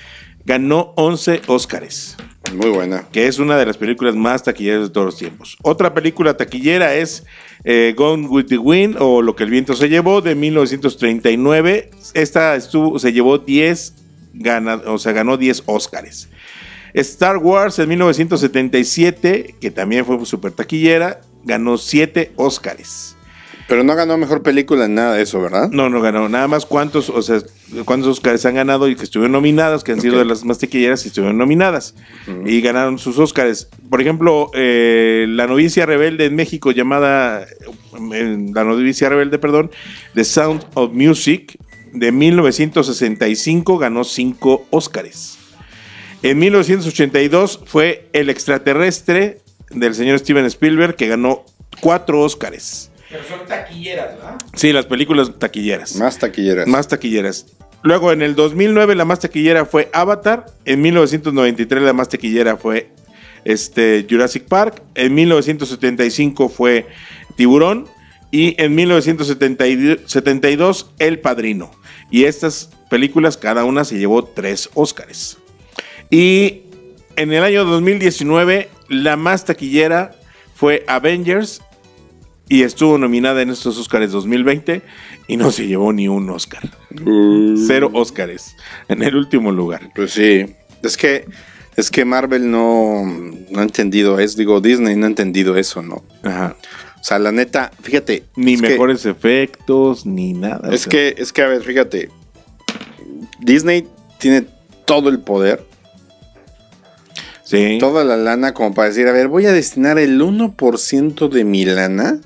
ganó 0.44 0.92
11 0.96 1.42
Óscares. 1.46 2.16
Muy 2.54 2.70
buena. 2.70 3.08
que 3.10 3.26
es 3.26 3.38
una 3.38 3.56
de 3.56 3.66
las 3.66 3.78
películas 3.78 4.14
más 4.14 4.42
taquilleras 4.42 4.82
de 4.82 4.90
todos 4.90 5.06
los 5.06 5.16
tiempos. 5.16 5.56
Otra 5.62 5.94
película 5.94 6.36
taquillera 6.36 6.94
es 6.94 7.24
eh, 7.64 7.94
Gone 7.96 8.28
with 8.28 8.46
the 8.46 8.58
Wind 8.58 8.96
o 9.00 9.22
Lo 9.22 9.34
que 9.34 9.44
el 9.44 9.50
viento 9.50 9.74
se 9.74 9.88
llevó 9.88 10.20
de 10.20 10.34
1939. 10.34 11.90
Esta 12.12 12.54
estuvo, 12.54 12.98
se 12.98 13.12
llevó 13.12 13.38
10, 13.38 13.94
gana, 14.34 14.82
o 14.86 14.98
sea, 14.98 15.12
ganó 15.12 15.36
10 15.36 15.64
Óscares. 15.66 16.28
Star 16.92 17.38
Wars 17.38 17.78
en 17.80 17.88
1977, 17.88 19.56
que 19.60 19.70
también 19.70 20.04
fue 20.04 20.24
super 20.26 20.52
taquillera, 20.52 21.22
ganó 21.42 21.76
7 21.76 22.32
Óscares. 22.36 23.16
Pero 23.66 23.82
no 23.82 23.94
ganó 23.94 24.18
mejor 24.18 24.42
película 24.42 24.84
en 24.84 24.94
nada 24.94 25.14
de 25.14 25.22
eso, 25.22 25.40
¿verdad? 25.40 25.70
No, 25.70 25.88
no 25.88 26.02
ganó. 26.02 26.28
Nada 26.28 26.48
más 26.48 26.66
cuántos, 26.66 27.08
o 27.08 27.22
sea, 27.22 27.40
cuántos 27.86 28.18
Oscars 28.18 28.44
han 28.44 28.54
ganado 28.56 28.88
y 28.88 28.96
que 28.96 29.04
estuvieron 29.04 29.32
nominados, 29.32 29.82
que 29.84 29.92
han 29.92 30.00
sido 30.00 30.18
de 30.18 30.26
las 30.26 30.44
más 30.44 30.58
taquilleras 30.58 31.04
y 31.04 31.08
estuvieron 31.08 31.38
nominadas. 31.38 31.94
Y 32.44 32.60
ganaron 32.60 32.98
sus 32.98 33.18
Oscars. 33.18 33.68
Por 33.88 34.02
ejemplo, 34.02 34.50
eh, 34.54 35.24
La 35.28 35.46
novicia 35.46 35.86
rebelde 35.86 36.26
en 36.26 36.34
México, 36.34 36.72
llamada 36.72 37.42
eh, 37.42 38.48
La 38.52 38.64
novicia 38.64 39.08
rebelde, 39.08 39.38
perdón, 39.38 39.70
The 40.14 40.24
Sound 40.24 40.66
of 40.74 40.92
Music, 40.92 41.58
de 41.94 42.12
1965, 42.12 43.78
ganó 43.78 44.04
cinco 44.04 44.66
Oscars. 44.70 45.38
En 46.22 46.38
1982 46.38 47.60
fue 47.64 48.08
El 48.12 48.28
extraterrestre 48.28 49.38
del 49.70 49.94
señor 49.94 50.18
Steven 50.18 50.44
Spielberg, 50.46 50.96
que 50.96 51.08
ganó 51.08 51.44
cuatro 51.80 52.20
Oscars. 52.20 52.90
Pero 53.14 53.26
son 53.28 53.46
taquilleras, 53.46 54.16
¿verdad? 54.16 54.38
Sí, 54.54 54.72
las 54.72 54.86
películas 54.86 55.30
taquilleras. 55.38 55.94
Más 55.94 56.18
taquilleras. 56.18 56.66
Más 56.66 56.88
taquilleras. 56.88 57.46
Luego, 57.84 58.10
en 58.10 58.22
el 58.22 58.34
2009, 58.34 58.96
la 58.96 59.04
más 59.04 59.20
taquillera 59.20 59.66
fue 59.66 59.88
Avatar. 59.92 60.46
En 60.64 60.82
1993, 60.82 61.84
la 61.84 61.92
más 61.92 62.08
taquillera 62.08 62.56
fue 62.56 62.90
este, 63.44 64.04
Jurassic 64.10 64.46
Park. 64.46 64.82
En 64.96 65.14
1975 65.14 66.48
fue 66.48 66.88
Tiburón. 67.36 67.86
Y 68.32 68.60
en 68.60 68.74
1972, 68.74 70.90
El 70.98 71.20
Padrino. 71.20 71.70
Y 72.10 72.24
estas 72.24 72.70
películas, 72.90 73.36
cada 73.36 73.64
una 73.64 73.84
se 73.84 73.96
llevó 73.96 74.24
tres 74.24 74.70
Óscares. 74.74 75.38
Y 76.10 76.62
en 77.14 77.32
el 77.32 77.44
año 77.44 77.64
2019, 77.64 78.70
la 78.88 79.16
más 79.16 79.44
taquillera 79.44 80.16
fue 80.56 80.82
Avengers. 80.88 81.62
Y 82.48 82.62
estuvo 82.62 82.98
nominada 82.98 83.40
en 83.42 83.50
estos 83.50 83.78
Óscares 83.78 84.12
2020 84.12 84.82
y 85.28 85.36
no 85.38 85.50
se 85.50 85.66
llevó 85.66 85.92
ni 85.92 86.08
un 86.08 86.28
Óscar. 86.28 86.62
Cero 87.66 87.90
Óscares 87.94 88.54
en 88.88 89.02
el 89.02 89.16
último 89.16 89.50
lugar. 89.50 89.90
Pues 89.94 90.12
sí. 90.12 90.46
Es 90.82 90.96
que, 90.98 91.24
es 91.76 91.90
que 91.90 92.04
Marvel 92.04 92.50
no, 92.50 93.02
no 93.50 93.60
ha 93.60 93.62
entendido 93.62 94.18
eso. 94.18 94.36
Digo, 94.36 94.60
Disney 94.60 94.94
no 94.96 95.06
ha 95.06 95.08
entendido 95.08 95.56
eso, 95.56 95.80
¿no? 95.82 96.04
Ajá. 96.22 96.56
O 97.00 97.04
sea, 97.04 97.18
la 97.18 97.32
neta, 97.32 97.70
fíjate. 97.82 98.24
Ni 98.36 98.56
que- 98.56 98.68
mejores 98.68 99.06
efectos, 99.06 100.04
ni 100.04 100.34
nada. 100.34 100.68
Es 100.68 100.86
o 100.86 100.90
sea, 100.90 100.90
que, 100.90 101.14
es 101.16 101.32
que, 101.32 101.42
a 101.42 101.48
ver, 101.48 101.62
fíjate. 101.62 102.10
Disney 103.40 103.86
tiene 104.18 104.44
todo 104.84 105.08
el 105.08 105.18
poder, 105.20 105.64
Sí. 107.42 107.76
toda 107.78 108.04
la 108.04 108.16
lana 108.16 108.54
como 108.54 108.74
para 108.74 108.88
decir, 108.88 109.06
a 109.06 109.12
ver, 109.12 109.28
voy 109.28 109.44
a 109.46 109.52
destinar 109.52 109.98
el 109.98 110.20
1% 110.22 111.28
de 111.28 111.44
mi 111.44 111.64
lana 111.66 112.20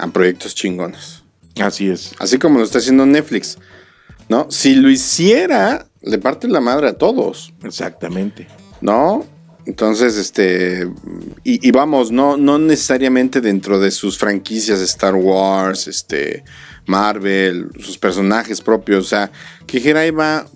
a 0.00 0.06
proyectos 0.08 0.54
chingones. 0.54 1.22
Así 1.60 1.88
es. 1.90 2.12
Así 2.18 2.38
como 2.38 2.58
lo 2.58 2.64
está 2.64 2.78
haciendo 2.78 3.06
Netflix. 3.06 3.58
¿No? 4.28 4.46
Si 4.50 4.74
lo 4.74 4.90
hiciera, 4.90 5.86
le 6.02 6.18
parte 6.18 6.46
la 6.48 6.60
madre 6.60 6.88
a 6.88 6.92
todos. 6.92 7.52
Exactamente. 7.64 8.46
¿No? 8.80 9.26
Entonces, 9.66 10.16
este. 10.16 10.88
Y, 11.44 11.66
y 11.66 11.70
vamos, 11.72 12.12
no, 12.12 12.36
no 12.36 12.58
necesariamente 12.58 13.40
dentro 13.40 13.80
de 13.80 13.90
sus 13.90 14.16
franquicias 14.16 14.80
Star 14.80 15.14
Wars, 15.14 15.88
este. 15.88 16.44
Marvel, 16.86 17.70
sus 17.78 17.98
personajes 17.98 18.60
propios. 18.60 19.06
O 19.06 19.08
sea, 19.08 19.30
que 19.66 19.78
dijera 19.78 20.00
ahí 20.00 20.10
va 20.10 20.46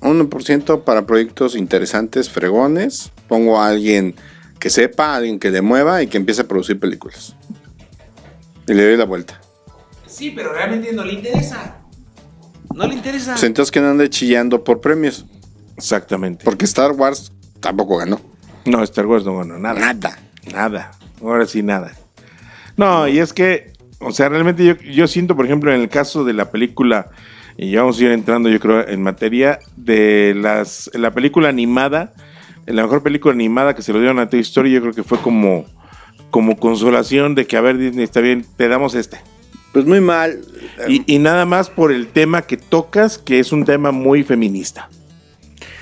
1% 0.00 0.84
para 0.84 1.06
proyectos 1.06 1.56
interesantes, 1.56 2.28
fregones. 2.28 3.12
Pongo 3.28 3.60
a 3.60 3.68
alguien 3.68 4.14
que 4.58 4.70
sepa, 4.70 5.12
a 5.12 5.16
alguien 5.16 5.38
que 5.38 5.50
le 5.50 5.62
mueva 5.62 6.02
y 6.02 6.06
que 6.06 6.16
empiece 6.16 6.42
a 6.42 6.48
producir 6.48 6.78
películas. 6.78 7.36
Y 8.68 8.74
le 8.74 8.84
doy 8.84 8.96
la 8.96 9.04
vuelta. 9.04 9.40
Sí, 10.06 10.32
pero 10.34 10.52
realmente 10.52 10.92
no 10.92 11.04
le 11.04 11.14
interesa. 11.14 11.78
No 12.74 12.86
le 12.86 12.94
interesa. 12.94 13.32
Pues 13.32 13.44
entonces 13.44 13.70
que 13.70 13.80
no 13.80 13.88
ande 13.88 14.10
chillando 14.10 14.64
por 14.64 14.80
premios. 14.80 15.26
Exactamente. 15.76 16.44
Porque 16.44 16.64
Star 16.64 16.92
Wars 16.92 17.32
tampoco 17.60 17.98
ganó. 17.98 18.20
No, 18.64 18.82
Star 18.82 19.06
Wars 19.06 19.24
no 19.24 19.38
ganó 19.38 19.58
nada. 19.58 19.78
Nada. 19.78 20.18
Nada. 20.52 20.90
Ahora 21.22 21.46
sí, 21.46 21.62
nada. 21.62 21.92
No, 22.76 23.08
y 23.08 23.18
es 23.18 23.32
que, 23.32 23.72
o 24.00 24.12
sea, 24.12 24.28
realmente 24.28 24.64
yo, 24.64 24.76
yo 24.76 25.06
siento, 25.06 25.34
por 25.36 25.46
ejemplo, 25.46 25.72
en 25.72 25.80
el 25.80 25.88
caso 25.88 26.24
de 26.24 26.34
la 26.34 26.50
película, 26.50 27.10
y 27.56 27.70
ya 27.70 27.80
vamos 27.80 27.98
a 27.98 28.04
ir 28.04 28.10
entrando, 28.10 28.48
yo 28.48 28.60
creo, 28.60 28.86
en 28.86 29.02
materia 29.02 29.58
de 29.76 30.34
las 30.36 30.90
la 30.92 31.12
película 31.12 31.48
animada, 31.48 32.12
la 32.66 32.82
mejor 32.82 33.02
película 33.02 33.32
animada 33.32 33.74
que 33.74 33.82
se 33.82 33.92
lo 33.92 33.98
dieron 33.98 34.18
a 34.18 34.28
Toy 34.28 34.40
Story, 34.40 34.72
yo 34.72 34.80
creo 34.82 34.92
que 34.92 35.02
fue 35.02 35.18
como, 35.18 35.64
como 36.30 36.58
consolación 36.58 37.34
de 37.34 37.46
que, 37.46 37.56
a 37.56 37.60
ver, 37.60 37.78
Disney, 37.78 38.04
está 38.04 38.20
bien, 38.20 38.44
te 38.56 38.68
damos 38.68 38.94
este. 38.94 39.18
Pues 39.72 39.84
muy 39.84 40.00
mal. 40.00 40.40
Y, 40.88 41.02
y 41.06 41.18
nada 41.18 41.44
más 41.44 41.70
por 41.70 41.92
el 41.92 42.08
tema 42.08 42.42
que 42.42 42.56
tocas, 42.56 43.18
que 43.18 43.38
es 43.38 43.52
un 43.52 43.64
tema 43.64 43.92
muy 43.92 44.22
feminista. 44.22 44.88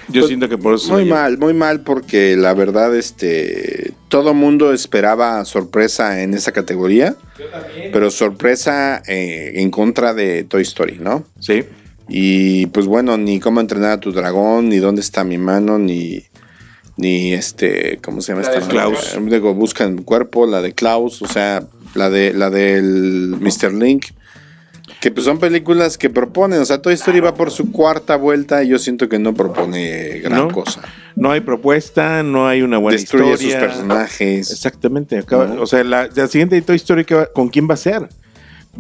Yo 0.09 0.21
Pues, 0.21 0.27
siento 0.27 0.49
que 0.49 0.59
por 0.59 0.75
eso... 0.75 0.93
Muy 0.93 1.07
mal, 1.07 1.39
muy 1.39 1.55
mal 1.55 1.81
porque 1.81 2.37
la 2.37 2.53
verdad, 2.55 2.95
este, 2.95 3.93
todo 4.09 4.35
mundo 4.35 4.73
esperaba 4.73 5.45
sorpresa 5.45 6.23
en 6.23 6.35
esa 6.35 6.53
categoría, 6.53 7.17
pero 7.93 8.11
sorpresa 8.11 9.03
eh, 9.07 9.53
en 9.57 9.71
contra 9.71 10.13
de 10.13 10.45
Toy 10.45 10.63
Story, 10.63 10.99
¿no? 11.01 11.25
Sí. 11.41 11.65
Y 12.07 12.67
pues 12.67 12.87
bueno, 12.87 13.17
ni 13.17 13.41
cómo 13.41 13.61
entrenar 13.61 13.93
a 13.93 14.01
tu 14.01 14.13
dragón, 14.13 14.69
ni 14.69 14.77
dónde 14.77 15.01
está 15.01 15.25
mi 15.25 15.39
mano, 15.39 15.79
ni, 15.79 16.23
ni 16.97 17.33
este, 17.33 17.99
¿cómo 18.03 18.21
se 18.21 18.33
llama 18.33 18.43
La 18.43 18.49
esta? 18.53 18.61
de? 18.61 18.69
Klaus. 18.71 19.17
Digo, 19.27 19.55
buscan 19.55 20.03
cuerpo, 20.03 20.47
la 20.47 20.63
de 20.63 20.73
Klaus, 20.75 21.23
o 21.23 21.27
sea, 21.27 21.65
la 21.95 22.11
de 22.11 22.33
la 22.33 22.51
del 22.51 23.37
Mr. 23.41 23.73
Link. 23.73 24.07
Que 25.01 25.11
pues 25.11 25.27
son 25.27 25.39
películas 25.39 25.99
que 25.99 26.09
proponen, 26.09 26.61
o 26.61 26.65
sea, 26.65 26.81
Toy 26.81 26.95
Story 26.95 27.21
va 27.21 27.35
por 27.35 27.51
su 27.51 27.71
cuarta 27.73 28.17
vuelta 28.17 28.63
y 28.63 28.69
yo 28.69 28.79
siento 28.79 29.09
que 29.09 29.19
no 29.19 29.35
propone 29.35 30.21
gran 30.21 30.39
¿No? 30.39 30.49
cosa. 30.49 30.81
No 31.15 31.31
hay 31.31 31.41
propuesta, 31.41 32.23
no 32.23 32.47
hay 32.49 32.63
una 32.63 32.79
buena 32.79 32.97
Destruye 32.99 33.33
historia. 33.33 33.61
sus 33.61 33.69
personajes. 33.69 34.51
Exactamente. 34.51 35.19
acaba- 35.19 35.47
¿No? 35.47 35.63
O 35.63 35.67
sea, 35.67 35.85
la, 35.85 36.09
la 36.15 36.27
siguiente 36.27 36.55
de 36.55 36.63
Toy 36.63 36.77
Story, 36.77 37.05
¿qué 37.05 37.15
va- 37.15 37.27
¿con 37.27 37.49
quién 37.49 37.69
va 37.69 37.75
a 37.75 37.79
ser? 37.79 38.09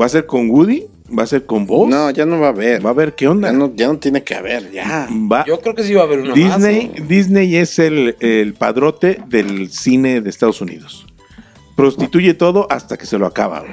¿Va 0.00 0.06
a 0.06 0.08
ser 0.08 0.24
con 0.24 0.48
Woody? 0.50 0.86
¿Va 1.16 1.24
a 1.24 1.26
ser 1.26 1.44
con 1.44 1.66
Buzz? 1.66 1.88
No, 1.90 2.10
ya 2.10 2.24
no 2.24 2.40
va 2.40 2.46
a 2.46 2.50
haber. 2.50 2.84
Va 2.84 2.90
a 2.90 2.94
ver 2.94 3.14
qué 3.14 3.28
onda. 3.28 3.50
Ya 3.50 3.56
no, 3.56 3.72
ya 3.74 3.88
no 3.88 3.98
tiene 3.98 4.22
que 4.24 4.34
haber, 4.34 4.70
ya. 4.70 5.06
Va- 5.30 5.44
Yo 5.46 5.60
creo 5.60 5.74
que 5.74 5.82
sí 5.84 5.92
va 5.92 6.00
a 6.02 6.04
haber 6.04 6.20
uno 6.20 6.34
Disney, 6.34 6.88
más. 6.88 7.00
¿no? 7.00 7.06
Disney 7.06 7.56
es 7.56 7.78
el, 7.78 8.16
el 8.20 8.54
padrote 8.54 9.20
del 9.26 9.70
cine 9.70 10.20
de 10.22 10.30
Estados 10.30 10.60
Unidos. 10.62 11.06
Prostituye 11.76 12.32
todo 12.34 12.66
hasta 12.70 12.96
que 12.96 13.04
se 13.04 13.18
lo 13.18 13.26
acaba. 13.26 13.64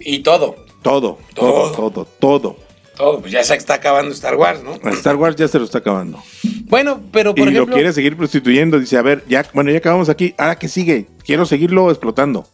Y 0.00 0.20
todo. 0.20 0.56
Todo, 0.82 1.18
todo, 1.34 1.72
todo, 1.72 2.04
todo. 2.20 2.56
Todo. 2.96 3.20
Pues 3.20 3.32
ya 3.32 3.42
se 3.44 3.54
está 3.54 3.74
acabando 3.74 4.12
Star 4.12 4.34
Wars, 4.36 4.60
¿no? 4.62 4.72
A 4.82 4.90
Star 4.92 5.16
Wars 5.16 5.36
ya 5.36 5.46
se 5.48 5.58
lo 5.58 5.64
está 5.64 5.78
acabando. 5.78 6.20
Bueno, 6.64 7.00
pero 7.12 7.30
y 7.30 7.34
por 7.34 7.44
lo 7.46 7.50
ejemplo. 7.50 7.74
quiere 7.74 7.92
seguir 7.92 8.16
prostituyendo. 8.16 8.78
Dice, 8.78 8.96
a 8.98 9.02
ver, 9.02 9.24
ya, 9.28 9.46
bueno, 9.54 9.70
ya 9.70 9.78
acabamos 9.78 10.08
aquí. 10.08 10.34
Ahora 10.36 10.56
que 10.58 10.68
sigue, 10.68 11.06
quiero 11.24 11.46
seguirlo 11.46 11.90
explotando. 11.90 12.46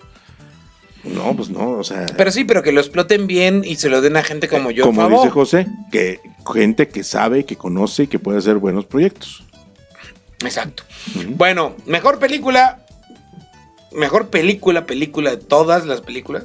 No, 1.05 1.37
pues 1.37 1.51
no, 1.51 1.71
o 1.73 1.85
sea. 1.85 2.07
Pero 2.17 2.31
sí, 2.31 2.45
pero 2.45 2.63
que 2.63 2.73
lo 2.73 2.81
exploten 2.81 3.27
bien 3.27 3.63
y 3.65 3.77
se 3.77 3.89
lo 3.91 4.01
den 4.01 4.17
a 4.17 4.23
gente 4.23 4.49
como 4.49 4.71
yo. 4.71 4.85
como 4.85 5.03
favor. 5.03 5.19
dice 5.19 5.31
José, 5.31 5.67
que 5.93 6.21
gente 6.53 6.89
que 6.89 7.05
sabe, 7.05 7.45
que 7.45 7.57
conoce 7.57 8.05
y 8.05 8.07
que 8.07 8.19
puede 8.19 8.39
hacer 8.39 8.57
buenos 8.57 8.87
proyectos. 8.87 9.45
Exacto. 10.45 10.83
Bueno, 11.31 11.75
mejor 11.87 12.19
película. 12.19 12.81
Mejor 13.93 14.29
película, 14.29 14.87
película 14.87 15.31
de 15.31 15.37
todas 15.37 15.87
las 15.87 16.01
películas. 16.01 16.45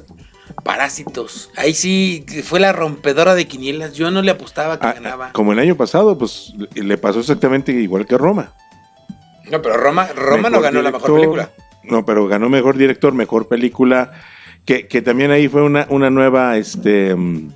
Parásitos. 0.62 1.50
Ahí 1.56 1.74
sí 1.74 2.24
fue 2.44 2.60
la 2.60 2.72
rompedora 2.72 3.34
de 3.34 3.46
quinielas. 3.46 3.94
Yo 3.94 4.10
no 4.10 4.20
le 4.22 4.30
apostaba 4.30 4.78
que 4.78 4.86
Ah, 4.86 4.92
ganaba. 4.92 5.32
como 5.32 5.52
el 5.52 5.58
año 5.58 5.76
pasado, 5.76 6.16
pues 6.18 6.52
le- 6.74 6.98
pasó 6.98 7.20
exactamente 7.20 7.72
igual 7.72 8.06
que 8.06 8.14
a 8.14 8.18
Roma. 8.18 8.52
No, 9.50 9.62
pero 9.62 9.76
Roma, 9.78 10.08
Roma 10.14 10.50
no 10.50 10.60
ganó 10.60 10.82
la 10.82 10.92
mejor 10.92 11.14
película. 11.14 11.50
No, 11.82 12.04
pero 12.04 12.26
ganó 12.28 12.48
mejor 12.48 12.76
director, 12.76 13.12
mejor 13.14 13.48
película. 13.48 14.12
Que, 14.64 14.86
que 14.86 15.02
también 15.02 15.30
ahí 15.30 15.48
fue 15.48 15.62
una, 15.62 15.86
una 15.90 16.10
nueva, 16.10 16.56
este, 16.56 17.14
mm, 17.14 17.48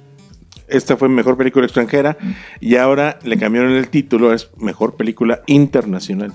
esta 0.68 0.96
fue 0.96 1.08
mejor 1.08 1.36
película 1.36 1.64
extranjera 1.66 2.16
y 2.60 2.76
ahora 2.76 3.18
le 3.22 3.36
cambiaron 3.38 3.72
el 3.72 3.88
título, 3.88 4.32
es 4.32 4.50
mejor 4.56 4.94
película 4.96 5.40
internacional. 5.46 6.32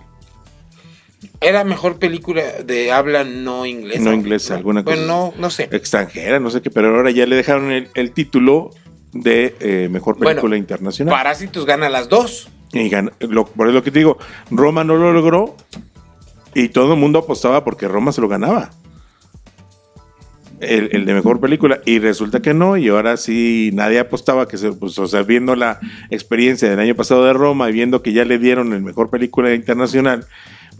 Era 1.41 1.63
mejor 1.65 1.99
película 1.99 2.41
de 2.65 2.91
habla 2.91 3.23
no 3.25 3.65
inglesa. 3.65 4.01
No 4.01 4.13
inglesa, 4.13 4.55
alguna 4.55 4.83
cosa 4.83 4.95
Bueno, 4.95 5.33
no, 5.35 5.41
no 5.41 5.49
sé. 5.49 5.67
Extranjera, 5.71 6.39
no 6.39 6.49
sé 6.49 6.61
qué, 6.61 6.69
pero 6.69 6.95
ahora 6.95 7.11
ya 7.11 7.25
le 7.25 7.35
dejaron 7.35 7.71
el, 7.71 7.89
el 7.95 8.11
título 8.11 8.69
de 9.11 9.55
eh, 9.59 9.89
mejor 9.91 10.15
película 10.17 10.41
Bueno, 10.41 10.55
internacional. 10.55 11.11
Parásitos 11.13 11.65
gana 11.65 11.89
las 11.89 12.07
dos. 12.09 12.49
Y 12.71 12.87
ganó- 12.89 13.11
lo- 13.19 13.45
por 13.45 13.67
eso 13.67 13.75
lo 13.75 13.83
que 13.83 13.91
te 13.91 13.99
digo, 13.99 14.17
Roma 14.51 14.83
no 14.83 14.95
lo 14.95 15.11
logró 15.11 15.55
y 16.53 16.69
todo 16.69 16.93
el 16.93 16.99
mundo 16.99 17.19
apostaba 17.19 17.63
porque 17.65 17.87
Roma 17.87 18.11
se 18.11 18.21
lo 18.21 18.27
ganaba. 18.29 18.69
El, 20.61 20.89
el 20.91 21.05
de 21.05 21.13
mejor 21.13 21.39
película. 21.39 21.81
Y 21.85 21.99
resulta 21.99 22.41
que 22.41 22.53
no, 22.53 22.77
y 22.77 22.89
ahora 22.89 23.17
sí 23.17 23.71
nadie 23.73 23.99
apostaba 23.99 24.47
que 24.47 24.57
se, 24.57 24.71
pues, 24.73 24.97
o 24.99 25.07
sea, 25.07 25.23
viendo 25.23 25.55
la 25.55 25.79
experiencia 26.09 26.69
del 26.69 26.79
año 26.79 26.95
pasado 26.95 27.25
de 27.25 27.33
Roma 27.33 27.69
y 27.69 27.73
viendo 27.73 28.01
que 28.01 28.13
ya 28.13 28.25
le 28.25 28.39
dieron 28.39 28.73
el 28.73 28.81
mejor 28.81 29.09
película 29.09 29.53
internacional, 29.53 30.25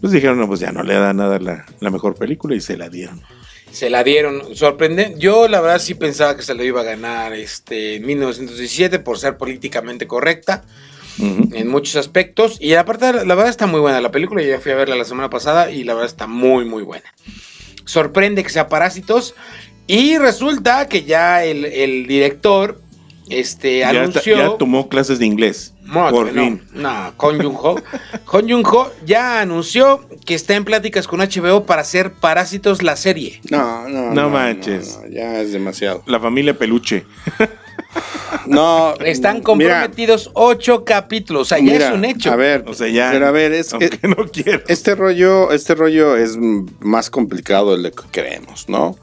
pues 0.00 0.12
dijeron, 0.12 0.38
no, 0.38 0.46
pues 0.46 0.60
ya 0.60 0.72
no 0.72 0.82
le 0.82 0.94
da 0.94 1.12
nada 1.12 1.38
la, 1.38 1.66
la 1.80 1.90
mejor 1.90 2.14
película 2.14 2.54
y 2.54 2.60
se 2.60 2.76
la 2.76 2.88
dieron. 2.88 3.20
Se 3.70 3.88
la 3.88 4.02
dieron. 4.02 4.54
Sorprendente. 4.54 5.18
Yo 5.18 5.48
la 5.48 5.60
verdad 5.60 5.78
sí 5.78 5.94
pensaba 5.94 6.36
que 6.36 6.42
se 6.42 6.54
lo 6.54 6.64
iba 6.64 6.80
a 6.80 6.84
ganar 6.84 7.32
este 7.32 7.96
en 7.96 8.06
1917 8.06 8.98
por 8.98 9.18
ser 9.18 9.36
políticamente 9.36 10.06
correcta 10.06 10.64
en 11.18 11.68
muchos 11.68 11.96
aspectos. 11.96 12.56
Y 12.60 12.74
aparte, 12.74 13.12
la 13.12 13.34
verdad 13.34 13.48
está 13.48 13.66
muy 13.66 13.80
buena 13.80 14.00
la 14.00 14.10
película. 14.10 14.42
Ya 14.42 14.58
fui 14.58 14.72
a 14.72 14.76
verla 14.76 14.96
la 14.96 15.04
semana 15.04 15.30
pasada 15.30 15.70
y 15.70 15.84
la 15.84 15.94
verdad 15.94 16.08
está 16.08 16.26
muy, 16.26 16.64
muy 16.64 16.82
buena. 16.82 17.12
Sorprende 17.84 18.42
que 18.42 18.50
sea 18.50 18.68
Parásitos. 18.68 19.34
Y 19.86 20.18
resulta 20.18 20.88
que 20.88 21.02
ya 21.04 21.44
el, 21.44 21.64
el 21.64 22.06
director 22.06 22.80
este, 23.28 23.78
Ya, 23.80 23.90
está- 23.90 24.00
anunció. 24.02 24.36
ya 24.36 24.56
tomó 24.58 24.88
clases 24.88 25.18
de 25.18 25.26
inglés. 25.26 25.74
No, 25.82 26.08
por 26.10 26.26
que 26.26 26.32
no. 26.32 26.42
fin. 26.42 26.62
No, 26.72 27.12
Con 27.16 27.40
Jun-ho 28.48 28.92
ya 29.04 29.40
anunció 29.40 30.06
que 30.24 30.34
está 30.36 30.54
en 30.54 30.64
pláticas 30.64 31.08
con 31.08 31.18
HBO 31.20 31.64
para 31.66 31.82
hacer 31.82 32.12
Parásitos 32.12 32.82
la 32.84 32.94
serie. 32.96 33.40
No, 33.50 33.88
no, 33.88 34.14
No 34.14 34.30
manches. 34.30 34.98
no, 35.02 35.08
ya 35.08 35.40
es 35.40 35.52
demasiado. 35.52 36.02
La 36.06 36.20
familia 36.20 36.56
Peluche. 36.56 37.04
No, 38.46 38.94
Están 39.04 39.36
mira, 39.36 39.44
comprometidos 39.44 40.30
ocho 40.34 40.84
capítulos. 40.84 41.42
O 41.42 41.44
sea, 41.44 41.58
ya 41.58 41.64
mira, 41.64 41.88
es 41.88 41.94
un 41.94 42.04
hecho. 42.04 42.30
A 42.32 42.36
ver, 42.36 42.64
O 42.66 42.74
sea, 42.74 42.88
ya. 42.88 43.10
pero 43.12 43.26
a 43.26 43.30
ver, 43.32 43.52
es, 43.52 43.74
es- 43.80 44.02
no 44.04 44.16
quiero. 44.32 44.62
este 44.68 44.94
rollo, 44.94 45.50
este 45.52 45.74
rollo 45.74 46.16
es 46.16 46.36
más 46.80 47.10
complicado 47.10 47.76
de 47.76 47.82
lo 47.82 47.90
que 47.92 48.04
creemos, 48.10 48.68
¿no? 48.68 48.96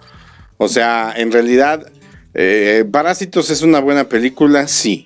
O 0.58 0.68
sea, 0.68 1.14
en 1.16 1.32
realidad, 1.32 1.92
eh, 2.34 2.86
Parásitos 2.92 3.50
es 3.50 3.62
una 3.62 3.80
buena 3.80 4.10
película, 4.10 4.68
sí. 4.68 5.06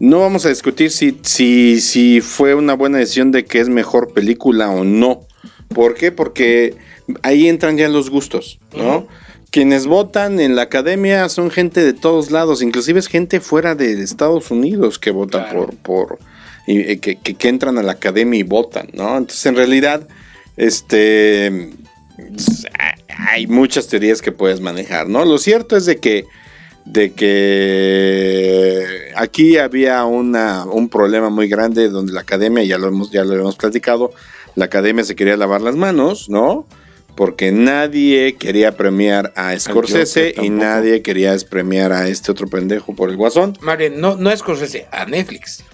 No 0.00 0.20
vamos 0.20 0.44
a 0.44 0.48
discutir 0.48 0.90
si, 0.90 1.18
si, 1.22 1.80
si 1.80 2.20
fue 2.20 2.54
una 2.54 2.74
buena 2.74 2.98
decisión 2.98 3.30
de 3.30 3.44
que 3.44 3.60
es 3.60 3.68
mejor 3.68 4.12
película 4.12 4.70
o 4.70 4.84
no. 4.84 5.20
¿Por 5.68 5.94
qué? 5.94 6.12
Porque 6.12 6.74
ahí 7.22 7.48
entran 7.48 7.76
ya 7.76 7.88
los 7.88 8.10
gustos, 8.10 8.58
¿no? 8.76 9.06
Quienes 9.50 9.86
votan 9.86 10.40
en 10.40 10.56
la 10.56 10.62
academia 10.62 11.28
son 11.28 11.50
gente 11.50 11.84
de 11.84 11.92
todos 11.92 12.30
lados, 12.32 12.60
inclusive 12.60 12.98
es 12.98 13.06
gente 13.06 13.40
fuera 13.40 13.74
de 13.76 14.02
Estados 14.02 14.50
Unidos 14.50 14.98
que 14.98 15.10
vota 15.12 15.44
Claro. 15.44 15.66
por, 15.66 15.76
por 15.76 16.18
y, 16.66 16.78
eh, 16.80 16.98
que, 16.98 17.16
que- 17.16 17.34
que 17.34 17.48
entran 17.48 17.78
a 17.78 17.82
la 17.82 17.92
academia 17.92 18.40
y 18.40 18.42
votan, 18.42 18.88
¿no? 18.94 19.16
Entonces, 19.16 19.46
en 19.46 19.54
realidad, 19.56 20.08
este 20.56 21.70
hay 23.26 23.46
muchas 23.46 23.88
teorías 23.88 24.22
que 24.22 24.32
puedes 24.32 24.60
manejar, 24.60 25.08
¿no? 25.08 25.24
Lo 25.24 25.38
cierto 25.38 25.76
es 25.76 25.86
de 25.86 25.96
que 25.96 26.26
de 26.84 27.12
que 27.12 28.84
aquí 29.16 29.56
había 29.56 30.04
una, 30.04 30.64
un 30.66 30.88
problema 30.88 31.30
muy 31.30 31.48
grande 31.48 31.88
donde 31.88 32.12
la 32.12 32.20
academia, 32.20 32.62
ya 32.62 32.76
lo 32.78 32.88
hemos, 32.88 33.10
ya 33.10 33.24
lo 33.24 33.34
hemos 33.34 33.56
platicado, 33.56 34.12
la 34.54 34.66
academia 34.66 35.02
se 35.04 35.16
quería 35.16 35.36
lavar 35.36 35.62
las 35.62 35.76
manos, 35.76 36.28
¿no? 36.28 36.66
Porque 37.16 37.52
nadie 37.52 38.36
quería 38.36 38.76
premiar 38.76 39.32
a 39.36 39.58
Scorsese 39.58 40.34
y 40.42 40.50
nadie 40.50 41.00
quería 41.00 41.34
premiar 41.48 41.92
a 41.92 42.08
este 42.08 42.32
otro 42.32 42.48
pendejo 42.48 42.94
por 42.94 43.08
el 43.08 43.16
guasón. 43.16 43.56
Bien, 43.78 44.00
no, 44.00 44.16
no 44.16 44.30
es 44.30 44.40
Scorsese, 44.40 44.86
a 44.90 45.06
Netflix. 45.06 45.64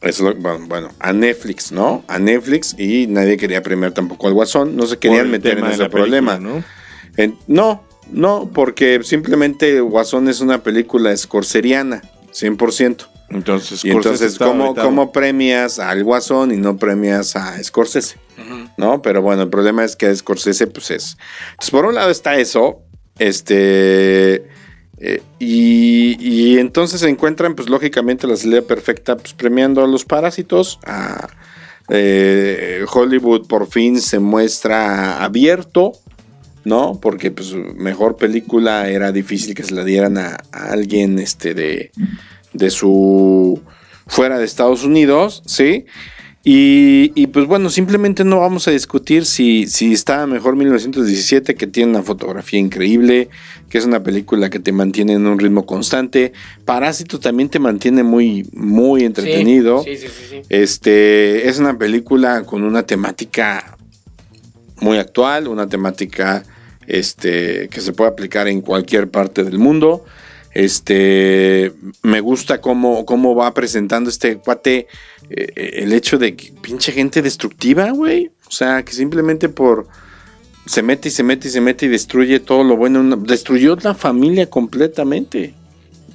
Eso 0.00 0.28
es 0.28 0.34
lo- 0.36 0.40
bueno, 0.40 0.66
bueno, 0.68 0.88
a 1.00 1.12
Netflix, 1.12 1.72
¿no? 1.72 2.04
A 2.08 2.18
Netflix 2.18 2.74
y 2.78 3.06
nadie 3.08 3.36
quería 3.36 3.62
premiar 3.62 3.92
tampoco 3.92 4.28
al 4.28 4.34
guasón. 4.34 4.76
No 4.76 4.86
se 4.86 4.98
querían 4.98 5.30
meter 5.30 5.58
en 5.58 5.66
ese 5.66 5.76
película, 5.76 5.88
problema. 5.90 6.38
¿no? 6.38 6.62
En- 7.16 7.36
no, 7.48 7.82
no, 8.12 8.50
porque 8.54 9.00
simplemente 9.02 9.80
Guasón 9.80 10.28
es 10.28 10.40
una 10.40 10.62
película 10.62 11.14
scorseriana, 11.16 12.00
100%. 12.32 13.08
Entonces, 13.30 13.84
Y 13.84 13.90
entonces, 13.90 14.38
¿cómo. 14.38 14.74
¿cómo 14.74 15.12
premias 15.12 15.78
al 15.78 16.02
Guasón 16.04 16.50
y 16.52 16.56
no 16.56 16.78
premias 16.78 17.36
a 17.36 17.62
Scorsese? 17.62 18.16
¿No? 18.78 19.02
Pero 19.02 19.20
bueno, 19.20 19.42
el 19.42 19.48
problema 19.50 19.84
es 19.84 19.96
que 19.96 20.14
Scorsese, 20.16 20.66
pues 20.68 20.90
es. 20.92 21.16
Entonces, 21.50 21.70
por 21.70 21.84
un 21.84 21.94
lado 21.96 22.10
está 22.10 22.36
eso, 22.38 22.80
este. 23.18 24.48
Eh, 25.00 25.22
y, 25.38 26.58
entonces 26.58 27.00
se 27.00 27.08
encuentran, 27.08 27.54
pues 27.54 27.68
lógicamente, 27.68 28.26
la 28.26 28.36
salida 28.36 28.62
perfecta, 28.62 29.16
pues 29.16 29.32
premiando 29.32 29.82
a 29.82 29.86
los 29.86 30.04
parásitos. 30.04 30.78
A, 30.84 31.28
eh, 31.90 32.84
Hollywood 32.92 33.46
por 33.46 33.66
fin 33.66 34.00
se 34.00 34.18
muestra 34.18 35.24
abierto, 35.24 35.92
¿no? 36.64 36.98
Porque, 37.00 37.30
pues, 37.30 37.54
mejor 37.54 38.16
película 38.16 38.88
era 38.88 39.12
difícil 39.12 39.54
que 39.54 39.62
se 39.62 39.74
la 39.74 39.84
dieran 39.84 40.18
a, 40.18 40.36
a 40.52 40.72
alguien, 40.72 41.18
este, 41.18 41.54
de, 41.54 41.90
de 42.52 42.70
su. 42.70 43.60
fuera 44.06 44.38
de 44.38 44.44
Estados 44.44 44.84
Unidos, 44.84 45.42
¿sí? 45.46 45.86
Y, 46.50 47.12
y, 47.14 47.26
pues 47.26 47.44
bueno, 47.44 47.68
simplemente 47.68 48.24
no 48.24 48.40
vamos 48.40 48.66
a 48.68 48.70
discutir 48.70 49.26
si, 49.26 49.66
si 49.66 49.92
está 49.92 50.26
mejor 50.26 50.56
1917, 50.56 51.54
que 51.54 51.66
tiene 51.66 51.90
una 51.90 52.02
fotografía 52.02 52.58
increíble, 52.58 53.28
que 53.68 53.76
es 53.76 53.84
una 53.84 54.02
película 54.02 54.48
que 54.48 54.58
te 54.58 54.72
mantiene 54.72 55.12
en 55.12 55.26
un 55.26 55.38
ritmo 55.38 55.66
constante. 55.66 56.32
Parásito 56.64 57.20
también 57.20 57.50
te 57.50 57.58
mantiene 57.58 58.02
muy, 58.02 58.48
muy 58.54 59.04
entretenido. 59.04 59.82
Sí, 59.82 59.98
sí, 59.98 60.08
sí, 60.08 60.24
sí. 60.30 60.42
Este 60.48 61.50
es 61.50 61.58
una 61.58 61.76
película 61.76 62.42
con 62.44 62.62
una 62.62 62.84
temática 62.84 63.76
muy 64.80 64.96
actual, 64.96 65.48
una 65.48 65.68
temática 65.68 66.44
este, 66.86 67.68
que 67.68 67.82
se 67.82 67.92
puede 67.92 68.08
aplicar 68.08 68.48
en 68.48 68.62
cualquier 68.62 69.10
parte 69.10 69.44
del 69.44 69.58
mundo. 69.58 70.06
Este 70.58 71.72
me 72.02 72.20
gusta 72.20 72.60
cómo, 72.60 73.06
cómo 73.06 73.36
va 73.36 73.54
presentando 73.54 74.10
este 74.10 74.38
cuate 74.38 74.88
eh, 75.30 75.70
el 75.74 75.92
hecho 75.92 76.18
de 76.18 76.34
que 76.34 76.52
pinche 76.60 76.90
gente 76.90 77.22
destructiva, 77.22 77.90
güey. 77.92 78.32
O 78.48 78.50
sea, 78.50 78.84
que 78.84 78.92
simplemente 78.92 79.48
por 79.48 79.86
se 80.66 80.82
mete 80.82 81.10
y 81.10 81.12
se 81.12 81.22
mete 81.22 81.46
y 81.46 81.50
se 81.52 81.60
mete 81.60 81.86
y 81.86 81.88
destruye 81.88 82.40
todo 82.40 82.64
lo 82.64 82.76
bueno. 82.76 83.16
Destruyó 83.18 83.76
la 83.82 83.94
familia 83.94 84.50
completamente. 84.50 85.54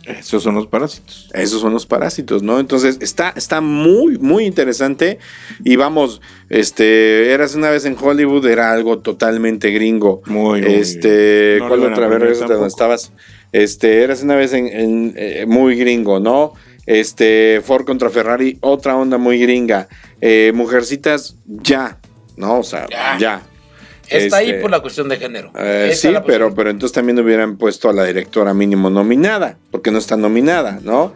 Esos 0.03 0.43
son 0.43 0.55
los 0.55 0.67
parásitos. 0.67 1.29
Esos 1.33 1.61
son 1.61 1.71
los 1.71 1.85
parásitos, 1.85 2.43
¿no? 2.43 2.59
Entonces 2.59 2.97
está, 2.99 3.33
está 3.37 3.61
muy, 3.61 4.17
muy 4.17 4.43
interesante. 4.43 5.19
Y 5.63 5.77
vamos, 5.77 6.21
este, 6.49 7.31
eras 7.31 7.55
una 7.55 7.69
vez 7.69 7.85
en 7.85 7.95
Hollywood, 7.97 8.45
era 8.45 8.73
algo 8.73 8.99
totalmente 8.99 9.71
gringo. 9.71 10.21
Muy, 10.25 10.61
muy 10.61 10.73
Este, 10.73 11.59
¿cuál 11.65 11.85
otra 11.85 12.07
vez? 12.09 12.39
donde 12.39 12.67
estabas. 12.67 13.13
Este, 13.53 14.03
eras 14.03 14.21
una 14.23 14.35
vez 14.35 14.51
en, 14.53 14.67
en, 14.67 15.13
eh, 15.15 15.45
muy 15.47 15.75
gringo, 15.77 16.19
¿no? 16.19 16.53
Este, 16.85 17.61
Ford 17.63 17.85
contra 17.85 18.09
Ferrari, 18.09 18.57
otra 18.59 18.97
onda 18.97 19.17
muy 19.17 19.39
gringa. 19.39 19.87
Eh, 20.19 20.51
Mujercitas, 20.53 21.37
ya, 21.45 21.97
¿no? 22.35 22.59
O 22.59 22.63
sea, 22.63 22.87
Ya. 22.89 23.17
ya. 23.17 23.41
Está 24.09 24.37
ahí 24.37 24.49
Este, 24.49 24.59
por 24.61 24.69
la 24.69 24.81
cuestión 24.81 25.07
de 25.07 25.15
género. 25.17 25.51
eh, 25.57 25.91
sí, 25.95 26.09
pero, 26.27 26.53
pero 26.53 26.69
entonces 26.69 26.93
también 26.93 27.17
hubieran 27.19 27.55
puesto 27.57 27.89
a 27.89 27.93
la 27.93 28.03
directora 28.03 28.53
mínimo 28.53 28.89
nominada, 28.89 29.57
porque 29.71 29.91
no 29.91 29.97
está 29.97 30.17
nominada, 30.17 30.79
¿no? 30.83 31.13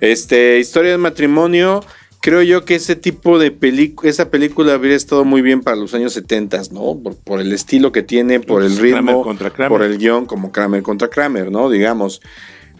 Este, 0.00 0.58
Historia 0.58 0.90
de 0.92 0.98
matrimonio, 0.98 1.82
creo 2.26 2.42
yo 2.42 2.64
que 2.64 2.74
ese 2.74 2.96
tipo 2.96 3.38
de 3.38 3.52
película, 3.52 4.10
esa 4.10 4.30
película 4.30 4.74
habría 4.74 4.96
estado 4.96 5.24
muy 5.24 5.42
bien 5.42 5.60
para 5.60 5.76
los 5.76 5.94
años 5.94 6.12
70, 6.12 6.60
¿no? 6.72 6.98
Por, 7.00 7.14
por 7.14 7.40
el 7.40 7.52
estilo 7.52 7.92
que 7.92 8.02
tiene, 8.02 8.40
por 8.40 8.64
el 8.64 8.74
Kramer 8.74 8.94
ritmo, 8.96 9.22
contra 9.22 9.50
Kramer. 9.50 9.68
por 9.68 9.82
el 9.84 9.96
guion, 9.96 10.26
como 10.26 10.50
Kramer 10.50 10.82
contra 10.82 11.06
Kramer, 11.06 11.52
¿no? 11.52 11.70
Digamos. 11.70 12.20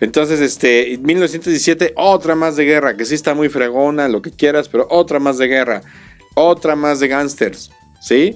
Entonces, 0.00 0.40
este, 0.40 0.98
1917, 1.00 1.92
otra 1.94 2.34
más 2.34 2.56
de 2.56 2.64
guerra, 2.64 2.96
que 2.96 3.04
sí 3.04 3.14
está 3.14 3.34
muy 3.34 3.48
fregona, 3.48 4.08
lo 4.08 4.20
que 4.20 4.32
quieras, 4.32 4.68
pero 4.68 4.88
otra 4.90 5.20
más 5.20 5.38
de 5.38 5.46
guerra, 5.46 5.82
otra 6.34 6.74
más 6.74 6.98
de 6.98 7.06
gangsters, 7.06 7.70
¿sí? 8.00 8.34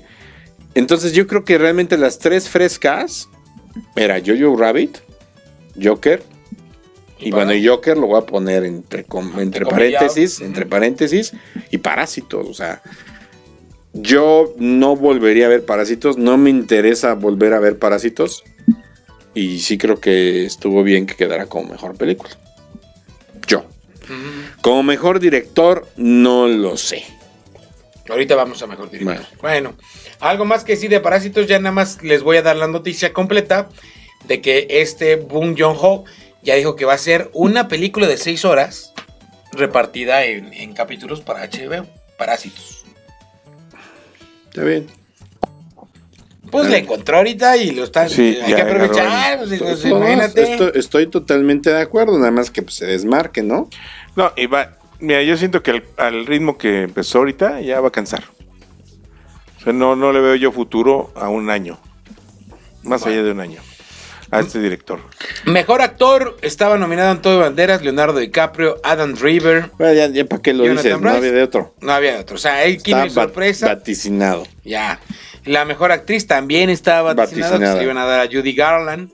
Entonces 0.77 1.13
yo 1.13 1.27
creo 1.27 1.45
que 1.45 1.59
realmente 1.59 1.99
las 1.99 2.21
tres 2.21 2.49
frescas 2.49 3.29
era 3.97 4.21
Jojo 4.25 4.57
Rabbit, 4.57 4.99
Joker, 5.83 6.23
y, 7.21 7.31
bueno, 7.31 7.55
y 7.55 7.67
Joker 7.67 7.97
lo 7.97 8.07
voy 8.07 8.19
a 8.19 8.27
poner 8.27 8.65
entre, 8.65 9.05
entre 9.39 9.67
paréntesis, 9.67 10.41
entre 10.41 10.67
paréntesis, 10.67 11.33
y 11.71 11.79
Parásitos, 11.79 12.49
o 12.49 12.55
sea, 12.55 12.83
yo 13.93 14.55
no 14.59 14.97
volvería 14.97 15.47
a 15.47 15.49
ver 15.49 15.65
Parásitos, 15.65 16.17
no 16.17 16.39
me 16.39 16.51
interesa 16.51 17.15
volver 17.15 17.53
a 17.53 17.61
ver 17.61 17.79
Parásitos, 17.79 18.45
y 19.35 19.61
sí 19.61 19.79
creo 19.79 20.01
que 20.01 20.45
estuvo 20.45 20.83
bien 20.83 21.07
que 21.07 21.15
quedara 21.15 21.47
como 21.47 21.71
mejor 21.71 21.97
película. 21.97 22.31
Yo. 23.47 23.65
Como 24.63 24.83
mejor 24.83 25.21
director, 25.21 25.87
no 25.97 26.49
lo 26.49 26.77
sé. 26.77 27.05
Ahorita 28.09 28.35
vamos 28.35 28.61
a 28.63 28.67
mejor 28.67 28.91
director. 28.91 29.15
Bueno. 29.41 29.71
Bueno. 29.71 29.75
algo 30.19 30.45
más 30.45 30.65
que 30.65 30.77
sí 30.77 30.89
de 30.89 31.01
Parásitos, 31.01 31.47
ya 31.47 31.59
nada 31.59 31.73
más 31.73 32.03
les 32.03 32.23
voy 32.23 32.39
a 32.39 32.43
dar 32.43 32.57
la 32.57 32.67
noticia 32.67 33.13
completa 33.13 33.69
de 34.27 34.41
que 34.41 34.67
este 34.69 35.17
Boon 35.17 35.57
Joon-ho 35.57 36.05
ya 36.43 36.55
dijo 36.55 36.77
que 36.77 36.85
va 36.85 36.95
a 36.95 36.99
ser 36.99 37.31
una 37.33 37.69
película 37.69 38.07
de 38.07 38.17
seis 38.17 38.45
horas 38.45 38.93
repartida 39.53 40.25
en, 40.25 40.53
en 40.53 40.73
capítulos 40.73 41.21
para 41.21 41.47
HBO. 41.47 41.87
Parásitos. 42.17 42.85
Está 44.49 44.65
bien. 44.65 44.87
Pues 46.51 46.69
la 46.69 46.79
encontró 46.79 47.19
ahorita 47.19 47.57
y 47.57 47.71
lo 47.71 47.85
están. 47.85 48.11
Sí, 48.11 48.39
hay 48.43 48.51
ya 48.51 48.57
que 48.57 48.63
aprovechar. 48.63 49.39
pues, 49.39 49.59
pues, 49.59 49.85
imagínate. 49.85 50.43
estoy, 50.43 50.73
estoy 50.75 51.07
totalmente 51.07 51.71
de 51.71 51.81
acuerdo, 51.81 52.19
nada 52.19 52.33
más 52.33 52.51
que 52.51 52.63
pues, 52.63 52.75
se 52.75 52.87
desmarque, 52.87 53.43
¿no? 53.43 53.69
No, 54.17 54.33
y 54.37 54.47
va, 54.47 54.77
mira, 54.99 55.23
yo 55.23 55.37
siento 55.37 55.63
que 55.63 55.71
al, 55.71 55.85
al 55.97 56.27
ritmo 56.27 56.59
que 56.59 56.83
empezó 56.83 57.19
ahorita 57.19 57.61
ya 57.61 57.81
va 57.81 57.89
a 57.89 57.93
cansar. 57.93 58.25
O 59.59 59.63
sea, 59.63 59.73
no, 59.73 59.95
no 59.95 60.13
le 60.13 60.21
veo 60.21 60.35
yo 60.35 60.51
futuro 60.51 61.13
a 61.15 61.29
un 61.29 61.51
año. 61.51 61.79
Más 62.83 63.07
allá 63.07 63.23
de 63.23 63.31
un 63.31 63.41
año. 63.41 63.61
A 64.33 64.41
este 64.41 64.61
director. 64.61 65.01
Mejor 65.45 65.83
actor 65.83 66.37
estaba 66.43 66.79
nominado 66.79 67.11
Antonio 67.11 67.41
Banderas, 67.41 67.83
Leonardo 67.83 68.19
DiCaprio, 68.21 68.77
Adam 68.85 69.15
Driver. 69.15 69.71
Bueno, 69.77 69.93
ya, 69.95 70.09
ya 70.09 70.25
para 70.25 70.41
qué 70.41 70.53
lo 70.55 70.65
Jonathan 70.65 70.85
dices, 70.85 71.01
no 71.01 71.11
había 71.11 71.33
de 71.33 71.43
otro. 71.43 71.75
No 71.81 71.93
había 71.93 72.21
otro. 72.21 72.37
O 72.37 72.39
sea, 72.39 72.55
hay 72.59 72.79
quien 72.79 73.11
sorpresa. 73.11 73.67
va- 73.67 73.75
vaticinado. 73.75 74.47
Ya. 74.65 75.01
La 75.45 75.65
mejor 75.65 75.91
actriz 75.91 76.27
también 76.27 76.71
estaba 76.71 77.15
vaticinada. 77.15 77.53
Vaticinada. 77.53 77.79
se 77.79 77.85
iban 77.85 77.99
a 77.99 78.05
dar 78.05 78.21
a 78.21 78.27
Judy 78.31 78.53
Garland, 78.53 79.11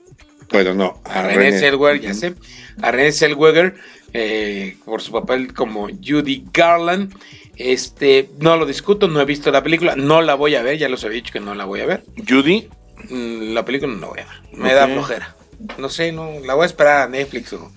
Bueno, 0.51 0.73
no. 0.75 1.01
a 1.05 1.23
René 1.23 1.35
René. 1.51 1.59
Zellweger, 1.59 2.01
ya 2.01 2.13
sé. 2.13 2.33
A 2.81 2.91
René 2.91 3.11
Zellweger 3.11 3.75
eh, 4.13 4.77
por 4.85 5.01
su 5.01 5.11
papel 5.11 5.53
como 5.53 5.87
Judy 5.87 6.43
Garland. 6.53 7.13
Este, 7.55 8.29
no 8.39 8.55
lo 8.55 8.67
discuto, 8.67 9.07
no 9.07 9.19
he 9.19 9.25
visto 9.25 9.49
la 9.51 9.63
película, 9.63 9.95
no 9.95 10.21
la 10.21 10.35
voy 10.35 10.53
a 10.55 10.61
ver, 10.61 10.77
ya 10.77 10.89
los 10.89 11.03
había 11.03 11.15
dicho 11.15 11.33
que 11.33 11.39
no 11.39 11.55
la 11.55 11.65
voy 11.65 11.79
a 11.81 11.87
ver. 11.87 12.03
Judy, 12.29 12.69
La 13.09 13.63
película 13.65 13.93
no 13.93 13.99
la 14.01 14.07
voy 14.07 14.19
a 14.19 14.25
ver, 14.25 14.59
me 14.59 14.73
da 14.73 14.87
flojera. 14.87 15.35
No 15.79 15.89
sé, 15.89 16.11
no, 16.11 16.29
la 16.45 16.53
voy 16.53 16.63
a 16.63 16.65
esperar 16.67 17.01
a 17.01 17.07
Netflix 17.07 17.51
o 17.53 17.71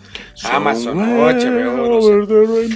a 0.45 0.57
Amazon 0.57 0.99
o 0.99 1.25
HBO, 1.31 1.89
no 1.89 2.03
sé. 2.03 2.68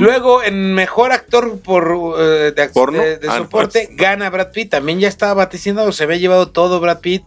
Luego, 0.00 0.42
en 0.42 0.74
mejor 0.74 1.12
actor 1.12 1.60
por 1.60 2.16
eh, 2.18 2.52
de, 2.54 2.68
de- 2.68 3.16
de 3.18 3.28
Ah, 3.28 3.36
soporte, 3.38 3.84
pues. 3.86 3.96
gana 3.96 4.30
Brad 4.30 4.50
Pitt. 4.50 4.70
También 4.70 4.98
ya 4.98 5.06
estaba 5.08 5.34
vaticinado, 5.34 5.92
se 5.92 6.02
había 6.04 6.16
llevado 6.16 6.50
todo 6.50 6.80
Brad 6.80 6.98
Pitt 7.00 7.22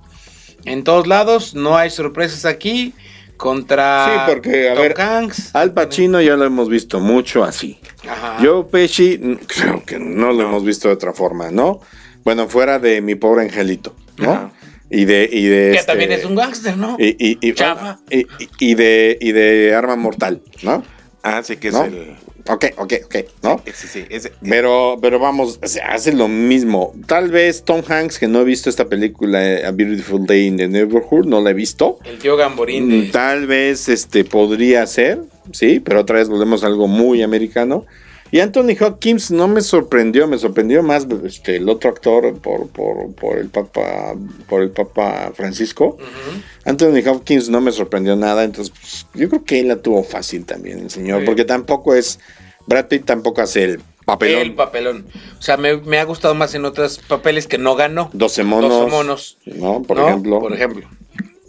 en 0.66 0.84
todos 0.84 1.08
lados. 1.08 1.54
No 1.56 1.78
hay 1.78 1.90
sorpresas 1.90 2.44
aquí. 2.46 2.94
Contra 3.38 4.06
Sí, 4.28 4.34
porque, 4.34 4.70
a 4.70 4.74
Tom 4.76 4.84
ver, 4.84 5.02
Hanks. 5.02 5.54
Al 5.56 5.74
Pacino 5.74 6.22
ya 6.22 6.38
lo 6.38 6.46
hemos 6.46 6.70
visto 6.70 7.02
mucho 7.02 7.44
así. 7.44 7.80
Ajá. 8.10 8.38
Joe 8.42 8.64
Pesci, 8.64 9.20
creo 9.48 9.84
que 9.86 10.00
no 10.00 10.32
lo 10.32 10.44
hemos 10.44 10.64
visto 10.64 10.88
de 10.88 10.94
otra 10.94 11.12
forma, 11.12 11.52
¿no? 11.52 11.82
Bueno, 12.24 12.48
fuera 12.48 12.80
de 12.80 13.02
mi 13.02 13.16
pobre 13.16 13.44
angelito, 13.44 13.94
¿no? 14.18 14.32
Ajá. 14.32 14.52
Y 14.90 15.06
de, 15.06 15.28
y 15.32 15.46
de 15.46 15.72
que 15.72 15.78
este- 15.78 15.86
también 15.88 16.12
es 16.12 16.24
un 16.26 16.36
gángster, 16.36 16.78
¿no? 16.78 16.96
y, 17.00 17.16
y, 17.20 17.38
y- 17.42 17.54
Chafa. 17.54 18.00
y- 18.10 18.28
y- 18.60 18.76
de 18.76 19.18
y 19.20 19.32
de 19.32 19.74
arma 19.74 19.96
mortal, 19.96 20.42
¿no? 20.62 20.84
ah, 21.24 21.42
sí 21.44 21.58
que 21.58 21.70
es 21.70 21.74
¿No? 21.74 21.86
el. 21.86 22.16
Ok, 22.48 22.66
ok, 22.78 22.94
ok, 23.06 23.16
¿no? 23.42 23.60
Ese, 23.66 23.88
sí, 23.88 24.06
ese- 24.08 24.32
Pero, 24.48 25.00
pero 25.02 25.18
vamos, 25.18 25.60
se 25.64 25.82
hace 25.82 26.14
lo 26.14 26.28
mismo. 26.28 26.94
Tal 27.08 27.32
vez 27.32 27.64
Tom 27.66 27.82
Hanks, 27.88 28.20
que 28.20 28.28
no 28.28 28.42
he 28.42 28.44
visto 28.44 28.70
esta 28.70 28.86
película, 28.86 29.44
eh, 29.44 29.66
A 29.66 29.72
Beautiful 29.72 30.28
Day 30.28 30.46
in 30.46 30.58
the 30.58 30.68
Neighborhood, 30.68 31.26
no 31.26 31.42
la 31.42 31.50
he 31.50 31.54
visto. 31.56 31.98
El 32.06 32.20
tío 32.20 32.38
Gamborín 32.38 32.88
de- 32.88 33.08
Mm, 33.08 33.12
Tal 33.12 33.48
vez 33.48 33.90
este 33.90 34.24
podría 34.24 34.86
ser, 34.86 35.22
sí, 35.52 35.80
pero 35.80 36.02
otra 36.02 36.20
vez 36.20 36.30
volvemos 36.30 36.64
a 36.64 36.68
algo 36.68 36.88
muy 36.88 37.24
americano. 37.24 37.88
Y 38.36 38.42
Anthony 38.42 38.76
Hopkins 38.82 39.32
no 39.32 39.48
me 39.48 39.62
sorprendió, 39.62 40.28
me 40.28 40.38
sorprendió 40.38 40.84
más 40.84 41.08
este, 41.24 41.56
el 41.56 41.70
otro 41.70 41.90
actor 41.90 42.38
por, 42.42 42.68
por, 42.68 43.16
por 43.16 43.38
el 43.38 43.48
Papa 43.48 44.14
por 44.50 44.62
el 44.62 44.72
Papa 44.72 45.32
Francisco. 45.34 45.96
Ujú. 45.96 46.42
Anthony 46.66 47.00
Hopkins 47.10 47.48
no 47.48 47.62
me 47.62 47.72
sorprendió 47.72 48.18
nada, 48.18 48.44
entonces 48.44 48.74
pues, 48.78 49.08
yo 49.14 49.30
creo 49.30 49.46
que 49.46 49.62
él 49.62 49.70
la 49.70 49.78
tuvo 49.78 50.04
fácil 50.04 50.44
también, 50.44 50.80
el 50.80 50.90
señor, 50.90 51.22
Sí. 51.22 51.26
porque 51.28 51.46
tampoco 51.46 51.96
es 51.96 52.20
Brad 52.68 52.88
Pitt 52.90 53.06
tampoco 53.06 53.42
hace 53.42 53.64
el 53.64 53.80
papelón. 54.04 54.42
El 54.42 54.54
papelón. 54.54 55.06
O 55.40 55.42
sea, 55.42 55.56
me, 55.56 55.78
me 55.78 56.00
ha 56.00 56.04
gustado 56.04 56.36
más 56.36 56.54
en 56.56 56.66
otros 56.66 56.98
papeles 57.08 57.48
que 57.48 57.58
no 57.58 57.78
ganó. 57.78 58.10
12 58.12 58.44
monos, 58.44 58.70
12 58.70 58.92
monos. 58.92 59.38
¿no? 59.46 59.82
Por 59.82 59.96
¿no? 59.96 60.10
ejemplo. 60.10 60.40
Por 60.42 60.52
ejemplo. 60.54 60.90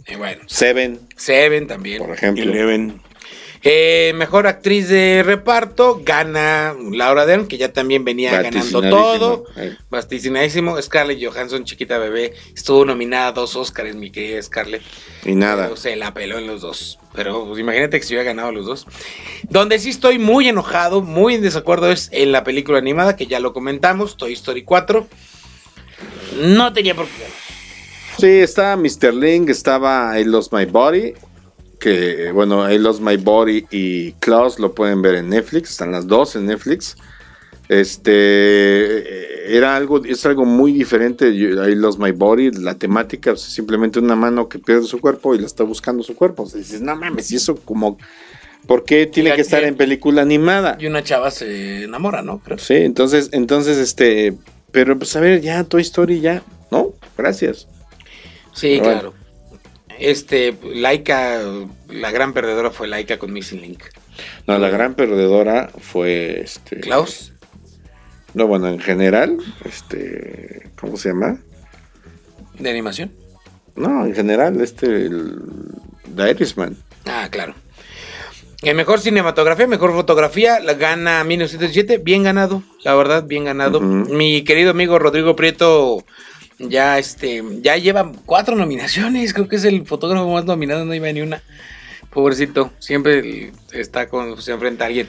Y 0.07 0.15
bueno, 0.15 0.41
Seven, 0.45 1.01
Seven 1.17 1.67
también. 1.67 1.97
por 1.97 2.11
ejemplo. 2.15 2.43
Eleven. 2.45 3.01
Eh, 3.63 4.13
mejor 4.15 4.47
actriz 4.47 4.87
de 4.89 5.23
reparto 5.25 6.01
gana 6.03 6.75
Laura 6.91 7.25
Dern, 7.25 7.47
que 7.47 7.57
ya 7.57 7.73
también 7.73 8.05
venía 8.05 8.41
ganando 8.41 8.81
todo. 8.81 9.45
eh. 9.57 9.75
Vaticinadísimo. 9.89 10.81
Scarlett 10.81 11.23
Johansson, 11.23 11.63
chiquita 11.65 11.97
bebé, 11.97 12.33
estuvo 12.55 12.85
nominada 12.85 13.27
a 13.27 13.31
dos 13.31 13.55
Oscars, 13.55 13.95
mi 13.95 14.11
querida 14.11 14.41
Scarlett. 14.41 14.83
Y 15.25 15.33
nada. 15.35 15.63
Pero 15.65 15.75
se 15.75 15.95
la 15.95 16.13
peló 16.13 16.37
en 16.37 16.47
los 16.47 16.61
dos. 16.61 16.99
Pero 17.15 17.45
pues, 17.45 17.59
imagínate 17.59 17.99
que 17.99 18.05
se 18.05 18.13
hubiera 18.13 18.23
ganado 18.31 18.51
los 18.51 18.65
dos. 18.65 18.85
Donde 19.49 19.79
sí 19.79 19.89
estoy 19.89 20.19
muy 20.19 20.47
enojado, 20.47 21.01
muy 21.01 21.35
en 21.35 21.41
desacuerdo 21.41 21.91
es 21.91 22.09
en 22.11 22.31
la 22.31 22.43
película 22.43 22.77
animada, 22.77 23.15
que 23.15 23.25
ya 23.27 23.39
lo 23.39 23.53
comentamos, 23.53 24.17
Toy 24.17 24.33
Story 24.33 24.63
4. 24.63 25.07
No 26.41 26.73
tenía 26.73 26.93
por 26.95 27.07
qué 27.07 27.13
ganar. 27.23 27.47
Sí, 28.19 28.27
estaba 28.27 28.75
Mr. 28.75 29.13
Link, 29.13 29.49
estaba 29.49 30.19
I 30.19 30.23
Lost 30.23 30.51
My 30.51 30.65
Body, 30.65 31.13
que 31.79 32.31
bueno, 32.31 32.71
I 32.71 32.77
Lost 32.77 33.01
My 33.01 33.17
Body 33.17 33.65
y 33.71 34.13
Klaus 34.13 34.59
lo 34.59 34.73
pueden 34.73 35.01
ver 35.01 35.15
en 35.15 35.29
Netflix, 35.29 35.71
están 35.71 35.91
las 35.91 36.07
dos 36.07 36.35
en 36.35 36.47
Netflix. 36.47 36.95
Este 37.69 38.11
eh, 38.13 39.55
era 39.57 39.75
algo, 39.75 40.03
es 40.03 40.25
algo 40.25 40.45
muy 40.45 40.71
diferente. 40.71 41.27
I 41.29 41.75
Lost 41.75 41.99
My 41.99 42.11
Body, 42.11 42.51
la 42.51 42.75
temática 42.75 43.31
es 43.31 43.41
simplemente 43.41 43.99
una 43.99 44.15
mano 44.15 44.47
que 44.47 44.59
pierde 44.59 44.83
su 44.83 44.99
cuerpo 44.99 45.35
y 45.35 45.39
la 45.39 45.45
está 45.45 45.63
buscando 45.63 46.03
su 46.03 46.15
cuerpo. 46.15 46.43
O 46.43 46.45
sea, 46.47 46.59
dices, 46.59 46.81
no 46.81 46.95
mames, 46.95 47.31
y 47.31 47.35
eso 47.35 47.55
como, 47.57 47.97
¿por 48.65 48.83
qué 48.85 49.05
tiene 49.05 49.33
que 49.35 49.41
estar 49.41 49.63
en 49.63 49.75
película 49.75 50.21
animada? 50.21 50.77
Y 50.79 50.87
una 50.87 51.03
chava 51.03 51.29
se 51.31 51.83
enamora, 51.83 52.21
¿no? 52.21 52.39
Creo. 52.39 52.57
Sí, 52.57 52.75
entonces, 52.75 53.29
entonces, 53.33 53.77
este, 53.77 54.37
pero 54.71 54.97
pues 54.97 55.15
a 55.15 55.19
ver, 55.19 55.41
ya, 55.41 55.63
Toy 55.63 55.81
Story, 55.81 56.21
ya, 56.21 56.43
¿no? 56.71 56.93
Gracias. 57.17 57.67
Sí, 58.53 58.79
bueno. 58.79 58.83
claro. 58.83 59.26
Este, 59.99 60.55
Laika, 60.75 61.41
la 61.89 62.11
gran 62.11 62.33
perdedora 62.33 62.71
fue 62.71 62.87
Laika 62.87 63.17
con 63.17 63.33
Missing 63.33 63.61
Link. 63.61 63.83
No, 64.45 64.57
la 64.57 64.69
gran 64.69 64.95
perdedora 64.95 65.69
fue 65.79 66.41
este. 66.41 66.79
Klaus. 66.79 67.33
No, 68.33 68.47
bueno, 68.47 68.67
en 68.67 68.79
general, 68.79 69.37
este. 69.65 70.69
¿Cómo 70.79 70.97
se 70.97 71.09
llama? 71.09 71.39
De 72.59 72.69
animación. 72.69 73.11
No, 73.75 74.05
en 74.05 74.13
general, 74.13 74.59
este. 74.61 74.85
El, 74.87 75.39
The 76.15 76.31
Irishman. 76.31 76.77
Ah, 77.05 77.27
claro. 77.31 77.55
En 78.63 78.75
mejor 78.75 78.99
cinematografía, 78.99 79.67
mejor 79.67 79.93
fotografía, 79.93 80.59
la 80.59 80.73
gana 80.73 81.23
1907, 81.23 81.99
bien 81.99 82.23
ganado, 82.23 82.63
la 82.83 82.95
verdad, 82.95 83.23
bien 83.23 83.45
ganado. 83.45 83.79
Mi 83.79 84.43
querido 84.43 84.71
amigo 84.71 84.97
Rodrigo 84.97 85.35
Prieto 85.35 86.03
ya 86.59 86.97
este 86.97 87.43
ya 87.61 87.77
lleva 87.77 88.11
cuatro 88.25 88.55
nominaciones, 88.55 89.33
creo 89.33 89.47
que 89.47 89.57
es 89.57 89.65
el 89.65 89.85
fotógrafo 89.85 90.29
más 90.31 90.45
nominado, 90.45 90.85
no 90.85 90.93
iba 90.93 91.11
ni 91.11 91.21
una. 91.21 91.41
Pobrecito, 92.11 92.71
siempre 92.79 93.51
está 93.73 94.07
con 94.07 94.41
se 94.41 94.51
enfrenta 94.51 94.85
a 94.85 94.87
alguien. 94.87 95.07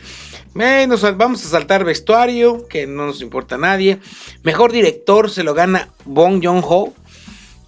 Vamos 0.55 1.47
a 1.47 1.49
saltar 1.49 1.85
vestuario, 1.85 2.67
que 2.69 2.87
no 2.87 3.07
nos 3.07 3.23
importa 3.23 3.55
a 3.55 3.59
nadie. 3.59 3.99
Mejor 4.43 4.73
director 4.73 5.31
se 5.31 5.45
lo 5.45 5.55
gana 5.55 5.89
Bong 6.05 6.45
Joon-ho, 6.45 6.93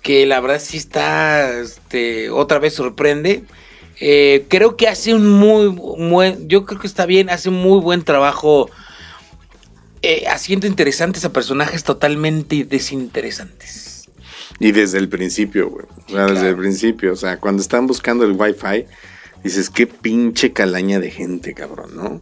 que 0.02 0.26
la 0.26 0.40
verdad 0.40 0.60
sí 0.60 0.76
está 0.76 1.60
este, 1.60 2.28
otra 2.28 2.58
vez 2.58 2.74
sorprende. 2.74 3.44
Eh, 4.00 4.46
creo 4.48 4.76
que 4.76 4.88
hace 4.88 5.14
un 5.14 5.28
muy 5.28 5.68
buen, 5.68 6.48
yo 6.48 6.64
creo 6.64 6.80
que 6.80 6.86
está 6.86 7.06
bien, 7.06 7.30
hace 7.30 7.50
un 7.50 7.62
muy 7.62 7.80
buen 7.80 8.02
trabajo 8.02 8.68
eh, 10.02 10.24
haciendo 10.28 10.66
interesantes 10.66 11.24
a 11.24 11.32
personajes 11.32 11.84
totalmente 11.84 12.64
desinteresantes. 12.64 14.08
Y 14.58 14.72
desde 14.72 14.98
el 14.98 15.08
principio, 15.08 15.70
güey. 15.70 15.86
O 16.06 16.10
sea, 16.10 16.26
desde 16.26 16.48
el 16.50 16.56
principio. 16.56 17.12
O 17.12 17.16
sea, 17.16 17.38
cuando 17.38 17.62
están 17.62 17.86
buscando 17.86 18.24
el 18.24 18.32
Wi-Fi, 18.32 18.86
dices, 19.42 19.70
qué 19.70 19.86
pinche 19.86 20.52
calaña 20.52 21.00
de 21.00 21.10
gente, 21.10 21.54
cabrón, 21.54 21.96
¿no? 21.96 22.20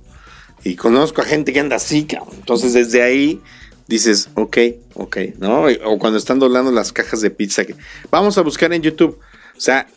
Y 0.64 0.76
conozco 0.76 1.22
a 1.22 1.24
gente 1.24 1.52
que 1.52 1.60
anda 1.60 1.76
así, 1.76 2.04
cabrón. 2.04 2.34
Entonces, 2.36 2.72
desde 2.72 3.02
ahí 3.02 3.40
dices, 3.88 4.28
ok, 4.34 4.58
ok, 4.94 5.16
¿no? 5.38 5.66
O 5.84 5.98
cuando 5.98 6.18
están 6.18 6.38
doblando 6.38 6.70
las 6.70 6.92
cajas 6.92 7.20
de 7.20 7.30
pizza, 7.30 7.64
que 7.64 7.74
vamos 8.10 8.38
a 8.38 8.42
buscar 8.42 8.72
en 8.72 8.82
YouTube. 8.82 9.18
O 9.56 9.60
sea, 9.60 9.88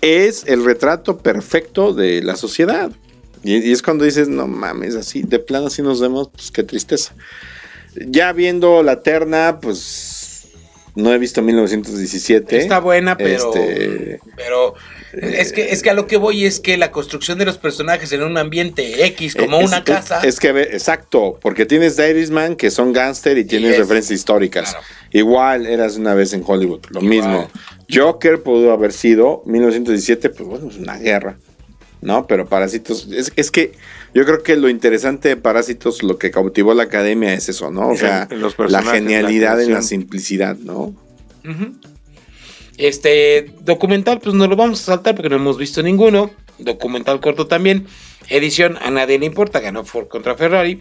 es 0.00 0.44
el 0.46 0.64
retrato 0.64 1.18
perfecto 1.18 1.94
de 1.94 2.22
la 2.22 2.36
sociedad. 2.36 2.92
Y, 3.44 3.56
y 3.68 3.72
es 3.72 3.82
cuando 3.82 4.04
dices, 4.04 4.26
no 4.28 4.46
mames, 4.48 4.96
así, 4.96 5.22
de 5.22 5.38
plano 5.38 5.66
así 5.68 5.82
nos 5.82 6.00
vemos, 6.00 6.30
pues 6.34 6.50
qué 6.50 6.62
tristeza. 6.64 7.14
Ya 7.94 8.32
viendo 8.32 8.82
la 8.82 9.02
terna, 9.02 9.58
pues 9.60 10.46
no 10.96 11.12
he 11.12 11.18
visto 11.18 11.42
1917. 11.42 12.56
Está 12.58 12.80
buena, 12.80 13.16
pero. 13.16 13.54
Este, 13.54 14.20
Pero. 14.36 14.74
Es 15.12 15.52
que, 15.52 15.70
es 15.70 15.80
que 15.82 15.90
a 15.90 15.94
lo 15.94 16.08
que 16.08 16.16
voy 16.16 16.44
es 16.44 16.58
que 16.58 16.76
la 16.76 16.90
construcción 16.90 17.38
de 17.38 17.44
los 17.44 17.56
personajes 17.56 18.10
en 18.10 18.24
un 18.24 18.36
ambiente 18.36 19.04
X, 19.06 19.36
como 19.36 19.60
es- 19.60 19.68
una 19.68 19.78
es- 19.78 19.84
casa. 19.84 20.20
Es, 20.24 20.40
que, 20.40 20.48
exacto, 20.48 21.38
porque 21.40 21.66
tienes 21.66 21.94
The 21.94 22.10
Irishman, 22.10 22.56
que 22.56 22.70
son 22.72 22.92
gángster 22.92 23.38
y 23.38 23.44
tienes 23.44 23.72
es- 23.74 23.78
referencias 23.78 24.18
históricas. 24.18 24.70
claro. 24.70 24.84
Igual 25.12 25.66
eras 25.66 25.96
una 25.98 26.14
vez 26.14 26.32
en 26.32 26.42
Hollywood, 26.44 26.80
lo 26.90 27.00
Igual. 27.00 27.08
mismo. 27.08 27.50
Joker 27.92 28.42
pudo 28.42 28.72
haber 28.72 28.92
sido 28.92 29.42
1917, 29.46 30.30
pues 30.30 30.48
bueno, 30.48 30.68
es 30.68 30.76
una 30.78 30.96
guerra, 30.98 31.36
¿no? 32.04 32.26
Pero 32.26 32.46
Parásitos, 32.46 33.08
es, 33.10 33.32
es 33.34 33.50
que 33.50 33.72
Yo 34.14 34.24
creo 34.24 34.42
que 34.42 34.56
lo 34.56 34.68
interesante 34.68 35.28
de 35.28 35.36
Parásitos, 35.36 36.02
lo 36.02 36.18
que 36.18 36.30
cautivó 36.30 36.72
a 36.72 36.74
la 36.74 36.84
academia 36.84 37.34
es 37.34 37.48
eso, 37.48 37.70
¿no? 37.70 37.88
O 37.88 37.96
sea, 37.96 38.28
los 38.30 38.54
la 38.58 38.82
genialidad 38.82 39.56
la 39.56 39.64
en 39.64 39.72
la 39.72 39.82
simplicidad, 39.82 40.56
¿no? 40.56 40.94
Este 42.76 43.52
documental, 43.60 44.20
pues 44.20 44.34
no 44.34 44.46
lo 44.46 44.56
vamos 44.56 44.82
a 44.82 44.84
saltar 44.84 45.14
porque 45.14 45.30
no 45.30 45.36
hemos 45.36 45.58
visto 45.58 45.82
ninguno. 45.82 46.30
Documental 46.58 47.20
corto 47.20 47.46
también. 47.46 47.86
Edición 48.28 48.78
a 48.80 48.90
nadie 48.90 49.18
le 49.18 49.26
importa, 49.26 49.60
ganó 49.60 49.84
Ford 49.84 50.08
contra 50.08 50.36
Ferrari. 50.36 50.80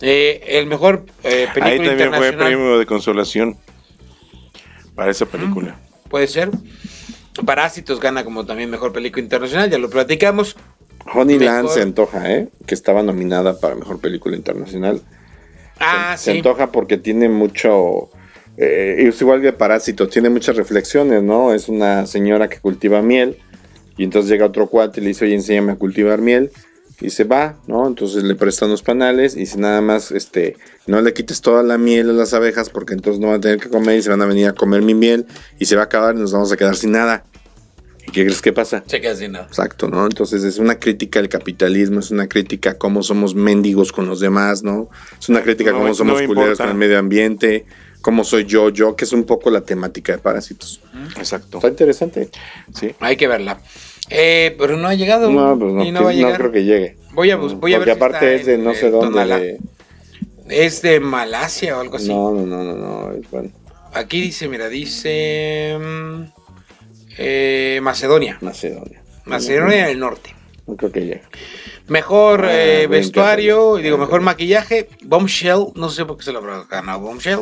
Eh, 0.00 0.42
el 0.46 0.66
mejor 0.66 1.04
eh, 1.24 1.48
película 1.52 1.66
Ahí 1.66 1.76
también 1.78 1.96
fue 2.10 2.28
internacional 2.28 2.46
premio 2.46 2.78
de 2.78 2.86
consolación 2.86 3.56
para 4.94 5.10
esa 5.10 5.26
película. 5.26 5.78
puede 6.08 6.26
ser. 6.26 6.50
Parásitos 7.44 8.00
gana 8.00 8.24
como 8.24 8.46
también 8.46 8.70
mejor 8.70 8.92
película 8.92 9.22
internacional, 9.22 9.70
ya 9.70 9.78
lo 9.78 9.90
platicamos. 9.90 10.56
Honeyland 11.12 11.68
se 11.68 11.82
antoja, 11.82 12.30
¿eh? 12.30 12.48
Que 12.66 12.74
estaba 12.74 13.02
nominada 13.02 13.58
para 13.58 13.74
Mejor 13.74 14.00
Película 14.00 14.36
Internacional. 14.36 15.00
Ah, 15.78 16.14
se, 16.16 16.24
se 16.24 16.32
sí. 16.32 16.36
antoja 16.38 16.70
porque 16.70 16.98
tiene 16.98 17.28
mucho... 17.28 18.10
eh, 18.56 18.96
es 19.08 19.20
igual 19.20 19.40
que 19.40 19.52
Parásito, 19.52 20.08
tiene 20.08 20.28
muchas 20.28 20.56
reflexiones, 20.56 21.22
¿no? 21.22 21.54
Es 21.54 21.68
una 21.68 22.06
señora 22.06 22.48
que 22.48 22.58
cultiva 22.58 23.00
miel 23.02 23.38
y 23.96 24.04
entonces 24.04 24.30
llega 24.30 24.46
otro 24.46 24.66
cuate 24.66 25.00
y 25.00 25.04
le 25.04 25.08
dice, 25.08 25.24
oye, 25.24 25.34
enséñame 25.34 25.72
a 25.72 25.76
cultivar 25.76 26.20
miel. 26.20 26.50
Y 27.02 27.08
se 27.08 27.24
va, 27.24 27.56
¿no? 27.66 27.86
Entonces 27.86 28.22
le 28.24 28.34
prestan 28.34 28.68
los 28.68 28.82
panales 28.82 29.34
y 29.34 29.40
dice 29.40 29.56
nada 29.56 29.80
más, 29.80 30.12
este, 30.12 30.58
no 30.86 31.00
le 31.00 31.14
quites 31.14 31.40
toda 31.40 31.62
la 31.62 31.78
miel 31.78 32.10
a 32.10 32.12
las 32.12 32.34
abejas 32.34 32.68
porque 32.68 32.92
entonces 32.92 33.18
no 33.18 33.28
van 33.28 33.36
a 33.36 33.40
tener 33.40 33.58
que 33.58 33.70
comer 33.70 33.98
y 33.98 34.02
se 34.02 34.10
van 34.10 34.20
a 34.20 34.26
venir 34.26 34.48
a 34.48 34.52
comer 34.52 34.82
mi 34.82 34.92
miel 34.92 35.26
y 35.58 35.64
se 35.64 35.76
va 35.76 35.82
a 35.82 35.84
acabar 35.86 36.14
y 36.14 36.18
nos 36.18 36.32
vamos 36.32 36.52
a 36.52 36.58
quedar 36.58 36.76
sin 36.76 36.92
nada. 36.92 37.24
¿Y 38.06 38.12
qué 38.12 38.24
crees 38.24 38.40
que 38.42 38.52
pasa? 38.52 38.82
Se 38.86 39.00
queda 39.00 39.14
sin 39.14 39.32
nada. 39.32 39.46
Exacto, 39.46 39.88
¿no? 39.88 40.04
Entonces 40.04 40.42
es 40.44 40.58
una 40.58 40.78
crítica 40.78 41.20
al 41.20 41.28
capitalismo, 41.28 42.00
es 42.00 42.10
una 42.10 42.28
crítica 42.28 42.70
a 42.70 42.74
cómo 42.78 43.02
somos 43.02 43.34
mendigos 43.34 43.92
con 43.92 44.06
los 44.06 44.20
demás, 44.20 44.62
¿no? 44.62 44.88
Es 45.20 45.28
una 45.28 45.42
crítica 45.42 45.70
a 45.70 45.72
No, 45.74 45.78
cómo 45.80 45.88
no 45.88 45.94
somos 45.94 46.20
me 46.20 46.26
culeros 46.26 46.58
con 46.58 46.68
el 46.70 46.74
medio 46.74 46.98
ambiente, 46.98 47.66
cómo 48.00 48.24
soy 48.24 48.44
yo, 48.46 48.70
yo, 48.70 48.96
que 48.96 49.04
es 49.04 49.12
un 49.12 49.24
poco 49.24 49.50
la 49.50 49.60
temática 49.60 50.12
de 50.12 50.18
Parásitos. 50.18 50.80
Exacto. 51.16 51.58
Está 51.58 51.68
interesante. 51.68 52.30
Sí. 52.74 52.94
Hay 53.00 53.16
que 53.16 53.28
verla. 53.28 53.60
Eh, 54.08 54.56
pero 54.58 54.76
no 54.76 54.88
ha 54.88 54.94
llegado. 54.94 55.30
No, 55.30 55.56
pues 55.58 55.72
no, 55.72 55.84
y 55.84 55.92
no 55.92 56.02
va 56.02 56.10
a 56.10 56.12
no 56.12 56.18
llegar. 56.18 56.36
creo 56.38 56.50
que 56.52 56.64
llegue. 56.64 56.96
Voy 57.12 57.30
a, 57.30 57.36
voy 57.36 57.52
a 57.52 57.58
Porque 57.60 57.78
ver 57.78 57.84
si 57.84 57.90
aparte 57.90 58.16
está 58.34 58.40
es 58.40 58.46
de 58.46 58.54
en 58.54 58.64
no 58.64 58.74
sé 58.74 58.90
dónde. 58.90 59.24
De- 59.26 59.58
Es 60.48 60.82
de 60.82 60.98
Malasia 60.98 61.76
o 61.76 61.80
algo 61.80 61.96
así. 61.96 62.08
No, 62.08 62.32
no, 62.32 62.44
no, 62.46 62.64
no, 62.64 62.74
no, 62.74 63.12
bueno, 63.30 63.50
Aquí 63.92 64.20
dice, 64.20 64.48
mira, 64.48 64.68
dice 64.68 65.76
mm, 65.80 66.22
eh, 67.22 67.80
Macedonia. 67.82 68.38
Macedonia. 68.40 69.02
Macedonia 69.26 69.86
del 69.88 69.98
Norte. 69.98 70.34
No 70.66 70.76
creo 70.76 70.90
que 70.90 71.00
llegue. 71.00 71.22
Mejor 71.88 72.44
Ah, 72.46 72.52
eh, 72.54 72.86
vestuario, 72.86 73.76
digo, 73.76 73.98
mejor 73.98 74.20
maquillaje. 74.20 74.88
Bombshell, 75.02 75.66
no 75.74 75.88
sé 75.90 76.04
por 76.04 76.16
qué 76.16 76.24
se 76.24 76.32
lo 76.32 76.38
habrá 76.38 76.64
ganado 76.64 77.00
Bombshell. 77.00 77.40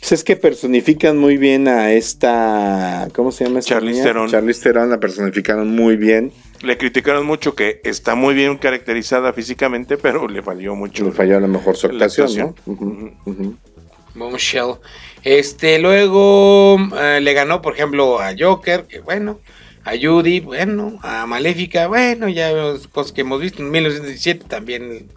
Pues 0.00 0.12
es 0.12 0.24
que 0.24 0.34
personifican 0.36 1.16
muy 1.16 1.36
bien 1.36 1.68
a 1.68 1.92
esta. 1.92 3.08
¿Cómo 3.14 3.30
se 3.30 3.44
llama 3.44 3.60
esta 3.60 3.74
Charlize 3.74 3.92
niña? 4.00 4.04
Theron. 4.04 4.28
Charlize 4.28 4.60
Theron 4.62 4.90
la 4.90 4.98
personificaron 4.98 5.70
muy 5.74 5.96
bien. 5.96 6.32
Le 6.62 6.76
criticaron 6.76 7.24
mucho 7.24 7.54
que 7.54 7.80
está 7.84 8.14
muy 8.16 8.34
bien 8.34 8.56
caracterizada 8.58 9.32
físicamente, 9.32 9.96
pero 9.96 10.26
le 10.28 10.42
falló 10.42 10.74
mucho. 10.74 11.04
Le 11.04 11.12
falló 11.12 11.36
a 11.36 11.40
lo 11.40 11.48
mejor 11.48 11.76
su 11.76 11.86
actuación. 11.86 12.54
Bombshell. 14.14 14.74
Este, 15.24 15.78
luego 15.78 16.78
eh, 17.00 17.20
le 17.22 17.32
ganó, 17.32 17.62
por 17.62 17.74
ejemplo, 17.74 18.20
a 18.20 18.32
Joker, 18.38 18.84
que 18.86 19.00
bueno, 19.00 19.38
a 19.84 19.92
Judy, 20.00 20.40
bueno, 20.40 20.98
a 21.02 21.26
Maléfica, 21.26 21.86
bueno, 21.86 22.28
ya 22.28 22.52
vemos 22.52 22.88
cosas 22.88 23.12
que 23.12 23.20
hemos 23.20 23.40
visto 23.40 23.62
en 23.62 23.70
1917 23.70 24.46
también. 24.48 25.08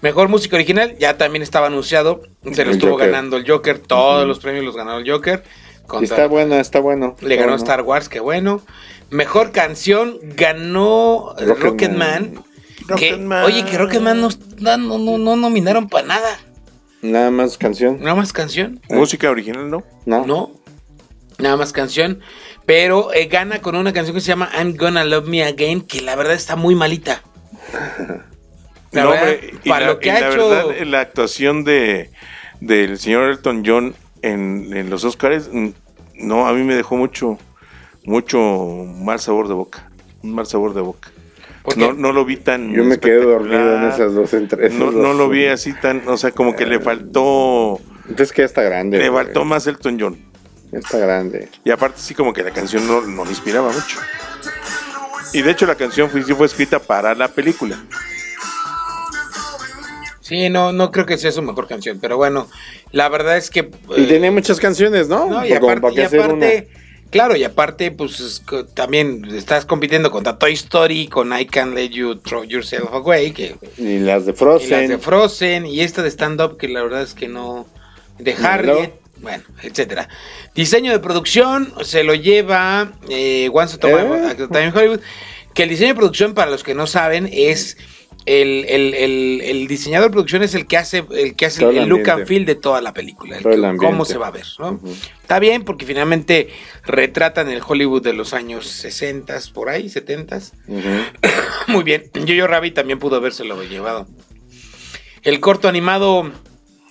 Mejor 0.00 0.28
música 0.28 0.56
original, 0.56 0.96
ya 0.98 1.18
también 1.18 1.42
estaba 1.42 1.66
anunciado, 1.66 2.22
se 2.52 2.64
lo 2.64 2.70
El 2.70 2.76
estuvo 2.76 2.92
Joker. 2.92 3.06
ganando 3.10 3.36
el 3.36 3.46
Joker, 3.48 3.78
todos 3.80 4.26
los 4.26 4.38
premios 4.38 4.64
los 4.64 4.76
ganó 4.76 4.96
el 4.98 5.10
Joker. 5.10 5.42
Contra- 5.86 6.16
Está 6.16 6.26
bueno, 6.28 6.54
está 6.54 6.78
bueno. 6.80 7.16
le 7.20 7.34
ganó 7.36 7.48
bueno. 7.48 7.62
Star 7.64 7.82
Wars, 7.82 8.08
que 8.08 8.20
bueno. 8.20 8.62
Mejor 9.10 9.50
canción 9.50 10.18
ganó 10.22 11.34
Rocketman. 11.36 12.42
Rocketman. 12.86 13.44
oye, 13.44 13.64
que 13.64 13.76
Rocketman 13.76 14.20
no, 14.20 14.28
no, 14.58 14.76
no, 14.98 15.18
no 15.18 15.36
nominaron 15.36 15.88
para 15.88 16.06
nada. 16.06 16.38
Nada 17.02 17.30
más 17.30 17.56
canción. 17.56 17.98
Nada 18.00 18.14
más 18.14 18.32
canción. 18.32 18.80
Música 18.88 19.30
original, 19.30 19.70
¿no? 19.70 19.82
No. 20.06 20.26
No. 20.26 20.50
Nada 21.38 21.56
más 21.56 21.72
canción. 21.72 22.20
Pero 22.66 23.12
eh, 23.14 23.26
gana 23.26 23.60
con 23.62 23.74
una 23.74 23.92
canción 23.92 24.14
que 24.14 24.20
se 24.20 24.28
llama 24.28 24.50
I'm 24.54 24.76
Gonna 24.76 25.04
Love 25.04 25.26
Me 25.28 25.42
Again, 25.42 25.80
que 25.80 26.02
la 26.02 26.14
verdad 26.16 26.34
está 26.34 26.56
muy 26.56 26.74
malita. 26.74 27.22
La 28.92 29.04
No, 29.04 29.10
verdad, 29.10 29.22
hombre, 29.34 29.54
y 29.62 29.68
para 29.68 29.86
la, 29.86 29.92
lo 29.92 29.98
que 30.00 30.08
y 30.08 30.10
ha 30.10 30.20
la 30.20 30.28
hecho. 30.30 30.48
verdad, 30.48 30.80
la 30.86 31.00
actuación 31.00 31.62
de 31.62 32.10
del 32.60 32.98
señor 32.98 33.30
Elton 33.30 33.62
John 33.64 33.94
en, 34.22 34.76
en 34.76 34.90
los 34.90 35.04
Oscars, 35.04 35.48
mm, 35.52 35.68
no, 36.16 36.48
a 36.48 36.52
mí 36.52 36.64
me 36.64 36.74
dejó 36.74 36.96
mucho, 36.96 37.38
mucho 38.04 38.38
mal 38.40 39.20
sabor 39.20 39.46
de 39.46 39.54
boca. 39.54 39.88
Un 40.24 40.34
mal 40.34 40.46
sabor 40.46 40.74
de 40.74 40.80
boca. 40.80 41.10
¿Por 41.62 41.74
qué? 41.74 41.80
No, 41.80 41.92
no 41.92 42.12
lo 42.12 42.24
vi 42.24 42.36
tan. 42.36 42.72
Yo 42.72 42.84
me 42.84 42.98
quedé 42.98 43.16
dormido 43.22 43.76
en 43.76 43.84
esas 43.84 44.14
dos 44.14 44.32
entre 44.34 44.70
No, 44.70 44.90
no 44.90 45.12
lo 45.12 45.28
vi 45.28 45.46
así 45.46 45.72
tan, 45.74 46.02
o 46.08 46.16
sea, 46.16 46.30
como 46.30 46.56
que 46.56 46.64
le 46.66 46.80
faltó, 46.80 47.78
Entonces 48.08 48.32
que 48.32 48.42
ya 48.42 48.46
está 48.46 48.62
grande. 48.62 48.98
le 48.98 49.08
güey. 49.08 49.24
faltó 49.24 49.44
más 49.44 49.66
Elton 49.66 49.98
John. 50.00 50.18
Ya 50.72 50.78
está 50.78 50.98
grande. 50.98 51.48
Y 51.64 51.70
aparte 51.70 52.00
sí 52.00 52.14
como 52.14 52.32
que 52.32 52.42
la 52.42 52.50
canción 52.52 52.86
no, 52.86 53.02
no 53.02 53.24
le 53.24 53.30
inspiraba 53.30 53.72
mucho. 53.72 53.98
Y 55.32 55.42
de 55.42 55.50
hecho 55.50 55.66
la 55.66 55.74
canción 55.74 56.08
fue, 56.10 56.22
sí 56.22 56.32
fue 56.34 56.46
escrita 56.46 56.78
para 56.78 57.14
la 57.14 57.28
película. 57.28 57.78
Sí, 60.20 60.48
no, 60.48 60.72
no 60.72 60.92
creo 60.92 61.06
que 61.06 61.18
sea 61.18 61.32
su 61.32 61.42
mejor 61.42 61.66
canción. 61.66 61.98
Pero 62.00 62.16
bueno, 62.16 62.48
la 62.92 63.08
verdad 63.08 63.36
es 63.36 63.50
que. 63.50 63.70
Y 63.96 64.04
eh, 64.04 64.06
tenía 64.06 64.30
muchas 64.30 64.60
canciones, 64.60 65.08
¿no? 65.08 65.26
No, 65.26 65.44
y 65.44 65.52
aparte, 65.52 65.92
y 65.92 66.00
aparte, 66.02 66.68
claro, 67.10 67.36
y 67.36 67.44
aparte, 67.44 67.90
pues 67.90 68.42
también 68.74 69.26
estás 69.32 69.66
compitiendo 69.66 70.10
contra 70.10 70.38
Toy 70.38 70.52
Story, 70.54 71.08
con 71.08 71.38
I 71.38 71.46
Can't 71.46 71.74
Let 71.74 71.90
You 71.90 72.16
Throw 72.16 72.44
Yourself 72.44 72.92
Away, 72.92 73.32
que. 73.32 73.56
Y 73.76 73.98
las 73.98 74.26
de 74.26 74.32
y 74.32 74.34
Frozen. 74.34 74.70
las 74.70 74.88
de 74.88 74.98
Frozen, 74.98 75.66
y 75.66 75.80
esta 75.80 76.02
de 76.02 76.10
stand-up, 76.10 76.56
que 76.56 76.68
la 76.68 76.82
verdad 76.82 77.02
es 77.02 77.14
que 77.14 77.28
no. 77.28 77.66
De 78.18 78.34
Harriet, 78.34 78.92
bueno, 79.18 79.44
etcétera. 79.62 80.08
Diseño 80.54 80.92
de 80.92 80.98
producción 80.98 81.72
se 81.82 82.04
lo 82.04 82.14
lleva 82.14 82.92
eh, 83.08 83.48
Once 83.52 83.76
Upon 83.76 83.90
a 83.92 84.32
¿Eh? 84.32 84.36
Time 84.36 84.66
in 84.66 84.76
Hollywood. 84.76 85.00
Que 85.54 85.64
el 85.64 85.68
diseño 85.68 85.88
de 85.88 85.94
producción, 85.96 86.34
para 86.34 86.50
los 86.50 86.62
que 86.62 86.74
no 86.74 86.86
saben, 86.86 87.28
es. 87.32 87.76
El, 88.26 88.66
el- 88.68 88.94
el- 88.94 89.40
el 89.42 89.66
diseñador 89.66 90.08
de 90.10 90.12
producción 90.12 90.42
es 90.42 90.54
el 90.54 90.66
que 90.66 90.76
hace 90.76 91.04
el 91.10 91.34
que 91.36 91.46
hace 91.46 91.64
el, 91.64 91.76
el 91.78 91.88
look 91.88 92.08
and 92.10 92.26
feel 92.26 92.44
de 92.44 92.54
toda 92.54 92.80
la 92.82 92.92
película, 92.92 93.38
el 93.38 93.42
que- 93.42 93.76
cómo 93.78 94.04
se 94.04 94.18
va 94.18 94.26
a 94.28 94.30
ver, 94.30 94.44
¿no? 94.58 94.78
Está 95.22 95.38
bien 95.38 95.64
porque 95.64 95.86
finalmente 95.86 96.48
retratan 96.84 97.48
el 97.50 97.62
Hollywood 97.66 98.02
de 98.02 98.12
los 98.12 98.34
años 98.34 98.66
60 98.66 99.38
por 99.54 99.70
ahí, 99.70 99.88
70 99.88 100.36
Ujú. 100.36 100.78
Muy 101.68 101.82
bien. 101.82 102.10
Yo-Yo 102.12 102.46
Rabbit 102.46 102.74
también 102.74 102.98
pudo 102.98 103.16
habérselo 103.16 103.62
llevado. 103.64 104.06
El 105.22 105.40
corto 105.40 105.68
animado 105.68 106.30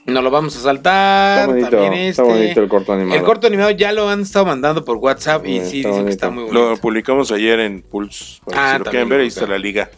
no 0.06 0.22
lo 0.22 0.32
vamos 0.32 0.56
a 0.56 0.60
saltar. 0.62 1.40
Está 1.42 1.48
bonito, 1.48 1.70
también 1.70 1.94
está 1.94 2.22
este. 2.24 2.34
bonito 2.34 2.62
el 2.62 2.70
corto 2.70 2.94
animado. 2.94 3.20
El 3.20 3.24
corto 3.26 3.48
animado 3.48 3.72
ya 3.72 3.92
lo 3.92 4.10
han 4.10 4.22
estado 4.22 4.46
mandando 4.46 4.84
por 4.86 4.98
WhatsApp 4.98 5.46
y 5.46 5.60
Sí, 5.62 5.84
dicen 5.84 6.06
que 6.06 6.12
está 6.12 6.30
muy 6.30 6.44
bonito. 6.46 6.70
Lo 6.72 6.78
publicamos 6.78 7.32
ayer 7.32 7.60
en 7.60 7.82
Pulse. 7.82 8.40
para 8.46 8.72
Ah, 8.72 8.78
si 8.80 8.84
lo 8.86 8.90
quieren 8.92 9.10
ver, 9.10 9.22
ahí 9.22 9.28
está 9.28 9.46
la 9.48 9.58
liga 9.60 9.90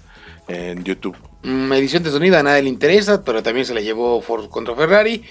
en 0.52 0.84
YouTube. 0.84 1.18
Mm, 1.43 1.74
edición 1.74 2.04
de 2.04 2.12
sonido 2.12 2.38
a 2.38 2.43
nadie 2.43 2.64
le 2.64 2.70
interesa, 2.70 3.24
pero 3.24 3.41
también 3.41 3.66
se 3.66 3.74
la 3.74 3.82
llevó 3.82 4.22
Ford 4.22 4.49
contra 4.49 4.76
Ferrari. 4.76 5.24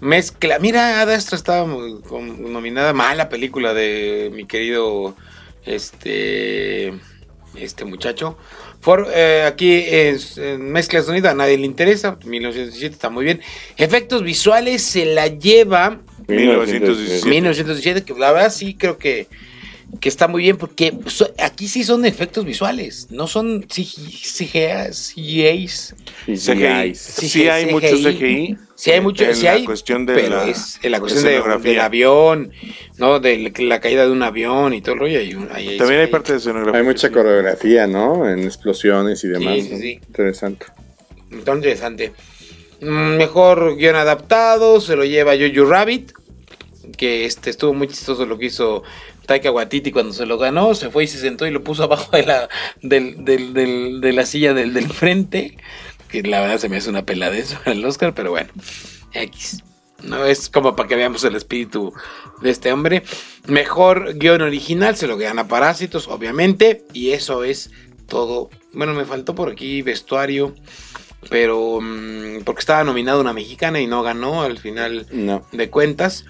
Mezcla. 0.00 0.58
Mira, 0.58 1.00
Ada 1.00 1.14
Astra 1.14 1.36
estaba 1.36 1.66
nominada 1.66 2.92
mala 2.92 3.28
película 3.28 3.74
de 3.74 4.30
mi 4.34 4.46
querido 4.46 5.14
este 5.66 6.94
este 7.54 7.84
muchacho. 7.84 8.38
Eh, 9.14 9.44
aquí 9.46 9.84
es 9.86 10.38
en 10.38 10.72
mezcla 10.72 11.00
de 11.00 11.06
sonido 11.06 11.28
a 11.28 11.34
nadie 11.34 11.58
le 11.58 11.66
interesa. 11.66 12.16
1917 12.24 12.94
está 12.94 13.10
muy 13.10 13.24
bien. 13.24 13.40
Efectos 13.76 14.22
visuales 14.22 14.82
se 14.82 15.04
la 15.04 15.26
lleva 15.26 16.00
1917. 16.28 17.28
1917, 17.28 18.04
que 18.04 18.18
la 18.18 18.32
verdad 18.32 18.50
sí 18.50 18.74
creo 18.74 18.96
que, 18.96 19.26
que 19.98 20.08
está 20.08 20.28
muy 20.28 20.42
bien, 20.42 20.56
porque 20.56 20.94
so- 21.06 21.32
aquí 21.38 21.66
sí 21.68 21.82
son 21.84 22.04
efectos 22.04 22.44
visuales, 22.44 23.08
no 23.10 23.26
son 23.26 23.62
CGIs. 23.68 25.12
CGI. 25.14 25.66
CGI. 26.36 26.94
Sí, 26.94 27.48
hay 27.48 27.66
mucho 27.66 27.88
CGI. 27.96 28.56
Sí 28.76 28.90
hay 28.92 29.00
mucho, 29.02 29.24
En 29.24 29.34
sí 29.36 29.44
la 29.44 29.52
hay, 29.52 29.64
cuestión 29.64 30.06
de 30.06 30.14
pero 30.14 30.36
la 30.36 30.48
es 30.48 30.78
en 30.82 30.92
la 30.92 31.00
cuestión 31.00 31.24
de- 31.24 31.58
del 31.68 31.80
avión, 31.80 32.50
¿no? 32.96 33.20
De 33.20 33.52
la 33.58 33.78
caída 33.80 34.06
de 34.06 34.10
un 34.12 34.22
avión 34.22 34.72
y 34.72 34.80
todo 34.80 34.94
el 34.94 35.00
rollo. 35.00 35.18
hay 35.18 35.34
un- 35.34 35.48
También 35.76 36.00
hay 36.00 36.06
parte 36.06 36.32
de 36.32 36.38
escenografía. 36.38 36.80
Hay 36.80 36.86
mucha 36.86 37.08
sí. 37.08 37.12
coreografía, 37.14 37.86
¿no? 37.86 38.26
En 38.28 38.38
explosiones 38.44 39.22
y 39.24 39.28
demás. 39.28 39.54
Sí, 39.56 39.62
sí, 39.62 39.70
¿no? 39.72 39.78
sí. 39.80 40.00
Interesante. 40.06 40.66
Está 41.30 41.54
interesante. 41.54 42.12
Mm, 42.80 43.16
Mejor 43.18 43.76
guion 43.76 43.96
adaptado, 43.96 44.80
se 44.80 44.96
lo 44.96 45.04
lleva 45.04 45.34
Jojo 45.36 45.68
Rabbit. 45.68 46.12
que 46.96 47.24
este 47.24 47.50
estuvo 47.50 47.72
muy 47.72 47.86
chistoso 47.86 48.26
lo 48.26 48.36
que 48.38 48.46
hizo 48.46 48.82
Taika 49.30 49.52
Waititi 49.52 49.92
cuando 49.92 50.12
se 50.12 50.26
lo 50.26 50.38
ganó, 50.38 50.74
se 50.74 50.90
fue 50.90 51.04
y 51.04 51.06
se 51.06 51.18
sentó 51.18 51.46
y 51.46 51.52
lo 51.52 51.62
puso 51.62 51.84
abajo 51.84 52.16
de 52.16 52.24
la, 52.26 52.48
del, 52.82 53.24
del, 53.24 53.54
del- 53.54 54.00
de 54.00 54.12
la 54.12 54.26
silla 54.26 54.54
del, 54.54 54.74
del 54.74 54.90
frente, 54.92 55.56
que 56.08 56.22
la 56.24 56.40
verdad 56.40 56.58
se 56.58 56.68
me 56.68 56.78
hace 56.78 56.90
una 56.90 57.06
peladez 57.06 57.54
para 57.54 57.70
el 57.70 57.84
Oscar, 57.84 58.12
pero 58.12 58.30
bueno, 58.32 58.50
X. 59.12 59.62
No 60.02 60.24
es 60.24 60.48
como 60.48 60.74
para 60.74 60.88
que 60.88 60.96
veamos 60.96 61.22
el 61.22 61.36
espíritu 61.36 61.92
de 62.42 62.50
este 62.50 62.72
hombre. 62.72 63.04
Mejor 63.46 64.14
guion 64.18 64.40
original 64.42 64.96
se 64.96 65.06
lo 65.06 65.16
gana 65.16 65.46
Parásitos, 65.46 66.08
obviamente, 66.08 66.82
y 66.92 67.10
eso 67.10 67.44
es 67.44 67.70
todo. 68.08 68.50
Bueno, 68.72 68.94
me 68.94 69.04
faltó 69.04 69.36
por 69.36 69.48
aquí 69.50 69.82
vestuario, 69.82 70.56
pero 71.28 71.78
mm, 71.80 72.42
porque 72.44 72.60
estaba 72.60 72.82
nominada 72.82 73.20
una 73.20 73.32
mexicana 73.34 73.78
y 73.80 73.86
no 73.86 74.02
ganó 74.02 74.42
al 74.42 74.58
final 74.58 75.06
No. 75.12 75.46
de 75.52 75.70
cuentas. 75.70 76.24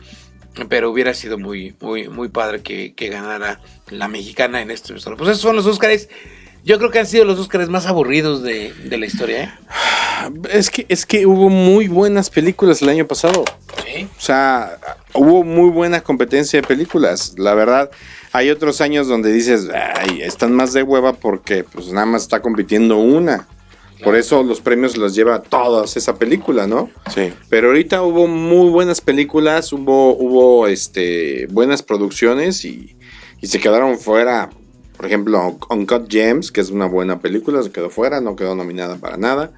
Pero 0.68 0.90
hubiera 0.90 1.14
sido 1.14 1.38
muy, 1.38 1.74
muy, 1.80 2.08
muy 2.08 2.28
padre 2.28 2.62
que, 2.62 2.94
que 2.94 3.08
ganara 3.08 3.60
la 3.88 4.08
mexicana 4.08 4.60
en 4.60 4.68
vestuario. 4.68 5.16
Pues 5.16 5.30
esos 5.30 5.42
son 5.42 5.56
los 5.56 5.66
Óscares. 5.66 6.08
Yo 6.64 6.78
creo 6.78 6.90
que 6.90 6.98
han 6.98 7.06
sido 7.06 7.24
los 7.24 7.38
Óscares 7.38 7.68
más 7.68 7.86
aburridos 7.86 8.42
de, 8.42 8.72
de 8.72 8.98
la 8.98 9.06
historia, 9.06 9.44
¿eh? 9.44 9.50
Es 10.50 10.68
que, 10.68 10.84
es 10.90 11.06
que 11.06 11.24
hubo 11.24 11.48
muy 11.48 11.88
buenas 11.88 12.28
películas 12.28 12.82
el 12.82 12.90
año 12.90 13.06
pasado. 13.06 13.44
Sí. 13.86 14.06
O 14.18 14.20
sea, 14.20 14.78
hubo 15.14 15.44
muy 15.44 15.70
buena 15.70 16.02
competencia 16.02 16.60
de 16.60 16.66
películas. 16.66 17.34
La 17.38 17.54
verdad, 17.54 17.90
hay 18.32 18.50
otros 18.50 18.80
años 18.80 19.08
donde 19.08 19.32
dices, 19.32 19.68
ay, 19.72 20.20
están 20.22 20.52
más 20.52 20.72
de 20.72 20.82
hueva 20.82 21.14
porque 21.14 21.64
pues 21.64 21.88
nada 21.88 22.06
más 22.06 22.22
está 22.22 22.40
compitiendo 22.40 22.98
una. 22.98 23.46
Por 24.02 24.16
eso 24.16 24.42
los 24.42 24.60
premios 24.60 24.96
los 24.96 25.14
lleva 25.14 25.42
todas 25.42 25.96
esa 25.96 26.16
película, 26.16 26.66
¿no? 26.66 26.90
Sí. 27.14 27.32
Pero 27.48 27.68
ahorita 27.68 28.02
hubo 28.02 28.26
muy 28.26 28.70
buenas 28.70 29.00
películas, 29.00 29.72
hubo, 29.72 30.16
hubo 30.16 30.66
este, 30.66 31.46
buenas 31.50 31.82
producciones 31.82 32.64
y, 32.64 32.96
y 33.40 33.46
se 33.46 33.60
quedaron 33.60 33.98
fuera. 33.98 34.50
Por 34.96 35.06
ejemplo, 35.06 35.58
Uncut 35.70 36.10
Gems, 36.10 36.52
que 36.52 36.60
es 36.60 36.70
una 36.70 36.86
buena 36.86 37.20
película, 37.20 37.62
se 37.62 37.70
quedó 37.70 37.90
fuera, 37.90 38.20
no 38.20 38.36
quedó 38.36 38.54
nominada 38.54 38.96
para 38.96 39.16
nada. 39.16 39.52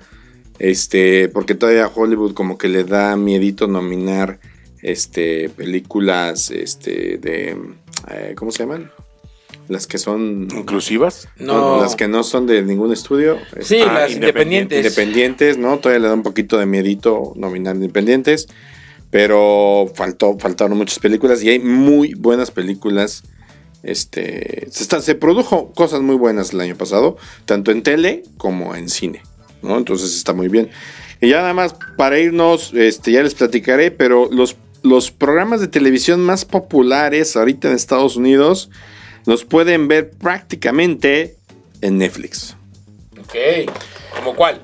Este, 0.58 1.28
porque 1.28 1.54
todavía 1.54 1.90
Hollywood 1.92 2.34
como 2.34 2.58
que 2.58 2.68
le 2.68 2.84
da 2.84 3.16
miedito 3.16 3.66
nominar 3.66 4.38
este 4.82 5.48
películas 5.48 6.50
este 6.50 7.18
de 7.18 7.56
eh, 8.10 8.34
¿cómo 8.36 8.50
se 8.50 8.64
llaman? 8.64 8.90
Las 9.72 9.86
que 9.86 9.98
son 9.98 10.48
¿Inclusivas? 10.54 11.28
No. 11.38 11.80
las 11.80 11.96
que 11.96 12.06
no 12.08 12.22
son 12.22 12.46
de 12.46 12.62
ningún 12.62 12.92
estudio. 12.92 13.38
Sí, 13.60 13.76
este, 13.76 13.86
las 13.86 14.12
independientes. 14.12 14.78
independientes. 14.78 14.78
independientes, 14.84 15.58
¿no? 15.58 15.78
Todavía 15.78 16.00
le 16.00 16.08
da 16.08 16.14
un 16.14 16.22
poquito 16.22 16.58
de 16.58 16.66
miedito 16.66 17.32
nominar 17.36 17.74
independientes, 17.76 18.48
pero 19.10 19.90
faltó, 19.94 20.38
faltaron 20.38 20.76
muchas 20.78 20.98
películas 20.98 21.42
y 21.42 21.48
hay 21.50 21.58
muy 21.58 22.14
buenas 22.14 22.50
películas. 22.50 23.22
Este, 23.82 24.68
se, 24.70 24.82
está- 24.82 25.00
se 25.00 25.14
produjo 25.14 25.72
cosas 25.72 26.02
muy 26.02 26.14
buenas 26.16 26.52
el 26.52 26.60
año 26.60 26.76
pasado, 26.76 27.16
tanto 27.46 27.70
en 27.72 27.82
tele 27.82 28.22
como 28.36 28.76
en 28.76 28.88
cine, 28.88 29.22
¿no? 29.62 29.76
Entonces 29.78 30.14
está 30.16 30.32
muy 30.32 30.48
bien. 30.48 30.70
Y 31.20 31.28
ya 31.30 31.38
nada 31.38 31.54
más 31.54 31.74
para 31.96 32.18
irnos, 32.18 32.72
este, 32.74 33.12
ya 33.12 33.22
les 33.22 33.34
platicaré, 33.34 33.90
pero 33.90 34.28
los, 34.30 34.56
los 34.82 35.10
programas 35.10 35.60
de 35.60 35.68
televisión 35.68 36.20
más 36.20 36.44
populares 36.44 37.36
ahorita 37.36 37.68
en 37.68 37.74
Estados 37.74 38.16
Unidos 38.16 38.70
los 39.26 39.44
pueden 39.44 39.88
ver 39.88 40.10
prácticamente 40.10 41.36
en 41.80 41.98
Netflix. 41.98 42.56
Ok. 43.20 43.70
¿Como 44.16 44.34
cuál? 44.34 44.60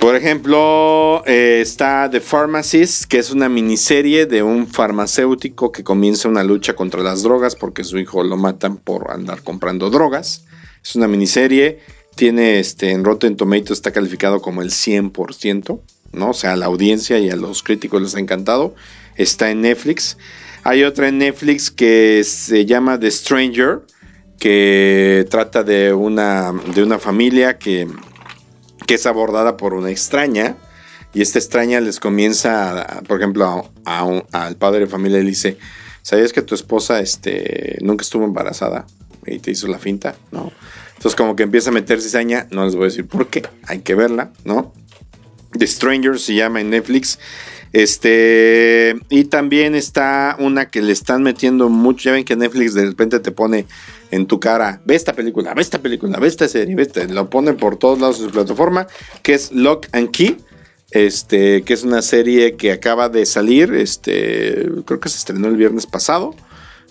Por 0.00 0.14
ejemplo, 0.14 1.22
eh, 1.26 1.60
está 1.62 2.08
The 2.10 2.20
Pharmacist, 2.20 3.04
que 3.06 3.18
es 3.18 3.30
una 3.30 3.48
miniserie 3.48 4.26
de 4.26 4.42
un 4.42 4.68
farmacéutico 4.68 5.72
que 5.72 5.82
comienza 5.82 6.28
una 6.28 6.44
lucha 6.44 6.76
contra 6.76 7.02
las 7.02 7.22
drogas 7.22 7.56
porque 7.56 7.82
su 7.82 7.98
hijo 7.98 8.22
lo 8.22 8.36
matan 8.36 8.76
por 8.76 9.10
andar 9.10 9.42
comprando 9.42 9.88
drogas. 9.90 10.44
Es 10.84 10.94
una 10.96 11.08
miniserie, 11.08 11.80
tiene 12.14 12.60
este, 12.60 12.92
en 12.92 13.04
Rotten 13.04 13.36
Tomatoes 13.36 13.72
está 13.72 13.90
calificado 13.90 14.40
como 14.40 14.62
el 14.62 14.70
100%, 14.70 15.80
¿no? 16.12 16.30
O 16.30 16.34
sea, 16.34 16.52
a 16.52 16.56
la 16.56 16.66
audiencia 16.66 17.18
y 17.18 17.30
a 17.30 17.36
los 17.36 17.62
críticos 17.62 18.02
les 18.02 18.14
ha 18.14 18.20
encantado. 18.20 18.74
Está 19.16 19.50
en 19.50 19.62
Netflix. 19.62 20.18
Hay 20.68 20.82
otra 20.82 21.06
en 21.06 21.18
Netflix 21.18 21.70
que 21.70 22.24
se 22.24 22.66
llama 22.66 22.98
The 22.98 23.08
Stranger, 23.08 23.82
que 24.36 25.24
trata 25.30 25.62
de 25.62 25.92
una, 25.92 26.52
de 26.74 26.82
una 26.82 26.98
familia 26.98 27.56
que 27.56 27.86
que 28.86 28.94
es 28.94 29.06
abordada 29.06 29.56
por 29.56 29.74
una 29.74 29.90
extraña. 29.90 30.56
Y 31.14 31.22
esta 31.22 31.38
extraña 31.38 31.80
les 31.80 31.98
comienza, 32.00 33.02
por 33.06 33.18
ejemplo, 33.20 33.70
a 33.84 34.04
un- 34.04 34.24
al 34.32 34.56
padre 34.56 34.80
de 34.80 34.86
familia 34.86 35.18
le 35.18 35.24
dice, 35.24 35.56
¿sabías 36.02 36.32
que 36.32 36.42
tu 36.42 36.54
esposa 36.56 36.98
este, 37.00 37.78
nunca 37.80 38.02
estuvo 38.02 38.24
embarazada? 38.24 38.86
Y 39.24 39.38
te 39.38 39.52
hizo 39.52 39.66
la 39.68 39.78
finta, 39.78 40.14
¿no? 40.32 40.52
Entonces 40.96 41.14
como 41.16 41.36
que 41.36 41.42
empieza 41.44 41.70
a 41.70 41.72
meter 41.72 42.00
cizaña, 42.00 42.46
no 42.50 42.64
les 42.64 42.74
voy 42.74 42.84
a 42.84 42.88
decir 42.88 43.06
por 43.06 43.28
qué, 43.28 43.42
hay 43.66 43.80
que 43.80 43.94
verla, 43.94 44.32
¿no? 44.44 44.72
The 45.58 45.66
Stranger 45.66 46.18
se 46.18 46.34
llama 46.34 46.60
en 46.60 46.70
Netflix. 46.70 47.18
Este, 47.72 48.96
y 49.10 49.24
también 49.24 49.74
está 49.74 50.36
una 50.38 50.70
que 50.70 50.82
le 50.82 50.92
están 50.92 51.22
metiendo 51.22 51.68
mucho. 51.68 52.04
Ya 52.04 52.12
ven 52.12 52.24
que 52.24 52.36
Netflix 52.36 52.74
de 52.74 52.86
repente 52.86 53.20
te 53.20 53.32
pone 53.32 53.66
en 54.10 54.26
tu 54.26 54.40
cara: 54.40 54.80
ve 54.84 54.94
esta 54.94 55.12
película, 55.12 55.52
ve 55.54 55.62
esta 55.62 55.80
película, 55.80 56.18
ve 56.18 56.28
esta 56.28 56.48
serie, 56.48 56.74
ve 56.74 56.82
esta. 56.82 57.04
Lo 57.04 57.28
ponen 57.28 57.56
por 57.56 57.76
todos 57.76 58.00
lados 58.00 58.18
de 58.18 58.26
su 58.26 58.30
plataforma, 58.30 58.86
que 59.22 59.34
es 59.34 59.52
Lock 59.52 59.88
and 59.92 60.10
Key. 60.10 60.36
Este, 60.92 61.62
que 61.62 61.74
es 61.74 61.82
una 61.82 62.00
serie 62.00 62.56
que 62.56 62.72
acaba 62.72 63.08
de 63.08 63.26
salir. 63.26 63.74
Este, 63.74 64.68
creo 64.84 65.00
que 65.00 65.08
se 65.08 65.18
estrenó 65.18 65.48
el 65.48 65.56
viernes 65.56 65.86
pasado. 65.86 66.34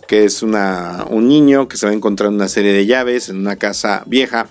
Que 0.08 0.26
es 0.26 0.44
una, 0.44 1.06
un 1.10 1.28
niño 1.28 1.68
que 1.68 1.78
se 1.78 1.88
va 1.88 1.92
a 1.92 1.96
encontrar 1.96 2.30
una 2.30 2.48
serie 2.48 2.74
de 2.74 2.86
llaves 2.86 3.30
en 3.30 3.38
una 3.38 3.56
casa 3.56 4.04
vieja. 4.06 4.48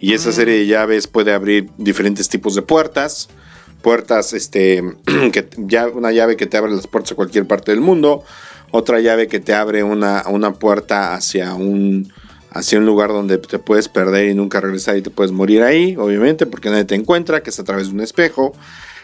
Y 0.00 0.14
esa 0.14 0.32
serie 0.32 0.56
de 0.56 0.66
llaves 0.66 1.06
puede 1.06 1.32
abrir 1.32 1.70
diferentes 1.78 2.28
tipos 2.28 2.54
de 2.54 2.62
puertas. 2.62 3.28
Puertas, 3.82 4.32
este, 4.32 4.82
que 5.32 5.48
ya 5.58 5.88
una 5.88 6.12
llave 6.12 6.36
que 6.36 6.46
te 6.46 6.56
abre 6.56 6.72
las 6.72 6.86
puertas 6.86 7.12
a 7.12 7.16
cualquier 7.16 7.46
parte 7.46 7.72
del 7.72 7.80
mundo. 7.80 8.24
Otra 8.70 9.00
llave 9.00 9.28
que 9.28 9.40
te 9.40 9.52
abre 9.52 9.82
una, 9.82 10.24
una 10.28 10.54
puerta 10.54 11.14
hacia 11.14 11.54
un, 11.54 12.10
hacia 12.50 12.78
un 12.78 12.86
lugar 12.86 13.10
donde 13.10 13.38
te 13.38 13.58
puedes 13.58 13.88
perder 13.88 14.28
y 14.28 14.34
nunca 14.34 14.60
regresar 14.60 14.96
y 14.96 15.02
te 15.02 15.10
puedes 15.10 15.32
morir 15.32 15.62
ahí, 15.62 15.96
obviamente, 15.96 16.46
porque 16.46 16.70
nadie 16.70 16.84
te 16.84 16.94
encuentra, 16.94 17.42
que 17.42 17.50
es 17.50 17.58
a 17.58 17.64
través 17.64 17.88
de 17.88 17.94
un 17.94 18.00
espejo. 18.00 18.54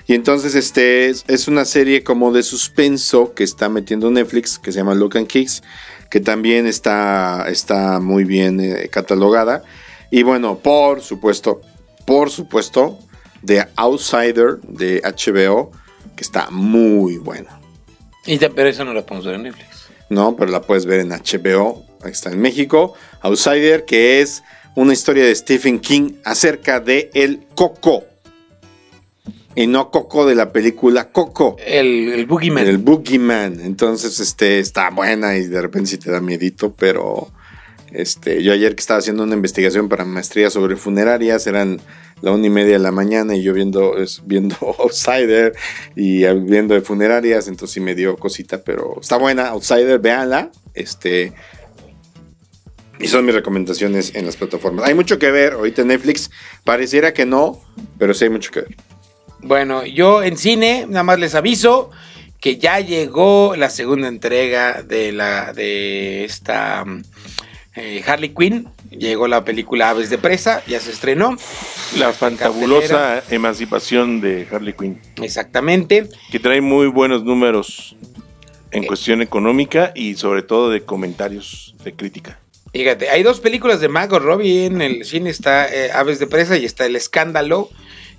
Y 0.06 0.14
entonces 0.14 0.54
este 0.54 1.10
es, 1.10 1.48
una 1.48 1.66
serie 1.66 2.02
como 2.02 2.32
de 2.32 2.42
suspenso 2.42 3.34
que 3.34 3.44
está 3.44 3.68
metiendo 3.68 4.10
Netflix, 4.10 4.58
que 4.58 4.72
se 4.72 4.78
llama 4.78 4.94
Look 4.94 5.18
and 5.18 5.26
Kicks, 5.26 5.62
que 6.10 6.20
también 6.20 6.66
está, 6.66 7.44
está 7.48 8.00
muy 8.00 8.24
bien 8.24 8.58
eh, 8.58 8.88
catalogada. 8.90 9.64
Y 10.10 10.22
bueno, 10.22 10.60
por 10.60 11.02
supuesto, 11.02 11.60
por 12.06 12.30
supuesto, 12.30 12.98
The 13.44 13.68
Outsider 13.76 14.58
de 14.62 15.00
HBO, 15.02 15.70
que 16.16 16.22
está 16.24 16.50
muy 16.50 17.18
buena. 17.18 17.60
Y 18.26 18.38
te- 18.38 18.50
pero 18.50 18.68
eso 18.68 18.84
no 18.84 18.92
lo 18.92 19.04
podemos 19.06 19.26
ver 19.26 19.34
en 19.36 19.42
Netflix. 19.44 19.68
¿no? 20.10 20.36
Pero 20.36 20.50
la 20.50 20.62
puedes 20.62 20.86
ver 20.86 21.00
en 21.00 21.10
HBO, 21.10 21.84
ahí 22.02 22.12
está 22.12 22.30
en 22.30 22.40
México. 22.40 22.94
Outsider, 23.20 23.84
que 23.84 24.20
es 24.20 24.42
una 24.74 24.92
historia 24.92 25.24
de 25.24 25.34
Stephen 25.34 25.80
King 25.80 26.12
acerca 26.24 26.80
de 26.80 27.10
el 27.14 27.44
Coco. 27.54 28.04
Y 29.54 29.66
no 29.66 29.90
Coco 29.90 30.24
de 30.24 30.34
la 30.36 30.52
película 30.52 31.10
Coco. 31.10 31.56
El, 31.64 32.12
el 32.12 32.26
Boogeyman. 32.26 32.66
El 32.66 32.78
Boogeyman. 32.78 33.60
Entonces, 33.60 34.20
este, 34.20 34.60
está 34.60 34.90
buena 34.90 35.36
y 35.36 35.46
de 35.46 35.60
repente 35.60 35.90
sí 35.90 35.98
te 35.98 36.10
da 36.12 36.20
miedito, 36.20 36.72
pero 36.74 37.28
este, 37.92 38.42
yo 38.42 38.52
ayer 38.52 38.74
que 38.74 38.80
estaba 38.80 38.98
haciendo 38.98 39.22
una 39.22 39.34
investigación 39.34 39.88
para 39.88 40.04
maestría 40.04 40.50
sobre 40.50 40.76
funerarias, 40.76 41.46
eran 41.46 41.80
la 42.20 42.32
una 42.32 42.46
y 42.46 42.50
media 42.50 42.74
de 42.74 42.78
la 42.80 42.90
mañana 42.90 43.36
y 43.36 43.42
yo 43.42 43.52
viendo, 43.52 43.94
viendo 44.24 44.56
Outsider 44.78 45.54
y 45.94 46.24
viendo 46.34 46.74
de 46.74 46.80
funerarias, 46.80 47.48
entonces 47.48 47.74
sí 47.74 47.80
me 47.80 47.94
dio 47.94 48.16
cosita, 48.16 48.62
pero 48.62 48.98
está 49.00 49.16
buena, 49.16 49.48
Outsider, 49.48 49.98
véanla, 49.98 50.50
este, 50.74 51.32
y 52.98 53.08
son 53.08 53.24
mis 53.24 53.34
recomendaciones 53.34 54.14
en 54.14 54.26
las 54.26 54.36
plataformas. 54.36 54.86
Hay 54.86 54.94
mucho 54.94 55.18
que 55.18 55.30
ver 55.30 55.54
ahorita 55.54 55.84
Netflix, 55.84 56.30
pareciera 56.64 57.14
que 57.14 57.26
no, 57.26 57.60
pero 57.98 58.14
sí 58.14 58.24
hay 58.24 58.30
mucho 58.30 58.50
que 58.50 58.60
ver. 58.60 58.76
Bueno, 59.40 59.84
yo 59.86 60.22
en 60.22 60.36
cine, 60.36 60.86
nada 60.88 61.04
más 61.04 61.20
les 61.20 61.34
aviso 61.34 61.90
que 62.40 62.58
ya 62.58 62.80
llegó 62.80 63.54
la 63.56 63.70
segunda 63.70 64.08
entrega 64.08 64.82
de 64.82 65.12
la 65.12 65.52
de 65.52 66.24
esta 66.24 66.84
eh, 67.74 68.02
Harley 68.06 68.30
Quinn. 68.34 68.68
Llegó 68.90 69.28
la 69.28 69.44
película 69.44 69.90
Aves 69.90 70.10
de 70.10 70.18
Presa, 70.18 70.62
ya 70.66 70.80
se 70.80 70.90
estrenó. 70.90 71.36
La 71.96 72.12
fantabulosa 72.12 73.22
emancipación 73.30 74.20
de 74.20 74.46
Harley 74.50 74.72
Quinn, 74.74 75.00
Exactamente. 75.22 76.08
que 76.30 76.38
trae 76.40 76.60
muy 76.60 76.86
buenos 76.88 77.24
números 77.24 77.96
en 78.70 78.84
cuestión 78.84 79.22
económica 79.22 79.92
y 79.94 80.14
sobre 80.16 80.42
todo 80.42 80.70
de 80.70 80.82
comentarios 80.84 81.74
de 81.84 81.94
crítica. 81.94 82.38
Fíjate, 82.72 83.08
hay 83.08 83.22
dos 83.22 83.40
películas 83.40 83.80
de 83.80 83.88
Margot 83.88 84.22
Robbie 84.22 84.66
en 84.66 84.82
el 84.82 85.04
cine. 85.06 85.30
Está 85.30 85.66
eh, 85.74 85.90
Aves 85.92 86.18
de 86.18 86.26
Presa 86.26 86.58
y 86.58 86.66
está 86.66 86.84
El 86.84 86.96
Escándalo. 86.96 87.70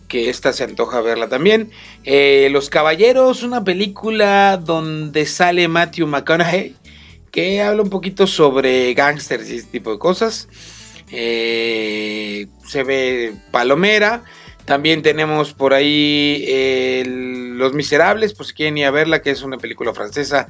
que 0.08 0.32
esta 0.32 0.54
se 0.54 0.64
antoja 0.64 1.02
verla 1.02 1.30
también. 1.30 1.70
Eh, 2.04 2.47
Los 2.52 2.72
Caballeros, 2.72 3.43
una 3.43 3.64
película 3.64 4.58
donde 4.58 5.28
sale 5.28 5.68
Matthew 5.68 6.08
McConaughey, 6.08 6.76
que 7.32 7.61
habla 7.61 7.84
un 7.84 7.89
poquito 7.89 8.27
sobre 8.27 8.93
gángsters 8.93 9.49
y 9.49 9.57
ese 9.57 9.67
tipo 9.67 9.91
de 9.91 9.99
cosas. 9.99 10.47
Eh, 11.11 12.47
se 12.67 12.84
ve 12.84 13.34
Palomera. 13.51 14.23
También 14.65 15.01
tenemos 15.01 15.53
por 15.53 15.73
ahí 15.73 16.43
eh, 16.47 17.03
Los 17.07 17.73
Miserables, 17.73 18.34
por 18.34 18.45
si 18.45 18.53
quieren 18.53 18.77
ir 18.77 18.86
a 18.86 18.91
verla, 18.91 19.21
que 19.21 19.32
es 19.32 19.41
una 19.41 19.57
película 19.57 19.93
francesa. 19.95 20.47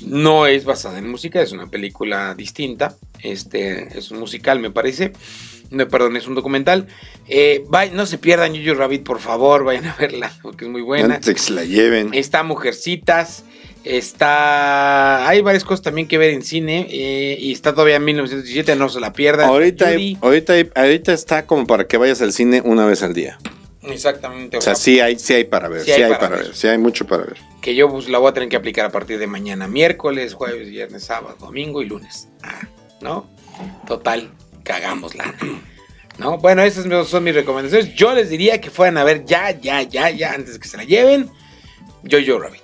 No 0.00 0.46
es 0.46 0.66
basada 0.66 0.98
en 0.98 1.08
música, 1.08 1.40
es 1.40 1.52
una 1.52 1.68
película 1.68 2.34
distinta. 2.34 2.96
Este 3.22 3.96
es 3.96 4.10
un 4.10 4.18
musical, 4.18 4.60
me 4.60 4.70
parece. 4.70 5.12
No, 5.70 5.88
perdón, 5.88 6.16
es 6.16 6.26
un 6.26 6.34
documental. 6.34 6.86
Eh, 7.26 7.64
no 7.92 8.04
se 8.04 8.18
pierdan 8.18 8.52
Yuyu 8.52 8.74
Rabbit, 8.74 9.02
por 9.02 9.20
favor, 9.20 9.64
vayan 9.64 9.86
a 9.86 9.96
verla, 9.96 10.30
porque 10.42 10.66
es 10.66 10.70
muy 10.70 10.82
buena. 10.82 11.14
Antes 11.14 11.48
la 11.48 11.64
lleven. 11.64 12.12
Está 12.12 12.42
Mujercitas, 12.42 13.44
está... 13.84 15.28
Hay 15.28 15.40
varias 15.42 15.64
cosas 15.64 15.82
también 15.82 16.08
que 16.08 16.18
ver 16.18 16.30
en 16.30 16.42
cine, 16.42 16.86
eh, 16.90 17.36
y 17.38 17.52
está 17.52 17.72
todavía 17.72 17.96
en 17.96 18.04
1917, 18.04 18.76
no 18.76 18.88
se 18.88 19.00
la 19.00 19.12
pierdan. 19.12 19.48
Ahorita, 19.48 19.88
hay- 19.88 20.18
ahorita, 20.20 20.52
hay- 20.54 20.70
ahorita 20.74 21.12
está 21.12 21.46
como 21.46 21.66
para 21.66 21.86
que 21.86 21.96
vayas 21.96 22.20
al 22.22 22.32
cine 22.32 22.60
una 22.64 22.86
vez 22.86 23.02
al 23.02 23.14
día. 23.14 23.38
Exactamente. 23.82 24.56
O 24.56 24.60
sea, 24.62 24.74
sí 24.74 25.00
hay, 25.00 25.18
sí 25.18 25.34
hay 25.34 25.44
para 25.44 25.68
ver, 25.68 25.82
sí, 25.84 25.90
hay, 25.92 26.10
para, 26.14 26.28
ver. 26.36 26.54
sí 26.54 26.66
hay 26.68 26.78
mucho 26.78 27.06
para 27.06 27.24
ver. 27.24 27.36
Que 27.60 27.74
yo 27.74 27.90
pues, 27.90 28.08
la 28.08 28.18
voy 28.18 28.30
a 28.30 28.32
tener 28.34 28.48
que 28.48 28.56
aplicar 28.56 28.86
a 28.86 28.90
partir 28.90 29.18
de 29.18 29.26
mañana, 29.26 29.68
miércoles, 29.68 30.32
jueves, 30.34 30.70
viernes, 30.70 31.04
sábado, 31.04 31.36
domingo 31.38 31.82
y 31.82 31.86
lunes. 31.86 32.28
Ah, 32.42 32.66
¿No? 33.02 33.28
Total, 33.86 34.30
cagámosla. 34.62 35.34
¿No? 36.18 36.38
Bueno, 36.38 36.62
esas 36.62 36.86
son 37.08 37.24
mis 37.24 37.34
recomendaciones. 37.34 37.94
Yo 37.94 38.14
les 38.14 38.30
diría 38.30 38.58
que 38.60 38.70
fueran 38.70 38.96
a 38.96 39.04
ver 39.04 39.24
ya, 39.26 39.50
ya, 39.50 39.82
ya, 39.82 40.08
ya, 40.10 40.32
antes 40.32 40.58
que 40.58 40.66
se 40.68 40.76
la 40.78 40.84
lleven. 40.84 41.28
Jojo 42.10 42.38
Rabbit. 42.38 42.62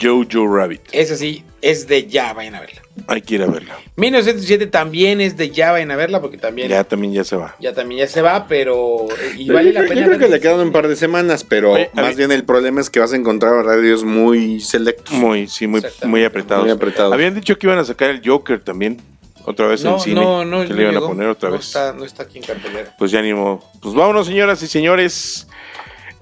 Jojo 0.00 0.46
Rabbit. 0.46 0.82
Esa 0.92 1.16
sí, 1.16 1.44
es 1.62 1.88
de 1.88 2.06
ya, 2.06 2.32
vayan 2.32 2.54
a 2.54 2.60
verla. 2.60 2.82
Hay 3.06 3.22
que 3.22 3.36
ir 3.36 3.42
a 3.42 3.46
verla. 3.46 3.76
1907 3.96 4.66
también 4.68 5.20
es 5.20 5.36
de 5.36 5.50
ya, 5.50 5.72
vayan 5.72 5.90
a 5.90 5.96
verla, 5.96 6.20
porque 6.20 6.36
también 6.38 6.68
Ya 6.68 6.76
ya, 6.76 6.84
también 6.84 7.12
ya 7.12 7.24
se 7.24 7.36
va. 7.36 7.56
también 7.74 8.00
ya 8.00 8.06
se 8.06 8.22
va, 8.22 8.46
pero... 8.46 9.06
Y 9.36 9.46
Yo 9.46 9.54
vale 9.54 9.70
creo- 9.70 9.82
la 9.82 9.88
pena 9.88 10.00
Yo 10.02 10.06
creo 10.08 10.18
que 10.18 10.28
le 10.28 10.40
quedan 10.40 10.60
un 10.60 10.72
par 10.72 10.88
de 10.88 10.96
semanas, 10.96 11.44
pero 11.44 11.72
Oye, 11.72 11.90
más 11.94 12.16
bien 12.16 12.30
el 12.32 12.44
problema 12.44 12.80
es 12.80 12.90
que 12.90 13.00
vas 13.00 13.12
a 13.12 13.16
encontrar 13.16 13.52
radios 13.64 14.04
muy 14.04 14.60
selectos. 14.60 15.12
Muy, 15.14 15.48
sí, 15.48 15.66
muy, 15.66 15.82
muy 16.04 16.24
apretados. 16.24 16.64
Muy 16.64 16.72
apretados. 16.72 17.12
Habían 17.12 17.34
dicho 17.34 17.58
que 17.58 17.66
iban 17.66 17.78
a 17.78 17.84
sacar 17.84 18.10
el 18.10 18.22
Joker 18.24 18.60
también. 18.60 19.00
Otra 19.44 19.66
vez 19.66 19.82
en 19.82 19.90
No, 19.92 19.98
cine. 19.98 20.20
no, 20.20 20.44
no, 20.44 20.62
que 20.62 20.68
no 20.68 20.74
le 20.74 20.82
iban 20.82 20.94
llegó. 20.94 21.06
a 21.06 21.08
poner 21.08 21.28
otra 21.28 21.48
no 21.48 21.56
vez. 21.56 21.66
Está, 21.68 21.94
no 21.94 22.04
está 22.04 22.24
aquí 22.24 22.36
en 22.36 22.44
cartelera. 22.44 22.94
Pues 22.98 23.10
ya 23.10 23.22
ni 23.22 23.32
modo. 23.32 23.64
Pues 23.80 23.94
vámonos, 23.94 24.26
señoras 24.26 24.62
y 24.62 24.66
señores. 24.66 25.47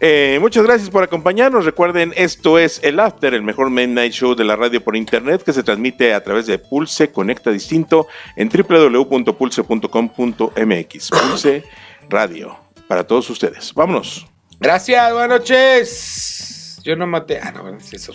Eh, 0.00 0.38
muchas 0.40 0.64
gracias 0.64 0.90
por 0.90 1.02
acompañarnos. 1.02 1.64
Recuerden, 1.64 2.12
esto 2.16 2.58
es 2.58 2.80
el 2.82 3.00
After, 3.00 3.32
el 3.32 3.42
mejor 3.42 3.70
Midnight 3.70 4.12
Show 4.12 4.34
de 4.34 4.44
la 4.44 4.56
radio 4.56 4.82
por 4.82 4.96
internet 4.96 5.42
que 5.42 5.52
se 5.52 5.62
transmite 5.62 6.12
a 6.12 6.22
través 6.22 6.46
de 6.46 6.58
Pulse 6.58 7.10
Conecta 7.10 7.50
Distinto 7.50 8.06
en 8.36 8.50
www.pulse.com.mx. 8.50 11.10
Pulse 11.30 11.64
Radio 12.08 12.58
para 12.88 13.06
todos 13.06 13.28
ustedes. 13.30 13.72
Vámonos. 13.74 14.26
Gracias, 14.60 15.12
buenas 15.12 15.40
noches. 15.40 16.78
Yo 16.82 16.96
no 16.96 17.06
maté. 17.06 17.40
Ah, 17.42 17.52
no, 17.52 17.62
bueno, 17.62 17.78
es 17.78 17.92
eso. 17.92 18.14